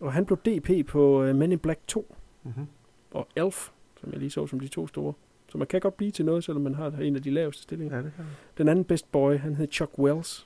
Og 0.00 0.12
han 0.12 0.26
blev 0.26 0.38
DP 0.38 0.86
på 0.86 1.22
uh, 1.28 1.34
Men 1.36 1.52
in 1.52 1.58
Black 1.58 1.80
2 1.86 2.14
Mm-hmm. 2.42 2.66
og 3.10 3.28
Elf, 3.36 3.68
som 4.00 4.10
jeg 4.12 4.18
lige 4.18 4.30
så 4.30 4.46
som 4.46 4.60
de 4.60 4.68
to 4.68 4.86
store. 4.86 5.12
Så 5.48 5.58
man 5.58 5.66
kan 5.66 5.80
godt 5.80 5.96
blive 5.96 6.10
til 6.10 6.24
noget, 6.24 6.44
selvom 6.44 6.62
man 6.62 6.74
har 6.74 6.90
en 6.90 7.16
af 7.16 7.22
de 7.22 7.30
laveste 7.30 7.62
stillinger. 7.62 7.96
Ja, 7.96 8.02
det 8.02 8.12
kan. 8.16 8.24
Den 8.58 8.68
anden 8.68 8.84
best 8.84 9.12
boy, 9.12 9.36
han 9.38 9.54
hed 9.54 9.68
Chuck 9.72 9.98
Wells. 9.98 10.45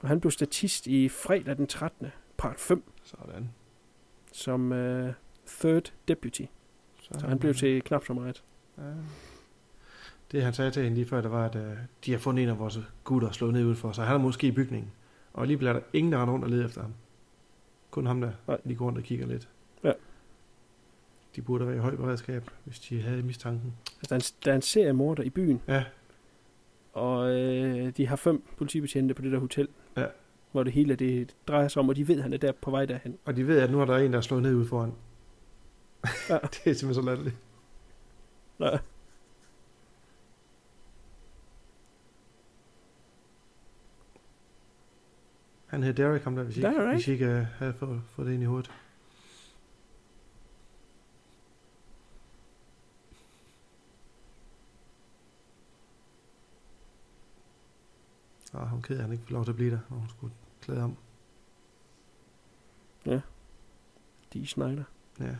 Og 0.00 0.08
han 0.08 0.20
blev 0.20 0.30
statist 0.30 0.86
i 0.86 1.08
fredag 1.08 1.56
den 1.56 1.66
13. 1.66 2.06
part 2.36 2.60
5 2.60 2.82
Sådan. 3.02 3.50
som 4.32 4.72
uh, 4.72 5.08
third 5.46 5.92
deputy. 6.08 6.42
Sådan. 7.02 7.20
Så 7.20 7.26
han 7.26 7.38
blev 7.38 7.54
til 7.54 7.82
knap 7.82 8.04
så 8.06 8.12
meget. 8.12 8.42
Ja. 8.78 8.82
Det 10.32 10.42
han 10.42 10.52
sagde 10.52 10.70
til 10.70 10.82
hende 10.82 10.96
lige 10.96 11.06
før, 11.08 11.20
det 11.20 11.30
var, 11.30 11.44
at 11.46 11.54
uh, 11.56 11.62
de 12.04 12.12
har 12.12 12.18
fundet 12.18 12.42
en 12.42 12.48
af 12.48 12.58
vores 12.58 12.78
gutter 13.04 13.30
slået 13.30 13.52
ned 13.52 13.64
udenfor, 13.64 13.92
så 13.92 14.02
han 14.02 14.14
er 14.14 14.18
måske 14.18 14.46
i 14.46 14.52
bygningen. 14.52 14.92
Og 15.32 15.42
alligevel 15.42 15.66
er 15.66 15.72
der 15.72 15.80
ingen, 15.92 16.12
der 16.12 16.18
render 16.22 16.32
rundt 16.34 16.44
og 16.44 16.50
leder 16.50 16.66
efter 16.66 16.82
ham. 16.82 16.94
Kun 17.90 18.06
ham 18.06 18.20
der, 18.20 18.32
Nej. 18.48 18.58
lige 18.64 18.76
går 18.76 18.86
rundt 18.86 18.98
og 18.98 19.04
kigger 19.04 19.26
lidt. 19.26 19.48
Ja. 19.84 19.92
De 21.36 21.42
burde 21.42 21.66
være 21.66 21.76
i 21.76 21.78
høj 21.78 21.96
beredskab, 21.96 22.50
hvis 22.64 22.78
de 22.78 23.02
havde 23.02 23.22
mistanken. 23.22 23.72
Altså, 24.10 24.34
der 24.44 24.50
er 24.52 24.56
en, 24.56 24.60
der 24.60 25.12
er 25.12 25.16
en 25.18 25.26
i 25.26 25.30
byen, 25.30 25.62
Ja, 25.68 25.84
Og 26.96 27.30
øh, 27.30 27.92
de 27.96 28.06
har 28.06 28.16
fem 28.16 28.42
politibetjente 28.56 29.14
på 29.14 29.22
det 29.22 29.32
der 29.32 29.38
hotel. 29.38 29.68
Ja. 29.96 30.06
Hvor 30.52 30.62
det 30.62 30.72
hele 30.72 30.94
det 30.94 31.36
drejer 31.48 31.68
sig 31.68 31.80
om, 31.80 31.88
og 31.88 31.96
de 31.96 32.08
ved, 32.08 32.16
at 32.16 32.22
han 32.22 32.32
er 32.32 32.36
der 32.36 32.52
på 32.52 32.70
vej 32.70 32.84
derhen. 32.84 33.18
Og 33.24 33.36
de 33.36 33.46
ved, 33.46 33.60
at 33.60 33.70
nu 33.70 33.80
er 33.80 33.84
der 33.84 33.96
en, 33.96 34.12
der 34.12 34.18
er 34.18 34.22
slået 34.22 34.42
ned 34.42 34.54
ude 34.54 34.66
foran. 34.66 34.92
Ja. 36.28 36.38
det 36.54 36.70
er 36.70 36.74
simpelthen 36.74 36.94
så 36.94 37.02
latterligt. 37.02 37.36
Ja. 38.60 38.78
Han 45.66 45.82
hed 45.82 45.94
Derek, 45.94 46.22
ham 46.22 46.36
der, 46.36 46.42
hvis 46.42 46.56
I, 46.56 46.60
Derek? 46.60 46.94
hvis 46.94 47.08
ikke 47.08 47.26
øh, 47.26 47.46
havde 47.58 47.74
fået, 47.74 48.02
fået 48.06 48.26
det 48.26 48.34
ind 48.34 48.42
i 48.42 48.46
hovedet. 48.46 48.70
Og 58.56 58.68
hun 58.68 58.75
er 58.75 58.75
ked 58.86 58.96
af, 58.96 58.98
at 58.98 59.04
han 59.04 59.12
ikke 59.12 59.24
får 59.24 59.32
lov 59.32 59.44
til 59.44 59.52
at 59.52 59.56
blive 59.56 59.70
der, 59.70 59.78
når 59.90 59.96
hun 59.96 60.08
skulle 60.08 60.32
klæde 60.60 60.82
om. 60.82 60.96
De 64.32 64.46
Schneider. 64.46 64.84
Ja. 65.20 65.36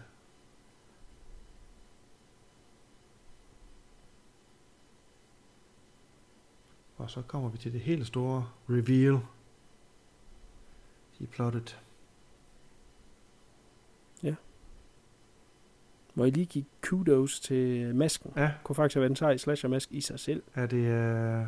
Og 6.97 7.11
så 7.11 7.23
kommer 7.23 7.49
vi 7.49 7.59
til 7.59 7.73
det 7.73 7.81
helt 7.81 8.07
store 8.07 8.49
reveal 8.71 9.21
i 11.19 11.27
plottet. 11.27 11.81
Hvor 16.15 16.25
jeg 16.25 16.33
lige 16.33 16.47
gik 16.47 16.67
kudos 16.83 17.41
til 17.41 17.95
masken. 17.95 18.33
Ja, 18.37 18.53
Kunne 18.65 18.77
faktisk 18.77 18.95
have 18.95 19.01
været 19.01 19.11
en 19.11 19.17
sej 19.17 19.37
slasher-mask 19.37 19.93
i 19.93 20.01
sig 20.01 20.21
selv. 20.21 20.43
er 20.55 20.67
det 20.67 21.43
uh, 21.43 21.47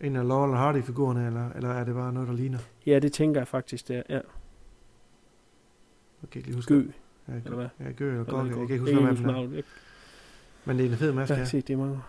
en 0.00 0.16
af 0.16 0.28
Laurel 0.28 0.50
og 0.50 0.58
Hardy-figurerne, 0.58 1.26
eller, 1.26 1.50
eller 1.52 1.68
er 1.68 1.84
det 1.84 1.94
bare 1.94 2.12
noget, 2.12 2.28
der 2.28 2.34
ligner? 2.34 2.58
Ja, 2.86 2.98
det 2.98 3.12
tænker 3.12 3.40
jeg 3.40 3.48
faktisk, 3.48 3.88
det 3.88 3.96
er. 3.96 4.02
Ja. 4.08 4.14
Jeg 6.22 6.30
kan 6.30 6.38
ikke 6.38 6.48
lige 6.48 6.56
huske. 6.56 6.74
Gø. 6.74 6.82
Ja, 7.28 7.32
eller 7.34 7.54
hvad? 7.54 7.68
Ja, 7.80 7.90
Gø 7.90 8.10
eller 8.10 8.24
Eller 8.24 8.42
hvad? 8.42 8.46
Jeg 8.46 8.54
kan 8.54 8.62
ikke 8.62 8.78
huske, 8.78 8.94
hvad 8.94 9.32
man 9.32 9.34
er. 9.34 9.40
Jeg 9.54 9.62
Men 10.64 10.78
det 10.78 10.86
er 10.86 10.90
en 10.90 10.96
fed 10.96 11.12
maske, 11.12 11.34
har 11.34 11.40
ja. 11.40 11.46
set 11.46 11.68
det 11.68 11.78
mange. 11.78 12.02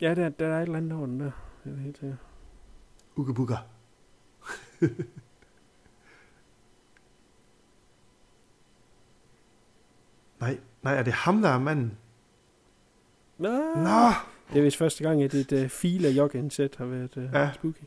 Ja, 0.00 0.14
der, 0.14 0.28
der 0.28 0.46
er 0.46 0.58
et 0.58 0.62
eller 0.62 0.76
andet 0.76 0.92
over 0.92 1.06
den 1.06 1.20
der. 1.20 1.30
Jeg 1.64 1.72
er 1.72 1.76
helt 1.76 1.98
sikker. 1.98 2.16
Uga 3.16 3.32
Buga. 3.32 3.56
nej, 10.40 10.58
nej, 10.82 10.94
er 10.94 11.02
det 11.02 11.12
ham, 11.12 11.42
der 11.42 11.48
er 11.48 11.58
manden? 11.58 11.98
Nå! 13.38 13.74
Nå! 13.76 14.12
Det 14.52 14.58
er 14.58 14.62
vist 14.62 14.76
første 14.76 15.04
gang, 15.04 15.22
at 15.22 15.34
et 15.34 15.52
uh, 15.52 15.68
fil 15.68 16.06
af 16.06 16.10
joggensæt 16.10 16.76
har 16.76 16.86
været 16.86 17.16
uh, 17.16 17.22
ja. 17.32 17.52
spooky. 17.54 17.84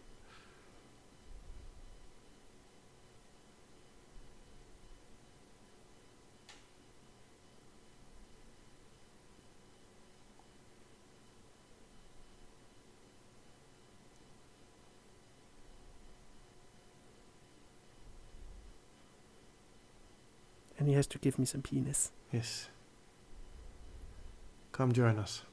And 20.81 20.87
he 20.87 20.95
has 20.95 21.07
to 21.07 21.19
give 21.19 21.37
me 21.37 21.45
some 21.45 21.61
penis. 21.61 22.11
Yes. 22.33 22.71
Come 24.71 24.93
join 24.97 25.19
us. 25.19 25.45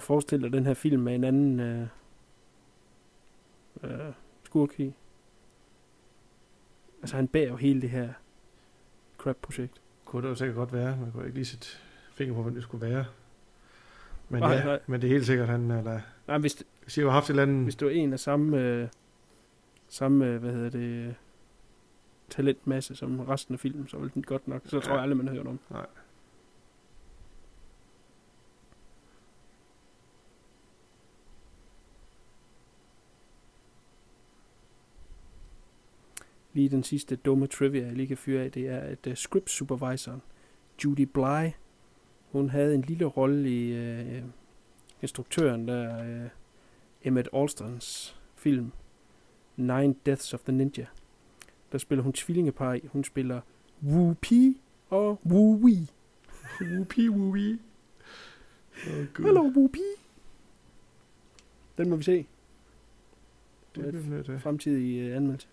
Du 0.00 0.04
forestille 0.04 0.42
dig 0.42 0.52
den 0.52 0.66
her 0.66 0.74
film 0.74 1.02
med 1.02 1.14
en 1.14 1.24
anden 1.24 1.60
øh, 1.60 1.86
øh, 3.82 4.12
skurk 4.44 4.80
i? 4.80 4.94
Altså 7.00 7.16
han 7.16 7.28
bærer 7.28 7.48
jo 7.48 7.56
hele 7.56 7.80
det 7.80 7.90
her 7.90 8.12
crap-projekt. 9.18 9.80
Kunne 10.04 10.22
det 10.22 10.28
jo 10.28 10.34
sikkert 10.34 10.56
godt 10.56 10.72
være. 10.72 10.96
Man 10.96 11.12
kunne 11.12 11.24
ikke 11.24 11.34
lige 11.38 11.44
sætte 11.44 11.66
finger 12.12 12.34
på, 12.34 12.42
hvem 12.42 12.54
det 12.54 12.62
skulle 12.62 12.86
være. 12.86 13.04
Men, 14.28 14.40
Nej, 14.40 14.52
ja, 14.52 14.64
nej. 14.64 14.80
men 14.86 15.00
det 15.00 15.08
er 15.08 15.12
helt 15.12 15.26
sikkert, 15.26 15.48
han 15.48 15.70
eller, 15.70 16.00
Nej, 16.28 16.38
hvis, 16.38 16.64
hvis 16.82 16.98
I 16.98 17.00
har 17.00 17.10
haft 17.10 17.26
et 17.26 17.30
eller 17.30 17.42
andet... 17.42 17.62
hvis 17.62 17.76
du 17.76 17.86
er 17.86 17.90
en 17.90 18.12
af 18.12 18.20
samme, 18.20 18.60
øh, 18.60 18.88
samme 19.88 20.26
øh, 20.26 20.40
hvad 20.40 20.52
hedder 20.52 20.70
det, 20.70 20.78
øh, 21.08 21.12
talentmasse 22.30 22.96
som 22.96 23.20
resten 23.20 23.54
af 23.54 23.60
filmen, 23.60 23.88
så 23.88 23.98
vil 23.98 24.14
den 24.14 24.22
godt 24.22 24.48
nok. 24.48 24.62
Så 24.64 24.80
tror 24.80 24.92
jeg 24.92 25.02
aldrig, 25.02 25.16
man 25.16 25.26
har 25.28 25.34
hørt 25.34 25.46
om. 25.46 25.58
Nej. 25.70 25.86
Lige 36.58 36.68
den 36.68 36.82
sidste 36.82 37.16
dumme 37.16 37.46
trivia, 37.46 37.86
jeg 37.86 37.92
lige 37.92 38.06
kan 38.06 38.16
fyre 38.16 38.42
af, 38.42 38.52
det 38.52 38.68
er, 38.68 38.78
at 38.78 39.06
uh, 39.06 39.14
script 39.14 39.50
supervisoren, 39.50 40.22
Judy 40.84 41.00
Bly, 41.00 41.50
hun 42.32 42.48
havde 42.48 42.74
en 42.74 42.82
lille 42.82 43.04
rolle 43.04 43.50
i 43.50 43.72
uh, 44.18 44.22
instruktøren 45.02 45.68
der, 45.68 46.22
uh, 46.24 46.30
Emmett 47.02 47.28
Alstons 47.32 48.16
film 48.36 48.72
Nine 49.56 49.94
Deaths 50.06 50.34
of 50.34 50.40
the 50.40 50.52
Ninja. 50.52 50.86
Der 51.72 51.78
spiller 51.78 52.02
hun 52.02 52.12
tvillingepar 52.12 52.74
i. 52.74 52.80
Hun 52.86 53.04
spiller 53.04 53.40
Wu 53.82 54.14
Pi 54.14 54.60
og 54.90 55.20
Wee. 55.26 55.88
Whoopi 56.60 57.08
whoopi. 57.08 57.60
Oh, 58.86 59.06
Gud. 59.14 59.24
Hallo 59.24 59.42
Wu 59.42 59.68
Pi. 59.68 59.80
Den 61.78 61.90
må 61.90 61.96
vi 61.96 62.02
se. 62.02 62.26
Det 63.74 64.22
bliver. 64.24 64.38
Fremtidig 64.38 65.10
uh, 65.10 65.16
anmeldelse. 65.16 65.48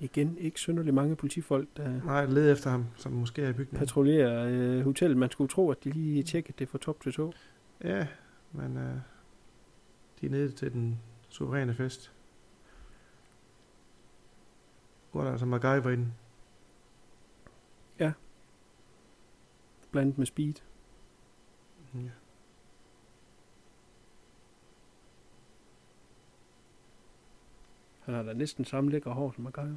Igen, 0.00 0.38
ikke 0.38 0.60
synderligt 0.60 0.94
mange 0.94 1.16
politifolk, 1.16 1.68
der 1.76 2.04
Nej, 2.04 2.26
led 2.26 2.52
efter 2.52 2.70
ham, 2.70 2.86
som 2.96 3.12
måske 3.12 3.42
er 3.42 3.48
i 3.48 3.52
bygningen. 3.52 3.78
patruljerer 3.78 4.46
øh, 4.48 4.84
hotellet. 4.84 5.16
Man 5.18 5.30
skulle 5.30 5.48
tro, 5.48 5.70
at 5.70 5.84
de 5.84 5.90
lige 5.90 6.22
tjekkede 6.22 6.54
det 6.58 6.68
fra 6.68 6.78
top 6.78 7.00
til 7.00 7.12
to. 7.12 7.32
Ja, 7.84 8.06
men 8.52 8.76
øh, 8.76 8.94
de 10.20 10.26
er 10.26 10.30
nede 10.30 10.52
til 10.52 10.72
den 10.72 10.98
suveræne 11.28 11.74
fest. 11.74 12.12
Er 15.14 15.20
der 15.20 15.30
altså 15.30 15.46
MacGyver 15.46 15.88
i 15.90 15.96
den. 15.96 16.14
Blandet 19.90 20.18
med 20.18 20.26
speed. 20.26 20.54
Ja. 21.94 22.10
Han 28.00 28.14
har 28.14 28.22
da 28.22 28.32
næsten 28.32 28.64
samme 28.64 28.90
lækre 28.90 29.10
hår 29.12 29.32
som 29.32 29.44
MacGyver. 29.44 29.76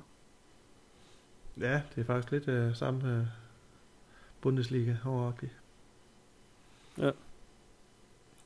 Ja, 1.58 1.82
det 1.96 2.02
er 2.02 2.06
faktisk 2.06 2.32
lidt 2.32 2.48
øh, 2.48 2.76
samme 2.76 3.18
øh, 3.18 3.28
Bundesliga 4.42 4.96
overagtigt. 5.06 5.60
Ja. 6.98 7.12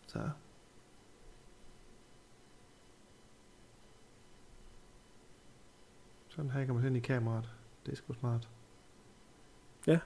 Så. 0.07 0.29
Sådan 6.29 6.51
hacker 6.51 6.73
man 6.73 6.85
ind 6.85 6.97
i 6.97 6.99
kameraet. 6.99 7.49
Det 7.85 7.91
er 7.91 7.95
sgu 7.95 8.13
smart. 8.13 8.49
Ja. 9.87 9.99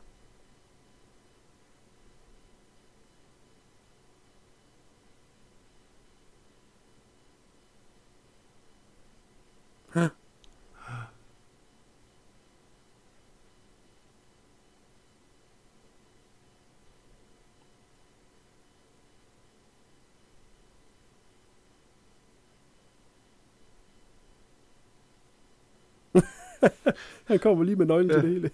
Han 27.30 27.40
kommer 27.40 27.64
lige 27.64 27.76
med 27.76 27.86
nøglen 27.86 28.10
ja. 28.10 28.14
til 28.14 28.24
det 28.24 28.30
hele. 28.30 28.52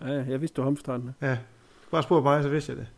Ja, 0.00 0.24
jeg 0.28 0.40
vidste, 0.40 0.56
du 0.56 0.60
var 0.60 0.66
hamstranden. 0.66 1.14
Ja, 1.20 1.38
bare 1.90 2.02
spurgte 2.02 2.22
mig, 2.22 2.42
så 2.42 2.48
vidste 2.48 2.72
jeg 2.72 2.78
det. 2.78 2.88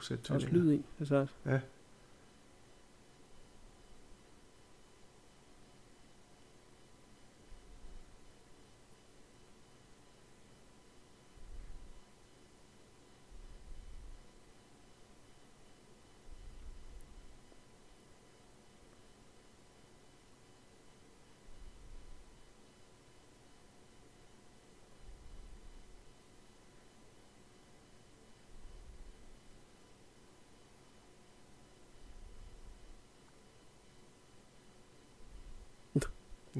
To 0.00 0.04
sæt 0.04 0.28
Der 0.28 0.34
er 0.34 0.34
også 0.34 0.48
lyd 0.48 0.72
i. 0.72 0.84
Altså, 0.98 1.26
Ja. 1.46 1.60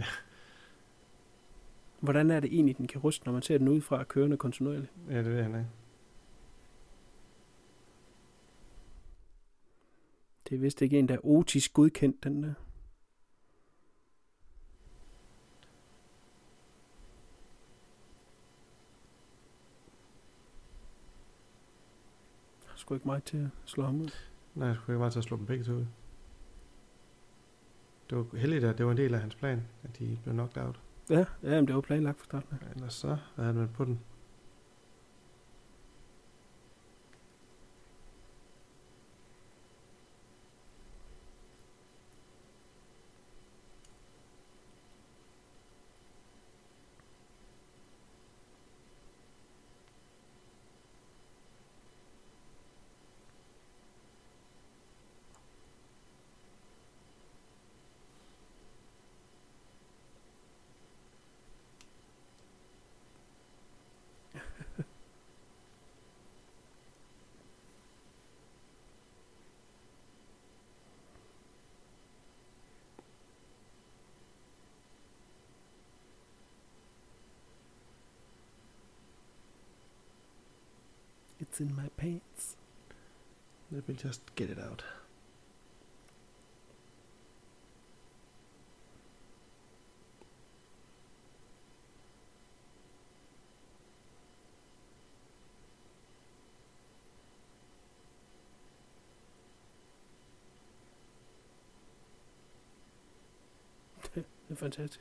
hvordan 2.00 2.30
er 2.30 2.40
det 2.40 2.54
egentlig, 2.54 2.78
den 2.78 2.86
kan 2.86 3.00
ryste, 3.00 3.24
når 3.24 3.32
man 3.32 3.42
ser 3.42 3.58
den 3.58 3.68
udefra 3.68 4.04
kørende 4.04 4.36
kontinuerligt? 4.36 4.92
Ja, 5.10 5.18
det 5.18 5.30
ved 5.30 5.42
han 5.42 5.54
ikke. 5.54 5.66
Det 10.48 10.56
er 10.56 10.60
vist 10.60 10.82
ikke 10.82 10.98
en, 10.98 11.08
der 11.08 11.14
er 11.14 11.26
otisk 11.26 11.72
godkendt, 11.72 12.24
den 12.24 12.42
der. 12.42 12.54
Der 22.64 22.72
er 22.72 22.76
sgu 22.76 22.94
ikke 22.94 23.06
meget 23.06 23.24
til 23.24 23.36
at 23.36 23.48
slå 23.64 23.84
ham 23.84 24.00
ud. 24.00 24.10
Nej, 24.54 24.68
jeg 24.68 24.76
skulle 24.76 24.94
ikke 24.94 25.00
bare 25.00 25.10
til 25.10 25.18
at 25.18 25.24
slå 25.24 25.36
dem 25.36 25.46
begge 25.46 25.64
to 25.64 25.72
ud. 25.72 25.86
Det 28.10 28.18
var 28.18 28.26
heldigt, 28.36 28.64
at 28.64 28.78
det 28.78 28.86
var 28.86 28.92
en 28.92 28.98
del 28.98 29.14
af 29.14 29.20
hans 29.20 29.34
plan, 29.34 29.62
at 29.82 29.98
de 29.98 30.18
blev 30.22 30.34
knocked 30.34 30.62
out. 30.62 30.80
Ja, 31.10 31.24
ja 31.42 31.56
men 31.56 31.66
det 31.66 31.74
var 31.74 31.80
planlagt 31.80 32.18
fra 32.18 32.24
starten. 32.24 32.58
af. 32.62 32.74
Ellers 32.74 32.94
så 32.94 33.16
havde 33.36 33.46
han 33.46 33.56
været 33.56 33.70
på 33.70 33.84
den. 33.84 34.00
It's 81.60 81.68
in 81.68 81.76
my 81.76 81.88
pants. 81.96 82.56
Let 83.70 83.86
me 83.86 83.94
just 83.94 84.34
get 84.34 84.48
it 84.48 84.58
out. 84.58 84.82
Det 104.14 104.24
er 104.50 104.54
fantastisk. 104.54 105.00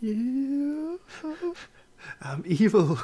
You. 0.00 1.00
Yeah. 1.24 1.52
I'm 2.20 2.44
evil. 2.44 2.98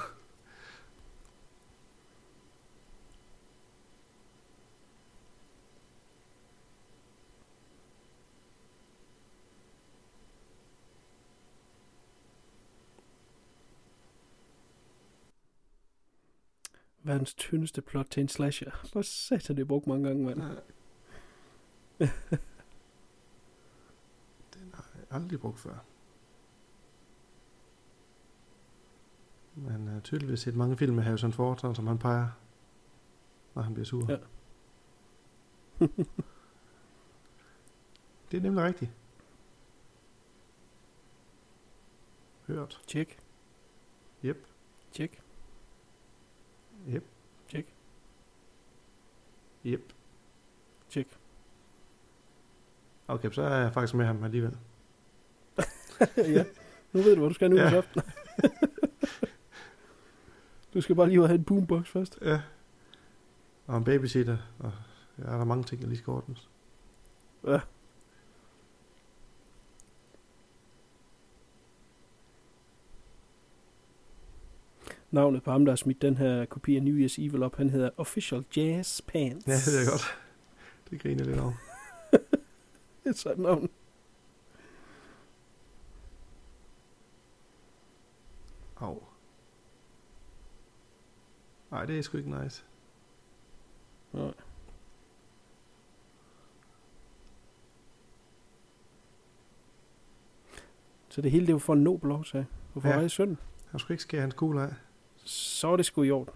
Verdens 17.04 17.34
tyndeste 17.34 17.82
plot 17.82 18.06
til 18.10 18.20
en 18.20 18.28
slasher. 18.28 18.70
Hvor 18.92 19.02
satan 19.02 19.56
det 19.56 19.68
brugt 19.68 19.86
mange 19.86 20.08
gange, 20.08 20.24
mand. 20.24 20.40
Den 24.54 24.70
har 24.74 24.90
jeg 24.94 25.04
aldrig 25.10 25.40
brugt 25.40 25.58
før. 25.58 25.91
Man 29.54 29.86
har 29.86 30.00
tydeligvis 30.00 30.40
set 30.40 30.56
mange 30.56 30.76
film 30.76 30.94
med 30.94 31.04
Harrison 31.04 31.32
Ford, 31.32 31.74
som 31.74 31.86
han 31.86 31.98
peger, 31.98 32.28
når 33.54 33.62
han 33.62 33.74
bliver 33.74 33.86
sur. 33.86 34.10
Ja. 34.10 34.16
det 38.30 38.36
er 38.36 38.40
nemlig 38.40 38.64
rigtigt. 38.64 38.90
Hørt. 42.46 42.80
Tjek. 42.86 43.18
Yep. 44.24 44.46
Tjek. 44.92 45.22
Yep. 46.88 47.04
Tjek. 47.48 47.74
Yep. 49.66 49.92
Tjek. 50.90 51.18
Okay, 53.08 53.30
så 53.30 53.42
er 53.42 53.56
jeg 53.56 53.72
faktisk 53.72 53.94
med 53.94 54.06
ham 54.06 54.24
alligevel. 54.24 54.58
ja. 56.16 56.44
Nu 56.92 57.00
ved 57.02 57.14
du, 57.14 57.18
hvad 57.18 57.28
du 57.28 57.34
skal 57.34 57.50
nu 57.50 57.56
ja. 57.56 57.76
aften. 57.76 58.02
du 60.74 60.80
skal 60.80 60.96
bare 60.96 61.08
lige 61.08 61.26
have 61.26 61.38
en 61.38 61.44
boombox 61.44 61.88
først. 61.88 62.18
Ja. 62.22 62.40
Og 63.66 63.78
en 63.78 63.84
babysitter, 63.84 64.36
og 64.58 64.72
ja, 65.18 65.22
der 65.22 65.40
er 65.40 65.44
mange 65.44 65.64
ting, 65.64 65.82
der 65.82 65.88
lige 65.88 65.98
skal 65.98 66.10
ordnes. 66.10 66.48
Ja. 67.46 67.60
Navnet 75.10 75.42
på 75.42 75.50
ham, 75.50 75.64
der 75.64 75.72
har 75.72 75.76
smidt 75.76 76.02
den 76.02 76.16
her 76.16 76.44
kopi 76.44 76.76
af 76.76 76.82
New 76.82 77.06
Year's 77.06 77.14
Evil 77.18 77.42
op, 77.42 77.56
han 77.56 77.70
hedder 77.70 77.90
Official 77.96 78.44
Jazz 78.56 79.00
Pants. 79.00 79.46
Ja, 79.46 79.52
det 79.52 79.86
er 79.86 79.90
godt. 79.90 80.18
Det 80.90 81.00
griner 81.00 81.24
lidt 81.24 81.40
over. 81.40 81.52
Det 83.04 83.10
er 83.10 83.12
sådan 83.12 83.42
navn. 83.42 83.70
Nej, 91.72 91.84
det 91.86 91.98
er 91.98 92.02
sgu 92.02 92.18
ikke 92.18 92.42
nice. 92.42 92.64
Nej. 94.12 94.32
Så 101.08 101.22
det 101.22 101.30
hele 101.30 101.46
det 101.46 101.52
var 101.52 101.58
for 101.58 101.72
en 101.72 101.82
nobel 101.84 102.10
årsag. 102.10 102.46
Hvorfor 102.72 102.88
Ja. 102.88 102.94
var 102.94 103.02
det 103.02 103.10
synd? 103.10 103.36
Han 103.70 103.80
skulle 103.80 103.94
ikke 103.94 104.02
skære 104.02 104.20
hans 104.20 104.34
kugle 104.34 104.62
af. 104.62 104.74
Så 105.24 105.68
er 105.68 105.76
det 105.76 105.86
sgu 105.86 106.02
i 106.02 106.10
orden. 106.10 106.34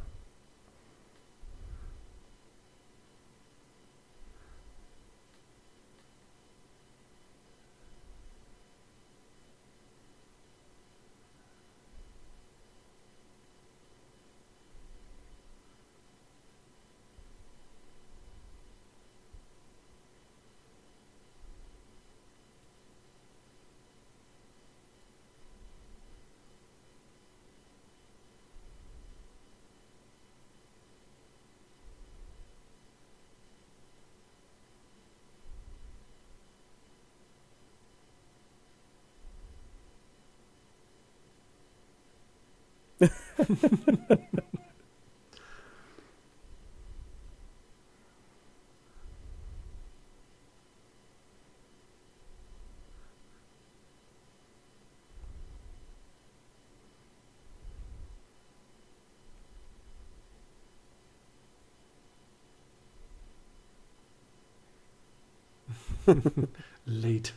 Late. 66.85 67.35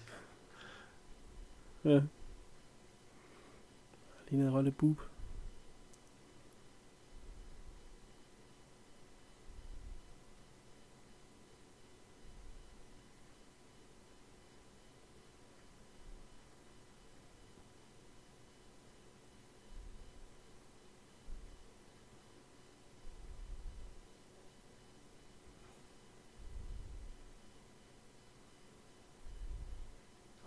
Ja. 1.84 2.02
Ligner 4.30 4.48
en 4.48 4.53
rolle 4.53 4.72
boob. 4.72 4.99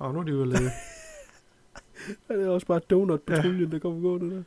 Og 0.03 0.15
nu 0.15 0.21
er 0.21 0.25
de 0.25 0.31
jo. 0.31 0.45
Ja, 2.29 2.37
det 2.37 2.45
er 2.45 2.49
også 2.49 2.67
bare 2.67 2.81
donut-patruljen, 2.91 3.73
der 3.73 3.79
kommer 3.79 4.01
gående 4.01 4.37
der. 4.37 4.43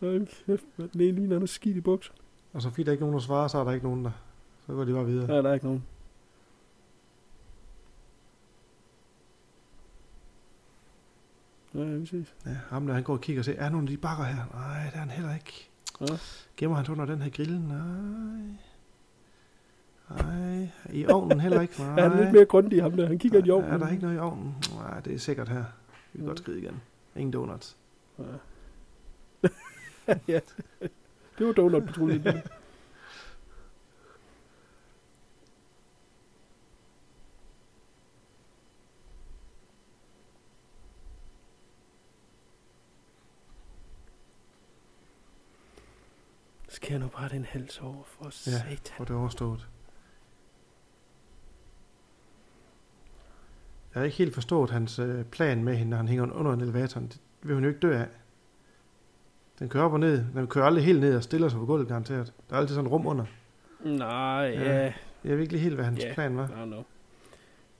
Hold 0.00 0.26
kæft, 0.46 0.64
mand. 0.76 0.90
Den 0.90 1.00
ene 1.00 1.12
ligner, 1.12 1.34
han 1.34 1.42
er 1.42 1.46
skidt 1.46 1.76
i 1.76 1.80
bukser. 1.80 2.12
og 2.52 2.62
så 2.62 2.70
fordi 2.70 2.82
der 2.82 2.92
ikke 2.92 3.02
nogen, 3.02 3.14
der 3.14 3.20
svarer, 3.20 3.48
så 3.48 3.58
er 3.58 3.64
der 3.64 3.72
ikke 3.72 3.86
nogen, 3.86 4.04
der... 4.04 4.10
Så 4.66 4.72
går 4.72 4.84
de 4.84 4.92
bare 4.92 5.06
videre. 5.06 5.26
Nej, 5.26 5.40
der 5.42 5.50
er 5.50 5.54
ikke 5.54 5.66
nogen. 5.66 5.84
Ja, 11.74 11.80
vi 11.80 12.06
ses. 12.06 12.34
Ja, 12.46 12.56
ham 12.68 12.86
der, 12.86 12.94
han 12.94 13.02
går 13.02 13.12
og 13.12 13.20
kigger 13.20 13.40
og 13.40 13.44
siger, 13.44 13.58
er 13.58 13.62
der 13.62 13.70
nogen 13.70 13.86
af 13.86 13.90
de 13.90 13.96
bakker 13.96 14.24
her? 14.24 14.44
Nej, 14.54 14.84
det 14.84 14.94
er 14.94 14.98
han 14.98 15.10
heller 15.10 15.34
ikke. 15.34 15.70
Ja. 16.00 16.06
Gemmer 16.56 16.76
han 16.76 16.84
sig 16.84 16.92
under 16.92 17.06
den 17.06 17.22
her 17.22 17.30
grill? 17.30 17.60
Nej. 17.60 18.56
Nej. 20.10 20.68
I 20.92 21.06
ovnen 21.06 21.40
heller 21.40 21.60
ikke? 21.60 21.74
Nej. 21.82 21.98
Er 22.04 22.08
han 22.08 22.20
lidt 22.20 22.32
mere 22.32 22.44
grundig, 22.44 22.82
ham 22.82 22.92
der? 22.92 23.06
Han 23.06 23.18
kigger 23.18 23.44
i 23.44 23.50
ovnen. 23.50 23.70
Er 23.70 23.76
der 23.78 23.88
ikke 23.88 24.02
noget 24.02 24.16
i 24.16 24.18
ovnen? 24.18 24.54
Nej, 24.74 25.00
det 25.00 25.14
er 25.14 25.18
sikkert 25.18 25.48
her. 25.48 25.64
Vi 26.12 26.18
kan 26.18 26.20
Mm. 26.20 26.26
godt 26.26 26.38
skride 26.38 26.58
igen. 26.58 26.80
Ingen 27.16 27.32
donuts. 27.32 27.76
Ja. 28.18 28.24
ja. 30.34 30.40
Det 31.38 31.46
var 31.46 31.52
donut-patruljen. 31.52 32.22
Skal 46.68 46.90
jeg 46.90 46.98
nu 47.00 47.08
bare 47.08 47.28
den 47.28 47.44
hals 47.44 47.78
over 47.80 48.04
for 48.04 48.24
Ja, 48.24 48.30
satan. 48.30 48.96
for 48.96 49.04
det 49.04 49.14
er 49.14 49.18
overstået. 49.18 49.68
Jeg 53.94 54.00
har 54.00 54.04
ikke 54.04 54.16
helt 54.16 54.34
forstået 54.34 54.70
hans 54.70 54.98
øh, 54.98 55.24
plan 55.24 55.64
med 55.64 55.76
hende, 55.76 55.90
når 55.90 55.96
han 55.96 56.08
hænger 56.08 56.32
under 56.32 56.52
en 56.52 56.60
elevator. 56.60 57.00
Det 57.00 57.18
vil 57.42 57.54
hun 57.54 57.62
jo 57.64 57.68
ikke 57.68 57.80
dø 57.80 57.92
af. 57.98 58.06
Den 59.58 59.68
kører 59.68 59.84
op 59.84 59.92
og 59.92 60.00
ned. 60.00 60.24
Den 60.34 60.46
kører 60.46 60.64
aldrig 60.64 60.84
helt 60.84 61.00
ned 61.00 61.16
og 61.16 61.22
stiller 61.22 61.48
sig 61.48 61.58
på 61.58 61.66
gulvet, 61.66 61.88
garanteret. 61.88 62.32
Der 62.50 62.56
er 62.56 62.60
altid 62.60 62.74
sådan 62.74 62.88
rum 62.88 63.06
under. 63.06 63.24
Nej, 63.84 64.06
Ja. 64.54 64.84
ja. 64.84 64.92
Jeg 65.24 65.32
ved 65.36 65.40
ikke 65.40 65.52
lige 65.52 65.62
helt, 65.62 65.74
hvad 65.74 65.84
hans 65.84 66.04
Ja. 66.04 66.14
plan 66.14 66.36
var. 66.36 66.46
Don't 66.46 66.66
know. 66.66 66.82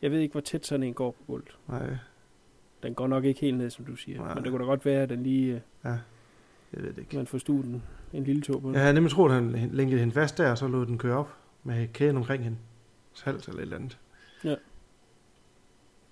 Jeg 0.02 0.10
ved 0.10 0.18
ikke, 0.20 0.32
hvor 0.32 0.40
tæt 0.40 0.66
sådan 0.66 0.82
en 0.82 0.94
går 0.94 1.10
på 1.10 1.22
gulvet. 1.26 1.56
Nej, 1.68 1.96
Den 2.82 2.94
går 2.94 3.06
nok 3.06 3.24
ikke 3.24 3.40
helt 3.40 3.58
ned, 3.58 3.70
som 3.70 3.84
du 3.84 3.96
siger. 3.96 4.18
Nej. 4.18 4.34
Men 4.34 4.42
det 4.44 4.50
kunne 4.52 4.60
da 4.64 4.68
godt 4.68 4.84
være, 4.84 5.02
at 5.02 5.08
den 5.08 5.22
lige, 5.22 5.46
øh, 5.54 5.60
jeg 5.84 6.82
ved 6.82 6.90
det 6.90 6.98
ikke. 6.98 7.16
man 7.16 7.26
får 7.26 7.38
studen 7.38 7.82
en 8.12 8.24
lille 8.24 8.42
tog 8.42 8.60
på 8.62 8.66
den. 8.68 8.74
Jeg 8.74 8.82
havde 8.82 8.94
nemlig 8.94 9.12
troet, 9.12 9.30
at 9.32 9.36
han 9.58 9.70
lænkede 9.72 10.00
hende 10.00 10.14
fast 10.14 10.38
der, 10.38 10.50
og 10.50 10.58
så 10.58 10.68
lod 10.68 10.86
den 10.86 10.98
køre 10.98 11.16
op 11.16 11.34
med 11.64 11.88
kæden 11.92 12.16
omkring 12.16 12.44
hende. 12.44 12.56
Hals 13.24 13.46
eller 13.48 13.58
et 13.58 13.62
eller 13.62 13.76
andet. 13.76 13.98
Ja. 14.44 14.54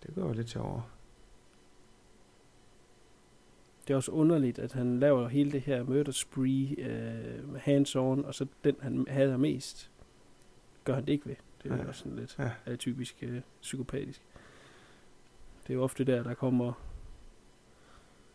Det 0.06 0.14
går 0.14 0.26
jo 0.26 0.32
lidt 0.32 0.50
sjovere. 0.50 0.82
Det 3.88 3.92
er 3.92 3.96
også 3.96 4.10
underligt, 4.12 4.58
at 4.58 4.72
han 4.72 5.00
laver 5.00 5.28
hele 5.28 5.52
det 5.52 5.60
her 5.60 5.82
murder 5.84 6.12
spree 6.12 6.74
øh, 6.78 7.48
med 7.52 7.60
hands-on, 7.60 8.26
og 8.26 8.34
så 8.34 8.46
den, 8.64 8.76
han 8.80 9.06
hader 9.08 9.36
mest, 9.36 9.90
gør 10.84 10.94
han 10.94 11.06
det 11.06 11.12
ikke 11.12 11.26
ved. 11.26 11.36
Det 11.62 11.72
er 11.72 11.76
Ja. 11.76 11.88
også 11.88 11.98
sådan 11.98 12.16
lidt 12.16 12.36
Ja. 12.38 12.50
ja. 12.66 12.76
typisk 12.76 13.16
øh, 13.22 13.40
psykopatisk. 13.62 14.22
Det 15.62 15.70
er 15.70 15.74
jo 15.74 15.82
ofte 15.82 16.04
der, 16.04 16.22
der 16.22 16.34
kommer 16.34 16.72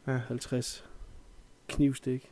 Ja. 0.07 0.17
50 0.17 0.85
knivstik. 1.67 2.31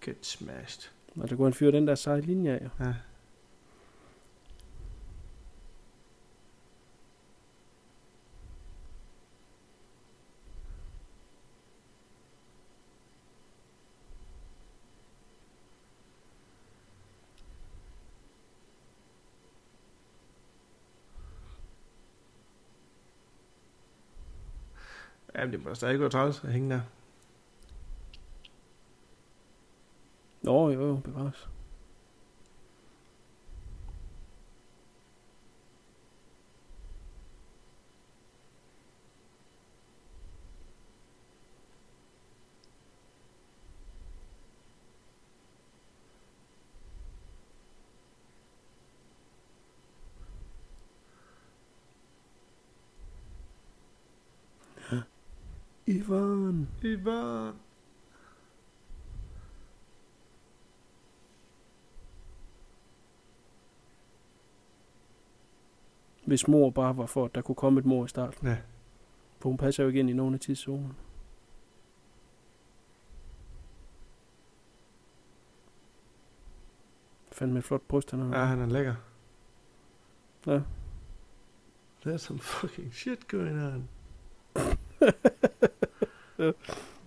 Get 0.00 0.24
smashed. 0.48 0.90
Og 1.16 1.30
der 1.30 1.36
kunne 1.36 1.46
han 1.46 1.54
fyre 1.54 1.72
den 1.72 1.86
der 1.86 1.94
seje 1.94 2.20
linje 2.20 2.52
af. 2.52 2.68
Ja. 2.80 2.94
Jamen, 25.34 25.52
det 25.52 25.62
må 25.62 25.68
da 25.68 25.74
stadig 25.74 25.98
gå 25.98 26.08
træls 26.08 26.44
at 26.44 26.52
hænge 26.52 26.74
der. 26.74 26.80
Jo, 30.48 30.70
jo, 30.70 31.00
bevares. 31.04 31.48
Ivan. 55.86 56.68
Ivan. 56.82 57.67
Hvis 66.28 66.48
mor 66.48 66.70
bare 66.70 66.96
var 66.96 67.06
for, 67.06 67.24
at 67.24 67.34
der 67.34 67.42
kunne 67.42 67.54
komme 67.54 67.80
et 67.80 67.86
mor 67.86 68.04
i 68.04 68.08
starten. 68.08 68.46
Ja. 68.46 68.56
For 69.38 69.48
hun 69.48 69.58
passer 69.58 69.82
jo 69.82 69.88
ikke 69.88 70.00
ind 70.00 70.10
i 70.10 70.12
nogen 70.12 70.34
af 70.34 70.40
tidszonerne. 70.40 70.94
Fandme 77.32 77.58
et 77.58 77.64
flot 77.64 77.82
bryst, 77.82 78.10
han 78.10 78.20
har. 78.20 78.38
Ja, 78.38 78.44
han 78.44 78.60
er 78.60 78.66
lækker. 78.66 78.94
Ja. 80.46 80.60
There's 82.06 82.18
some 82.18 82.38
fucking 82.38 82.94
shit 82.94 83.28
going 83.28 83.62
on. 83.62 83.88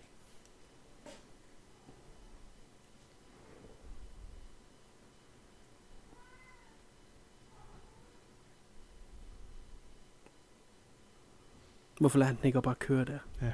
Hvorfor 12.02 12.20
lader 12.20 12.28
han 12.28 12.38
den 12.38 12.46
ikke 12.46 12.62
bare 12.62 12.76
køre 12.76 13.06
der? 13.06 13.20
Ja. 13.42 13.54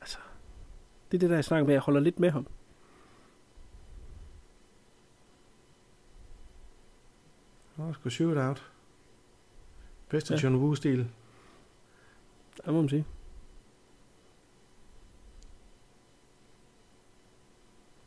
Altså. 0.00 0.18
Det 1.10 1.16
er 1.16 1.18
det, 1.18 1.30
der 1.30 1.36
jeg 1.36 1.44
snakker 1.44 1.66
med, 1.66 1.74
jeg 1.74 1.80
holder 1.80 2.00
lidt 2.00 2.20
med 2.20 2.30
ham. 2.30 2.46
Nå, 7.76 7.92
sgu 7.92 8.08
shootout. 8.08 8.72
Bedste 10.08 10.34
Ja. 10.34 10.38
ja. 10.38 10.42
John 10.42 10.56
Woo-stil. 10.56 10.98
Det 12.56 12.66
må 12.66 12.80
man 12.80 12.88
sige. 12.88 13.06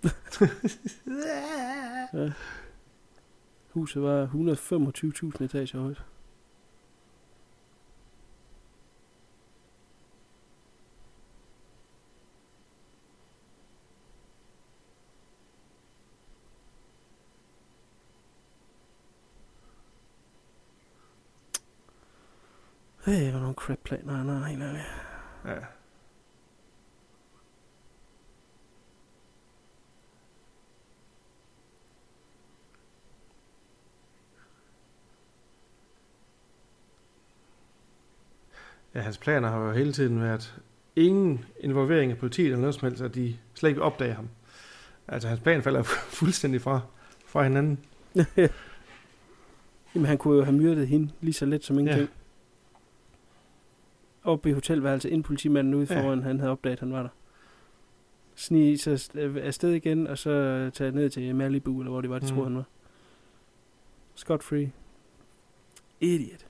ja. 2.13 2.31
Huset 3.69 4.01
var 4.01 4.25
125.000 4.25 5.43
etager 5.43 5.79
højt. 5.79 6.03
Hey, 23.69 23.75
hvor 23.75 23.77
nogle 23.77 23.77
crap 23.77 23.77
planer, 23.83 24.13
han 24.17 24.27
har 24.27 24.47
helt 24.47 24.63
ærligt. 24.63 24.83
Ja. 25.45 25.65
Ja, 38.95 39.01
hans 39.01 39.17
planer 39.17 39.49
har 39.49 39.65
jo 39.65 39.71
hele 39.71 39.93
tiden 39.93 40.21
været 40.21 40.61
ingen 40.95 41.45
involvering 41.59 42.11
af 42.11 42.17
politiet 42.17 42.45
eller 42.45 42.59
noget 42.59 42.75
som 42.75 42.87
helst, 42.87 43.01
at 43.01 43.15
de 43.15 43.37
slet 43.53 43.69
ikke 43.69 43.79
vil 43.79 43.85
opdage 43.85 44.13
ham. 44.13 44.29
Altså, 45.07 45.27
hans 45.27 45.39
plan 45.39 45.63
falder 45.63 45.83
fuldstændig 46.19 46.61
fra, 46.61 46.81
fra 47.25 47.43
hinanden. 47.43 47.79
Jamen, 49.95 50.05
han 50.05 50.17
kunne 50.17 50.37
jo 50.37 50.43
have 50.43 50.55
myrdet 50.57 50.87
hende 50.87 51.11
lige 51.21 51.33
så 51.33 51.45
let 51.45 51.63
som 51.63 51.79
ingenting. 51.79 52.09
Ja. 52.09 52.18
Oppe 54.29 54.49
i 54.49 54.53
hotelværelset, 54.53 55.09
inden 55.09 55.23
politimanden 55.23 55.73
ude 55.73 55.87
Ja. 55.93 56.01
foran, 56.03 56.23
han 56.23 56.39
havde 56.39 56.51
opdaget, 56.51 56.73
at 56.73 56.79
han 56.79 56.91
var 56.93 57.01
der. 57.01 57.09
Snige 58.35 58.75
st- 58.95 59.19
øh, 59.19 59.35
afsted 59.45 59.71
igen, 59.73 60.07
og 60.07 60.17
så 60.17 60.69
tage 60.73 60.91
ned 60.91 61.09
til 61.09 61.35
Malibu, 61.35 61.79
eller 61.79 61.91
hvor 61.91 62.01
det 62.01 62.09
var, 62.09 62.19
de 62.19 62.25
Mm. 62.25 62.29
troede, 62.31 62.43
han 62.49 62.55
var. 62.57 62.63
Scott 64.15 64.43
free. 64.43 64.71
Idiot. 65.99 66.45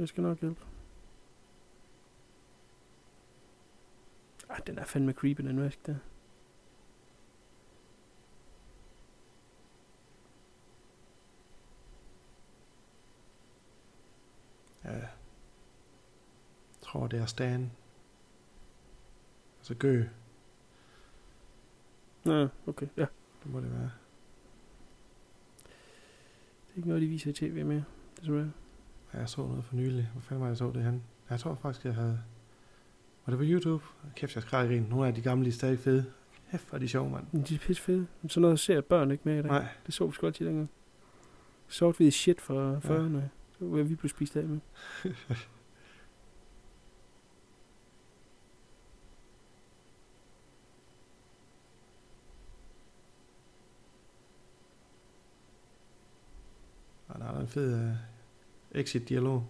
Det 0.00 0.08
skal 0.08 0.22
nok 0.22 0.40
hjælpe. 0.40 0.66
Ej, 4.50 4.56
den 4.56 4.78
er 4.78 4.84
fandme 4.84 5.12
creepy, 5.12 5.40
den 5.42 5.60
vask 5.60 5.86
der. 5.86 5.96
Ja. 14.84 14.90
Jeg 14.90 15.08
tror, 16.80 17.06
det 17.06 17.20
er 17.20 17.26
Stan. 17.26 17.70
Altså 19.58 19.74
Gø, 19.74 20.04
Nå, 22.24 22.48
okay, 22.66 22.86
ja. 22.96 23.06
det 23.42 23.52
må 23.52 23.60
det 23.60 23.72
være. 23.72 23.90
Det 26.66 26.72
er 26.72 26.76
ikke 26.76 26.88
noget, 26.88 27.02
de 27.02 27.06
viser 27.06 27.30
i 27.30 27.32
tv 27.32 27.64
mere, 27.64 27.84
desværre. 28.20 28.52
Ja, 29.14 29.18
jeg 29.18 29.28
så 29.28 29.40
noget 29.46 29.64
for 29.64 29.76
nylig. 29.76 30.08
Hvor 30.12 30.20
fanden 30.20 30.40
var 30.42 30.48
jeg 30.48 30.56
så 30.56 30.70
det 30.74 30.82
han? 30.82 31.02
Jeg 31.30 31.40
tror 31.40 31.54
faktisk, 31.54 31.84
jeg 31.84 31.94
havde... 31.94 32.20
Var 33.26 33.30
det 33.30 33.38
på 33.38 33.44
YouTube? 33.46 33.84
Kæft, 34.16 34.34
jeg 34.34 34.42
skreg 34.42 34.68
grin. 34.68 34.82
Nogle 34.82 35.06
af 35.06 35.14
de 35.14 35.22
gamle, 35.22 35.44
de 35.44 35.48
er 35.48 35.52
stadig 35.52 35.78
fede. 35.78 36.04
Kæft, 36.50 36.68
hvor 36.68 36.76
er 36.76 36.80
de 36.80 36.88
sjove, 36.88 37.10
mand. 37.10 37.44
De 37.44 37.54
er 37.54 37.58
pisse 37.58 37.82
fede. 37.82 38.06
Men 38.22 38.28
sådan 38.28 38.42
noget 38.42 38.60
ser 38.60 38.80
børn 38.80 39.10
ikke 39.10 39.22
med 39.24 39.38
i 39.38 39.42
dag. 39.42 39.50
Nej, 39.50 39.66
Det 39.86 39.94
så 39.94 40.06
vi 40.06 40.12
sgu 40.12 40.26
altid 40.26 40.46
dengang. 40.46 40.70
Sort-hvid 41.68 42.10
shit 42.10 42.40
fra 42.40 42.78
40'erne. 42.78 43.16
Det 43.16 43.30
var, 43.60 43.66
hvad 43.68 43.84
vi 43.84 43.94
blev 43.94 44.08
spist 44.08 44.36
af 44.36 44.44
med. 44.44 44.60
Og 57.08 57.18
der 57.20 57.26
er 57.26 57.40
en 57.40 57.48
fed 57.48 57.94
uh, 58.74 58.80
exit-dialog. 58.80 59.44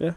Ja. 0.00 0.12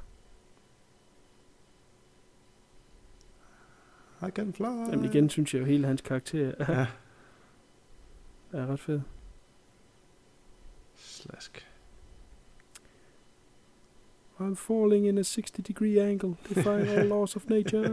I 4.27 4.29
can 4.35 4.53
fly. 4.53 4.65
Jamen 4.65 5.05
igen 5.05 5.29
synes 5.29 5.53
jeg 5.53 5.59
jo, 5.61 5.65
hele 5.65 5.87
hans 5.87 6.01
karakter 6.01 6.51
er, 6.59 6.73
Ja, 6.73 6.87
er 8.59 8.67
ret 8.67 8.79
fed. 8.79 9.01
slask. 10.95 11.67
I'm 14.39 14.55
falling 14.55 15.07
in 15.07 15.17
a 15.17 15.23
60 15.23 15.51
degree 15.67 15.99
angle. 16.01 16.35
Defying 16.49 16.87
all 16.87 17.07
laws 17.15 17.35
of 17.35 17.45
nature. 17.49 17.83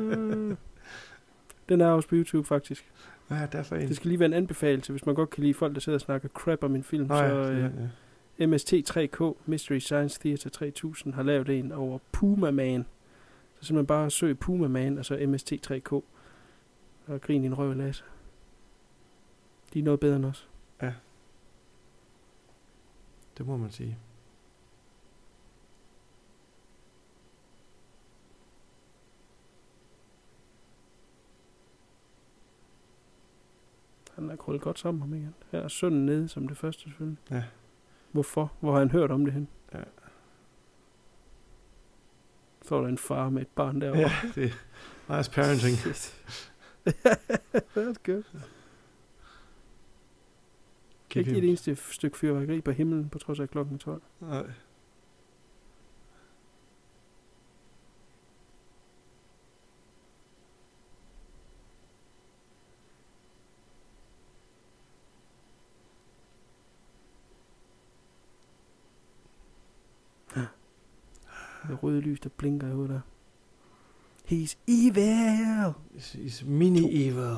Den 1.68 1.80
er 1.80 1.86
også 1.86 2.08
på 2.08 2.14
YouTube 2.14 2.44
faktisk. 2.46 2.92
Ja, 3.30 3.46
derfor 3.52 3.76
en. 3.76 3.88
Det 3.88 3.96
skal 3.96 4.08
lige 4.08 4.18
være 4.18 4.26
en 4.26 4.32
anbefaling, 4.32 4.86
hvis 4.90 5.06
man 5.06 5.14
godt 5.14 5.30
kan 5.30 5.42
lide 5.42 5.54
folk, 5.54 5.74
der 5.74 5.80
sidder 5.80 5.96
og 5.96 6.00
snakker 6.00 6.28
crap 6.28 6.64
om 6.64 6.74
en 6.74 6.82
film. 6.84 7.06
Nå, 7.06 7.16
så 7.16 7.22
ja, 7.24 7.50
øh, 7.50 7.58
ja, 7.58 7.64
ja. 7.64 7.88
MST3K, 8.40 9.34
Mystery 9.46 9.78
Science 9.78 10.20
Theater 10.20 10.50
3000, 10.50 11.14
har 11.14 11.22
lavet 11.22 11.48
en 11.48 11.72
over 11.72 11.98
Puma 12.12 12.50
Man. 12.50 12.86
Så 13.60 13.66
simpelthen 13.66 13.86
bare 13.86 14.10
søg 14.10 14.38
Puma 14.38 14.68
Man, 14.68 14.98
og 14.98 15.04
så 15.04 15.16
MST3K. 15.16 16.02
Og 17.06 17.20
grin 17.20 17.44
i 17.44 17.46
en 17.46 17.58
røv, 17.58 17.74
Lasse. 17.74 18.04
De 19.74 19.78
er 19.78 19.82
noget 19.82 20.00
bedre 20.00 20.16
end 20.16 20.24
os. 20.24 20.48
Det 23.38 23.46
må 23.46 23.56
man 23.56 23.70
sige. 23.70 23.98
Han 34.14 34.30
er 34.30 34.36
krøllet 34.36 34.62
godt 34.62 34.78
sammen 34.78 35.00
ham 35.00 35.14
igen. 35.14 35.34
Her 35.50 35.60
er 35.60 35.68
sønnen 35.68 36.06
nede 36.06 36.28
som 36.28 36.48
det 36.48 36.56
første 36.56 36.82
selvfølgelig. 36.82 37.18
Ja. 37.30 37.42
Hvorfor? 38.18 38.52
Hvor 38.60 38.72
har 38.72 38.78
han 38.78 38.90
hørt 38.90 39.10
om 39.10 39.24
det 39.24 39.34
hen? 39.34 39.48
Ja. 39.74 39.82
Så 42.62 42.74
er 42.74 42.80
der 42.80 42.88
en 42.88 42.98
far 42.98 43.28
med 43.30 43.42
et 43.42 43.48
barn 43.48 43.80
derovre. 43.80 44.00
Ja, 44.00 44.12
det 44.34 44.52
er 45.08 45.16
nice 45.16 45.30
parenting. 45.30 45.76
That's 47.76 48.02
good. 48.06 48.22
Keep 51.08 51.20
Ikke 51.20 51.30
him. 51.30 51.38
et 51.38 51.48
eneste 51.48 51.76
stykke 51.76 52.18
fyrværkeri 52.18 52.60
på 52.60 52.70
himlen, 52.70 53.08
på 53.08 53.18
trods 53.18 53.40
af 53.40 53.50
klokken 53.50 53.74
er 53.74 53.78
12. 53.78 54.02
Nej. 54.20 54.46
Det 71.78 71.84
røde 71.84 72.00
lys, 72.00 72.20
der 72.20 72.28
blinker 72.28 72.68
i 72.68 72.70
hovedet 72.70 72.90
der. 72.90 73.00
He's 74.26 74.56
evil! 74.68 75.74
Is 76.14 76.44
mini 76.44 77.06
evil. 77.08 77.36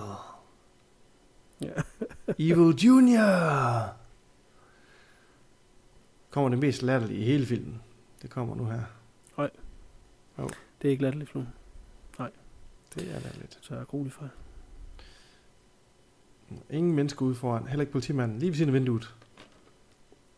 Ja. 1.60 1.72
evil 2.52 2.76
Junior. 2.76 3.96
Kommer 6.30 6.48
det 6.48 6.58
mest 6.58 6.82
latterlige 6.82 7.20
i 7.20 7.24
hele 7.24 7.46
filmen. 7.46 7.82
Det 8.22 8.30
kommer 8.30 8.54
nu 8.54 8.64
her. 8.64 8.82
Det 10.82 10.88
er 10.88 10.90
ikke 10.90 11.02
latterligt 11.02 11.30
fluen, 11.30 11.48
Det 12.94 13.10
er 13.14 13.20
latterligt. 13.20 13.58
så 13.60 13.74
er 13.74 13.84
rolig 13.84 14.12
for 14.12 14.28
Ingen 16.70 16.94
mennesker 16.94 17.22
ude 17.26 17.34
foran. 17.34 17.66
Heller 17.66 17.80
ikke 17.80 17.92
politimanden. 17.92 18.38
Lige 18.38 18.50
ved 18.50 18.56
siden 18.56 18.68
af 18.68 18.74
vinduet. 18.74 19.14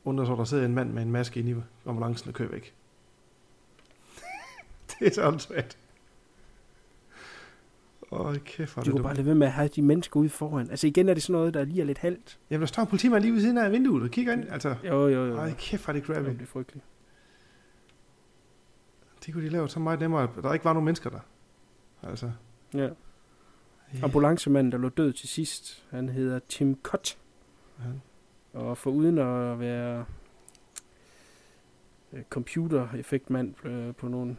Under 0.04 0.24
så 0.24 0.36
der 0.36 0.44
sidder 0.44 0.64
en 0.64 0.74
mand 0.74 0.92
med 0.92 1.02
en 1.02 1.10
maske 1.12 1.40
inde 1.40 1.50
i 1.50 1.54
ambulancen 1.86 2.28
og 2.28 2.34
kører 2.34 2.48
væk. 2.50 2.74
Det 5.10 5.18
er 5.18 5.26
åndssvagt. 5.28 5.78
Åh, 8.10 8.36
kæft, 8.36 8.74
hvor 8.74 8.82
De 8.82 8.84
det 8.84 8.92
kunne 8.92 8.98
dumt. 8.98 9.02
bare 9.02 9.14
lade 9.14 9.26
være 9.26 9.34
med 9.34 9.46
at 9.46 9.52
have 9.52 9.68
de 9.68 9.82
mennesker 9.82 10.20
ude 10.20 10.28
foran. 10.28 10.70
Altså 10.70 10.86
igen 10.86 11.08
er 11.08 11.14
det 11.14 11.22
sådan 11.22 11.32
noget, 11.32 11.54
der 11.54 11.64
lige 11.64 11.80
er 11.80 11.84
lidt 11.84 11.98
halvt. 11.98 12.38
Jamen, 12.50 12.60
der 12.60 12.66
står 12.66 12.82
en 12.82 12.88
politimand 12.88 13.22
lige 13.22 13.32
ved 13.34 13.40
siden 13.40 13.58
af 13.58 13.72
vinduet 13.72 14.02
og 14.02 14.10
kigger 14.10 14.32
ind. 14.32 14.44
Altså, 14.50 14.74
Jo, 14.84 15.08
jo, 15.08 15.26
jo. 15.26 15.36
ej, 15.36 15.54
kæft, 15.58 15.84
hvor 15.84 15.92
det 15.92 16.04
crappy. 16.04 16.28
Det 16.30 16.42
er 16.42 16.46
frygteligt. 16.46 16.84
Det 19.26 19.34
kunne 19.34 19.44
de 19.44 19.48
lave 19.48 19.68
så 19.68 19.80
meget 19.80 20.00
nemmere, 20.00 20.22
at 20.22 20.30
der 20.42 20.52
ikke 20.52 20.64
var 20.64 20.72
nogen 20.72 20.84
mennesker 20.84 21.10
der. 21.10 21.20
Altså, 22.02 22.30
Ja. 22.74 22.88
Ambulancemanden, 24.02 24.72
der 24.72 24.78
lå 24.78 24.88
død 24.88 25.12
til 25.12 25.28
sidst, 25.28 25.84
han 25.90 26.08
hedder 26.08 26.38
Tim 26.48 26.78
Cott. 26.82 27.18
Ja. 27.78 28.58
Og 28.58 28.78
for 28.78 28.90
uden 28.90 29.18
at 29.18 29.60
være 29.60 30.04
øh, 32.12 32.22
computereffektmand 32.30 33.66
øh, 33.66 33.94
på 33.94 34.08
nogle, 34.08 34.36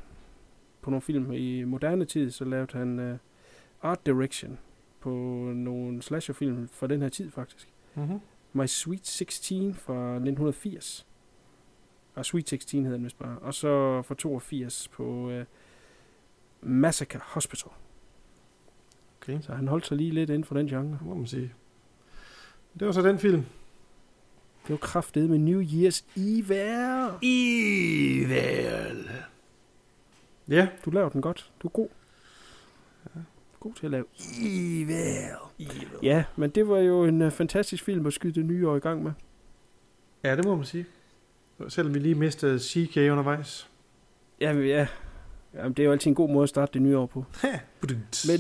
på 0.84 0.90
nogle 0.90 1.02
film 1.02 1.32
i 1.32 1.64
moderne 1.64 2.06
tid, 2.06 2.32
så 2.32 2.46
lavede 2.46 2.78
han 2.78 3.00
øh, 3.00 3.18
art 3.82 4.06
direction 4.06 4.60
på 5.00 5.10
nogle 5.56 6.02
slasherfilm 6.02 6.68
fra 6.68 6.88
den 6.88 7.02
her 7.02 7.10
tid 7.10 7.32
faktisk. 7.32 7.70
mm-hmm. 7.96 8.20
My 8.54 8.66
Sweet 8.66 9.08
16 9.08 9.74
fra 9.76 10.14
1980. 10.16 11.08
Og 12.16 12.26
Sweet 12.26 12.50
16 12.50 12.84
hedder 12.84 12.98
den 12.98 13.06
vist 13.06 13.20
bare. 13.20 13.40
Og 13.40 13.54
så 13.54 14.02
fra 14.02 14.16
82 14.16 14.88
på 14.88 15.30
øh, 15.30 15.46
Massacre 16.62 17.20
Hospital. 17.24 17.72
Okay. 19.22 19.42
Så 19.42 19.54
han 19.54 19.68
holdt 19.68 19.88
sig 19.88 19.98
lige 19.98 20.12
lidt 20.12 20.30
inden 20.30 20.44
for 20.44 20.56
den 20.56 20.68
genre. 20.68 21.00
må 21.02 21.14
man 21.14 21.28
sige. 21.28 21.54
Det 22.80 22.88
var 22.88 22.94
så 22.94 23.02
den 23.02 23.20
film. 23.20 23.46
Det 24.64 24.70
var 24.70 24.78
kraftedet 24.78 25.30
med 25.30 25.38
New 25.38 25.62
Year's 25.64 26.04
Eve. 26.20 27.08
Evil. 27.22 29.10
Ja, 30.50 30.68
Du 30.86 30.90
laver 30.92 31.10
den 31.10 31.22
godt. 31.22 31.52
Du 31.62 31.68
er 31.68 31.72
god. 31.72 31.88
God 33.60 33.74
til 33.74 33.86
at 33.86 33.92
lave 33.92 34.06
Evil. 34.42 35.86
Ja, 36.04 36.24
men 36.36 36.50
det 36.50 36.68
var 36.68 36.78
jo 36.80 37.04
en 37.06 37.22
uh, 37.22 37.32
fantastisk 37.32 37.84
film 37.84 38.06
at 38.06 38.14
skyde 38.14 38.34
det 38.34 38.46
nye 38.46 38.68
år 38.70 38.76
i 38.76 38.80
gang 38.80 39.04
med. 39.04 39.12
ja, 40.24 40.36
det 40.36 40.46
må 40.46 40.56
man 40.56 40.66
sige. 40.66 40.86
Selvom 41.68 41.94
vi 41.94 42.00
lige 42.00 42.16
mistede 42.16 42.60
CK 42.60 42.98
undervejs. 42.98 43.70
Ja, 44.42 44.54
ja. 44.54 44.88
Jamen, 45.54 45.74
det 45.74 45.84
er 45.84 45.86
jo 45.86 45.92
altid 45.92 46.08
en 46.12 46.16
god 46.16 46.30
måde 46.30 46.44
at 46.44 46.50
starte 46.50 46.74
det 46.74 46.82
nye 46.82 46.98
år 46.98 47.06
på. 47.06 47.26
Men, 48.28 48.40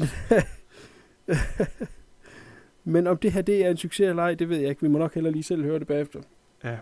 men 2.93 3.07
om 3.07 3.17
det 3.17 3.31
her 3.31 3.41
det 3.41 3.65
er 3.65 3.69
en 3.69 3.77
succes 3.77 4.09
eller 4.09 4.23
ej, 4.23 4.34
det 4.34 4.49
ved 4.49 4.57
jeg 4.57 4.69
ikke. 4.69 4.81
Vi 4.81 4.88
må 4.88 4.97
nok 4.97 5.13
heller 5.13 5.30
lige 5.31 5.43
selv 5.43 5.63
høre 5.63 5.80
det 5.80 5.88
bagefter. 5.88 6.21
Ja. 6.63 6.77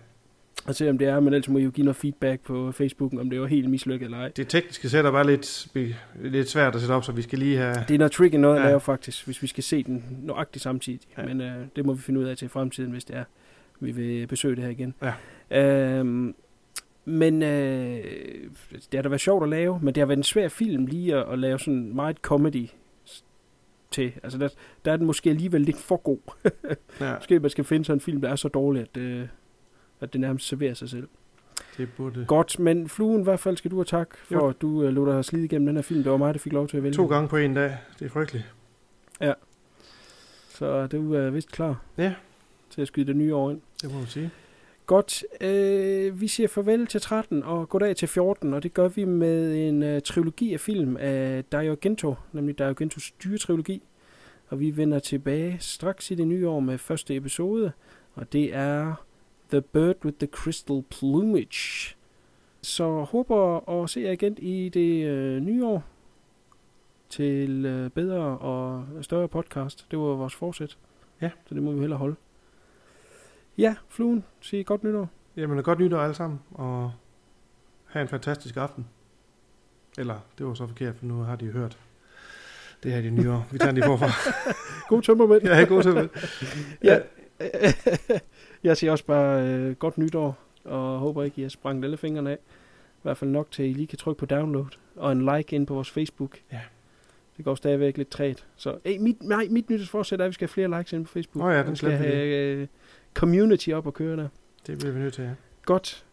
Og 0.66 0.76
se 0.76 0.90
om 0.90 0.98
det 0.98 1.08
er, 1.08 1.20
men 1.20 1.34
ellers 1.34 1.50
må 1.50 1.58
I 1.58 1.64
jo 1.64 1.70
give 1.70 1.86
noget 1.86 1.96
feedback 1.96 2.42
på 2.42 2.72
Facebook, 2.72 3.14
om 3.14 3.30
det 3.30 3.42
var 3.42 3.48
helt 3.48 3.70
mislykket 3.70 4.06
eller 4.06 4.18
ej. 4.18 4.28
Det 4.30 4.48
tekniske 4.48 4.90
setup 4.90 5.14
er 5.14 5.24
lidt, 5.24 5.68
lidt 6.24 6.50
svært 6.50 6.76
at 6.76 6.82
sætte 6.82 6.94
op, 6.94 7.04
så 7.04 7.12
vi 7.12 7.22
skal 7.22 7.40
lige 7.40 7.58
have... 7.58 7.76
Det 7.88 7.94
er 7.94 7.98
noget 7.98 8.12
tricky 8.12 8.36
noget 8.36 8.58
at 8.58 8.62
Ja. 8.64 8.68
lave 8.68 8.80
faktisk, 8.80 9.26
hvis 9.26 9.42
vi 9.42 9.48
skal 9.48 9.64
se 9.64 9.84
den 9.84 10.06
nøjagtigt 10.24 10.64
samtidig. 10.64 11.00
Ja. 11.18 11.26
Men 11.26 11.42
øh, 11.42 11.66
det 11.76 11.86
må 11.86 11.94
vi 11.94 12.02
finde 12.02 12.20
ud 12.20 12.26
af 12.26 12.38
til 12.38 12.50
fremtiden, 12.50 12.92
hvis 12.92 13.06
det 13.06 13.16
er, 13.16 13.24
vi 13.80 13.92
vil 13.92 14.28
besøge 14.28 14.56
det 14.56 14.64
her 14.64 14.72
igen. 14.72 14.94
Ja. 15.52 15.98
Øhm, 16.00 16.36
men 17.06 17.44
øh, 17.44 18.04
det 18.72 18.94
har 18.94 19.02
da 19.02 19.10
været 19.10 19.22
sjovt 19.22 19.44
at 19.44 19.50
lave, 19.50 19.80
men 19.82 19.96
det 19.96 20.02
har 20.02 20.06
været 20.06 20.18
en 20.18 20.24
svær 20.24 20.48
film 20.48 20.86
lige 20.86 21.16
at, 21.16 21.34
at 21.34 21.40
lave 21.40 21.60
sådan 21.60 21.96
meget 21.96 22.18
comedy 22.18 22.68
til. 23.92 24.12
Altså 24.24 24.38
der, 24.40 24.50
der 24.86 24.92
er 24.92 24.98
den 24.98 25.06
måske 25.06 25.30
alligevel 25.30 25.62
lidt 25.62 25.78
for 25.78 25.98
god. 25.98 26.18
Ja, 27.00 27.16
Måske 27.20 27.40
man 27.40 27.50
skal 27.50 27.64
finde 27.64 27.86
sådan 27.86 27.98
en 27.98 28.02
film, 28.02 28.22
der 28.22 28.30
er 28.30 28.36
så 28.36 28.48
dårlig, 28.48 28.82
at, 28.82 28.98
øh, 29.02 29.28
at 30.02 30.14
det 30.14 30.22
nærmest 30.22 30.48
serverer 30.48 30.74
sig 30.74 30.90
selv. 30.90 31.08
det 31.78 31.90
burde... 31.98 32.26
Godt, 32.28 32.60
men 32.60 32.90
Fluen, 32.90 33.20
i 33.22 33.24
hvert 33.24 33.40
fald 33.40 33.58
skal 33.58 33.72
du 33.72 33.76
have 33.76 33.86
tak 33.86 34.18
for, 34.18 34.36
Jo. 34.36 34.48
at 34.50 34.62
du 34.62 34.84
øh, 34.84 34.90
lod 34.94 35.14
dig 35.16 35.26
slide 35.26 35.46
igennem 35.46 35.66
den 35.66 35.76
her 35.76 35.82
film. 35.84 36.04
Det 36.04 36.12
var 36.12 36.18
mig, 36.18 36.34
der 36.34 36.40
fik 36.40 36.54
lov 36.54 36.68
til 36.68 36.78
at 36.78 36.84
vælge. 36.84 36.96
To 36.96 37.08
gange 37.08 37.30
på 37.30 37.38
en 37.38 37.54
dag. 37.54 37.78
Det 38.00 38.06
er 38.06 38.10
frygteligt. 38.10 38.46
Så 40.50 40.88
du 40.88 41.14
er 41.14 41.30
vist 41.30 41.52
klar 41.52 41.82
Ja. 41.98 42.14
til 42.70 42.82
at 42.82 42.88
skyde 42.88 43.06
det 43.08 43.16
nye 43.16 43.36
år 43.36 43.52
ind. 43.52 43.62
Det 43.82 43.92
må 43.92 43.98
man 43.98 44.08
sige. 44.08 44.30
Godt, 44.86 45.24
øh, 45.42 46.22
vi 46.22 46.28
siger 46.28 46.48
farvel 46.48 46.88
til 46.88 47.02
13 47.02 47.44
og 47.44 47.70
goddag 47.70 47.96
til 47.96 48.08
14, 48.08 48.54
og 48.54 48.64
det 48.64 48.74
gør 48.74 48.88
vi 48.88 49.06
med 49.06 49.68
en 49.68 49.84
øh, 49.84 50.02
trilogi 50.02 50.54
af 50.54 50.60
film 50.60 50.98
af 51.00 51.44
Dario 51.52 51.78
Gento, 51.82 52.16
nemlig 52.34 52.60
Dario 52.60 52.74
Gentos 52.78 53.12
dyretrilogi. 53.12 53.84
Og 54.48 54.60
vi 54.60 54.78
vender 54.78 55.00
tilbage 55.00 55.58
straks 55.60 56.12
i 56.12 56.16
det 56.16 56.28
nye 56.28 56.48
år 56.48 56.60
med 56.60 56.78
første 56.78 57.16
episode, 57.16 57.72
og 58.16 58.34
det 58.34 58.56
er 58.56 58.94
The 59.52 59.62
Bird 59.62 59.96
with 60.06 60.18
the 60.18 60.28
Crystal 60.28 60.84
Plumage. 60.90 61.96
Så 62.62 63.04
håber 63.04 63.70
at 63.70 63.90
se 63.90 64.00
jer 64.00 64.12
igen 64.12 64.38
i 64.38 64.70
det 64.70 65.06
øh, 65.06 65.42
nye 65.42 65.66
år 65.66 65.84
til 67.10 67.66
øh, 67.66 67.90
bedre 67.90 68.38
og 68.38 68.86
større 69.02 69.28
podcast. 69.28 69.88
Det 69.92 70.00
var 70.00 70.06
vores 70.06 70.36
forsæt. 70.36 70.78
Ja. 71.22 71.30
Så 71.46 71.56
det 71.56 71.64
må 71.64 71.72
vi 71.72 71.80
hellere 71.80 72.00
holde. 72.00 72.16
Ja, 73.58 73.76
fluen, 73.90 74.24
sig 74.42 74.66
godt 74.66 74.84
nytår. 74.84 75.10
Jamen, 75.38 75.64
godt 75.64 75.80
nytår 75.80 76.00
alle 76.00 76.16
sammen, 76.16 76.40
og 76.52 76.92
have 77.86 78.02
en 78.02 78.08
fantastisk 78.08 78.58
aften. 78.58 78.88
Eller, 79.98 80.20
det 80.38 80.46
var 80.46 80.54
så 80.54 80.68
forkert, 80.68 80.96
for 80.96 81.06
nu 81.06 81.22
har 81.22 81.36
de 81.36 81.46
hørt 81.46 81.78
det 82.84 82.92
her 82.92 83.00
i 83.00 83.04
det 83.04 83.14
nye 83.14 83.32
år. 83.32 83.48
Vi 83.52 83.58
tager 83.58 83.72
lige 83.72 83.86
forfra. 83.86 84.08
God 84.90 85.02
tømmermænd. 85.02 85.44
Er 85.44 85.66
god 85.66 85.84
det. 85.84 86.10
Ja. 86.84 87.00
Jeg 88.64 88.78
siger 88.78 88.92
også 88.92 89.06
bare 89.06 89.48
øh, 89.48 89.76
godt 89.76 89.98
nytår, 89.98 90.38
og 90.64 91.00
håber 91.00 91.24
ikke, 91.24 91.40
I 91.40 91.42
har 91.42 91.50
sprængt 91.50 91.86
alle 91.86 91.98
fingrene 91.98 92.32
af. 92.32 92.38
I 92.98 93.02
hvert 93.02 93.18
fald 93.18 93.30
nok 93.30 93.52
til, 93.52 93.64
at 93.64 93.70
I 93.70 93.74
lige 93.74 93.88
kan 93.88 93.98
trykke 93.98 94.20
på 94.20 94.26
download, 94.26 94.66
og 94.96 95.12
en 95.12 95.36
like 95.36 95.56
ind 95.56 95.68
på 95.68 95.74
vores 95.74 95.90
Facebook. 95.90 96.38
Ja. 96.52 96.60
Det 97.38 97.46
går 97.46 97.56
stadigvæk 97.56 97.98
lidt 97.98 98.10
træt. 98.10 98.46
Så 98.56 98.78
hey, 98.86 98.98
mit, 98.98 99.24
nej, 99.24 99.48
mit 99.50 99.70
nytårsforsæt 99.70 100.20
er, 100.20 100.24
at 100.26 100.30
vi 100.30 100.34
skal 100.34 100.48
have 100.48 100.54
flere 100.54 100.80
likes 100.80 100.94
ind 100.94 101.06
på 101.06 101.12
Facebook. 101.12 101.46
Nå 101.46 101.52
ja, 101.52 101.64
den 101.64 101.76
skal 101.76 101.92
have 101.92 102.26
øh, 102.26 102.68
community 103.14 103.70
op 103.70 103.88
og 103.88 103.94
køre 103.94 104.18
der. 104.18 104.28
Det 104.68 104.78
bliver 104.78 104.92
vi 104.94 105.00
nødt 105.00 105.14
til, 105.14 105.24
ja. 105.24 105.32
Godt. 105.66 106.06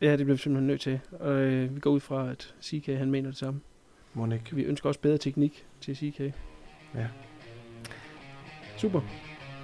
Ja, 0.00 0.10
det 0.10 0.18
bliver 0.18 0.36
vi 0.36 0.42
simpelthen 0.42 0.66
nødt 0.66 0.80
til. 0.80 1.00
Og 1.12 1.32
øh, 1.32 1.74
vi 1.74 1.80
går 1.80 1.90
ud 1.90 2.00
fra, 2.00 2.30
at 2.30 2.54
CK 2.62 2.86
han 2.86 3.10
mener 3.10 3.30
det 3.30 3.38
samme. 3.38 3.60
Ikke. 4.32 4.44
Vi 4.52 4.62
ønsker 4.62 4.88
også 4.88 5.00
bedre 5.00 5.18
teknik 5.18 5.66
til 5.80 5.96
CK. 5.96 6.20
Ja. 6.94 7.06
Super. 8.76 9.00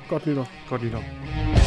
Godt 0.09 0.27
nytår. 0.27 0.49
Godt 0.69 0.83
nytår. 0.83 1.64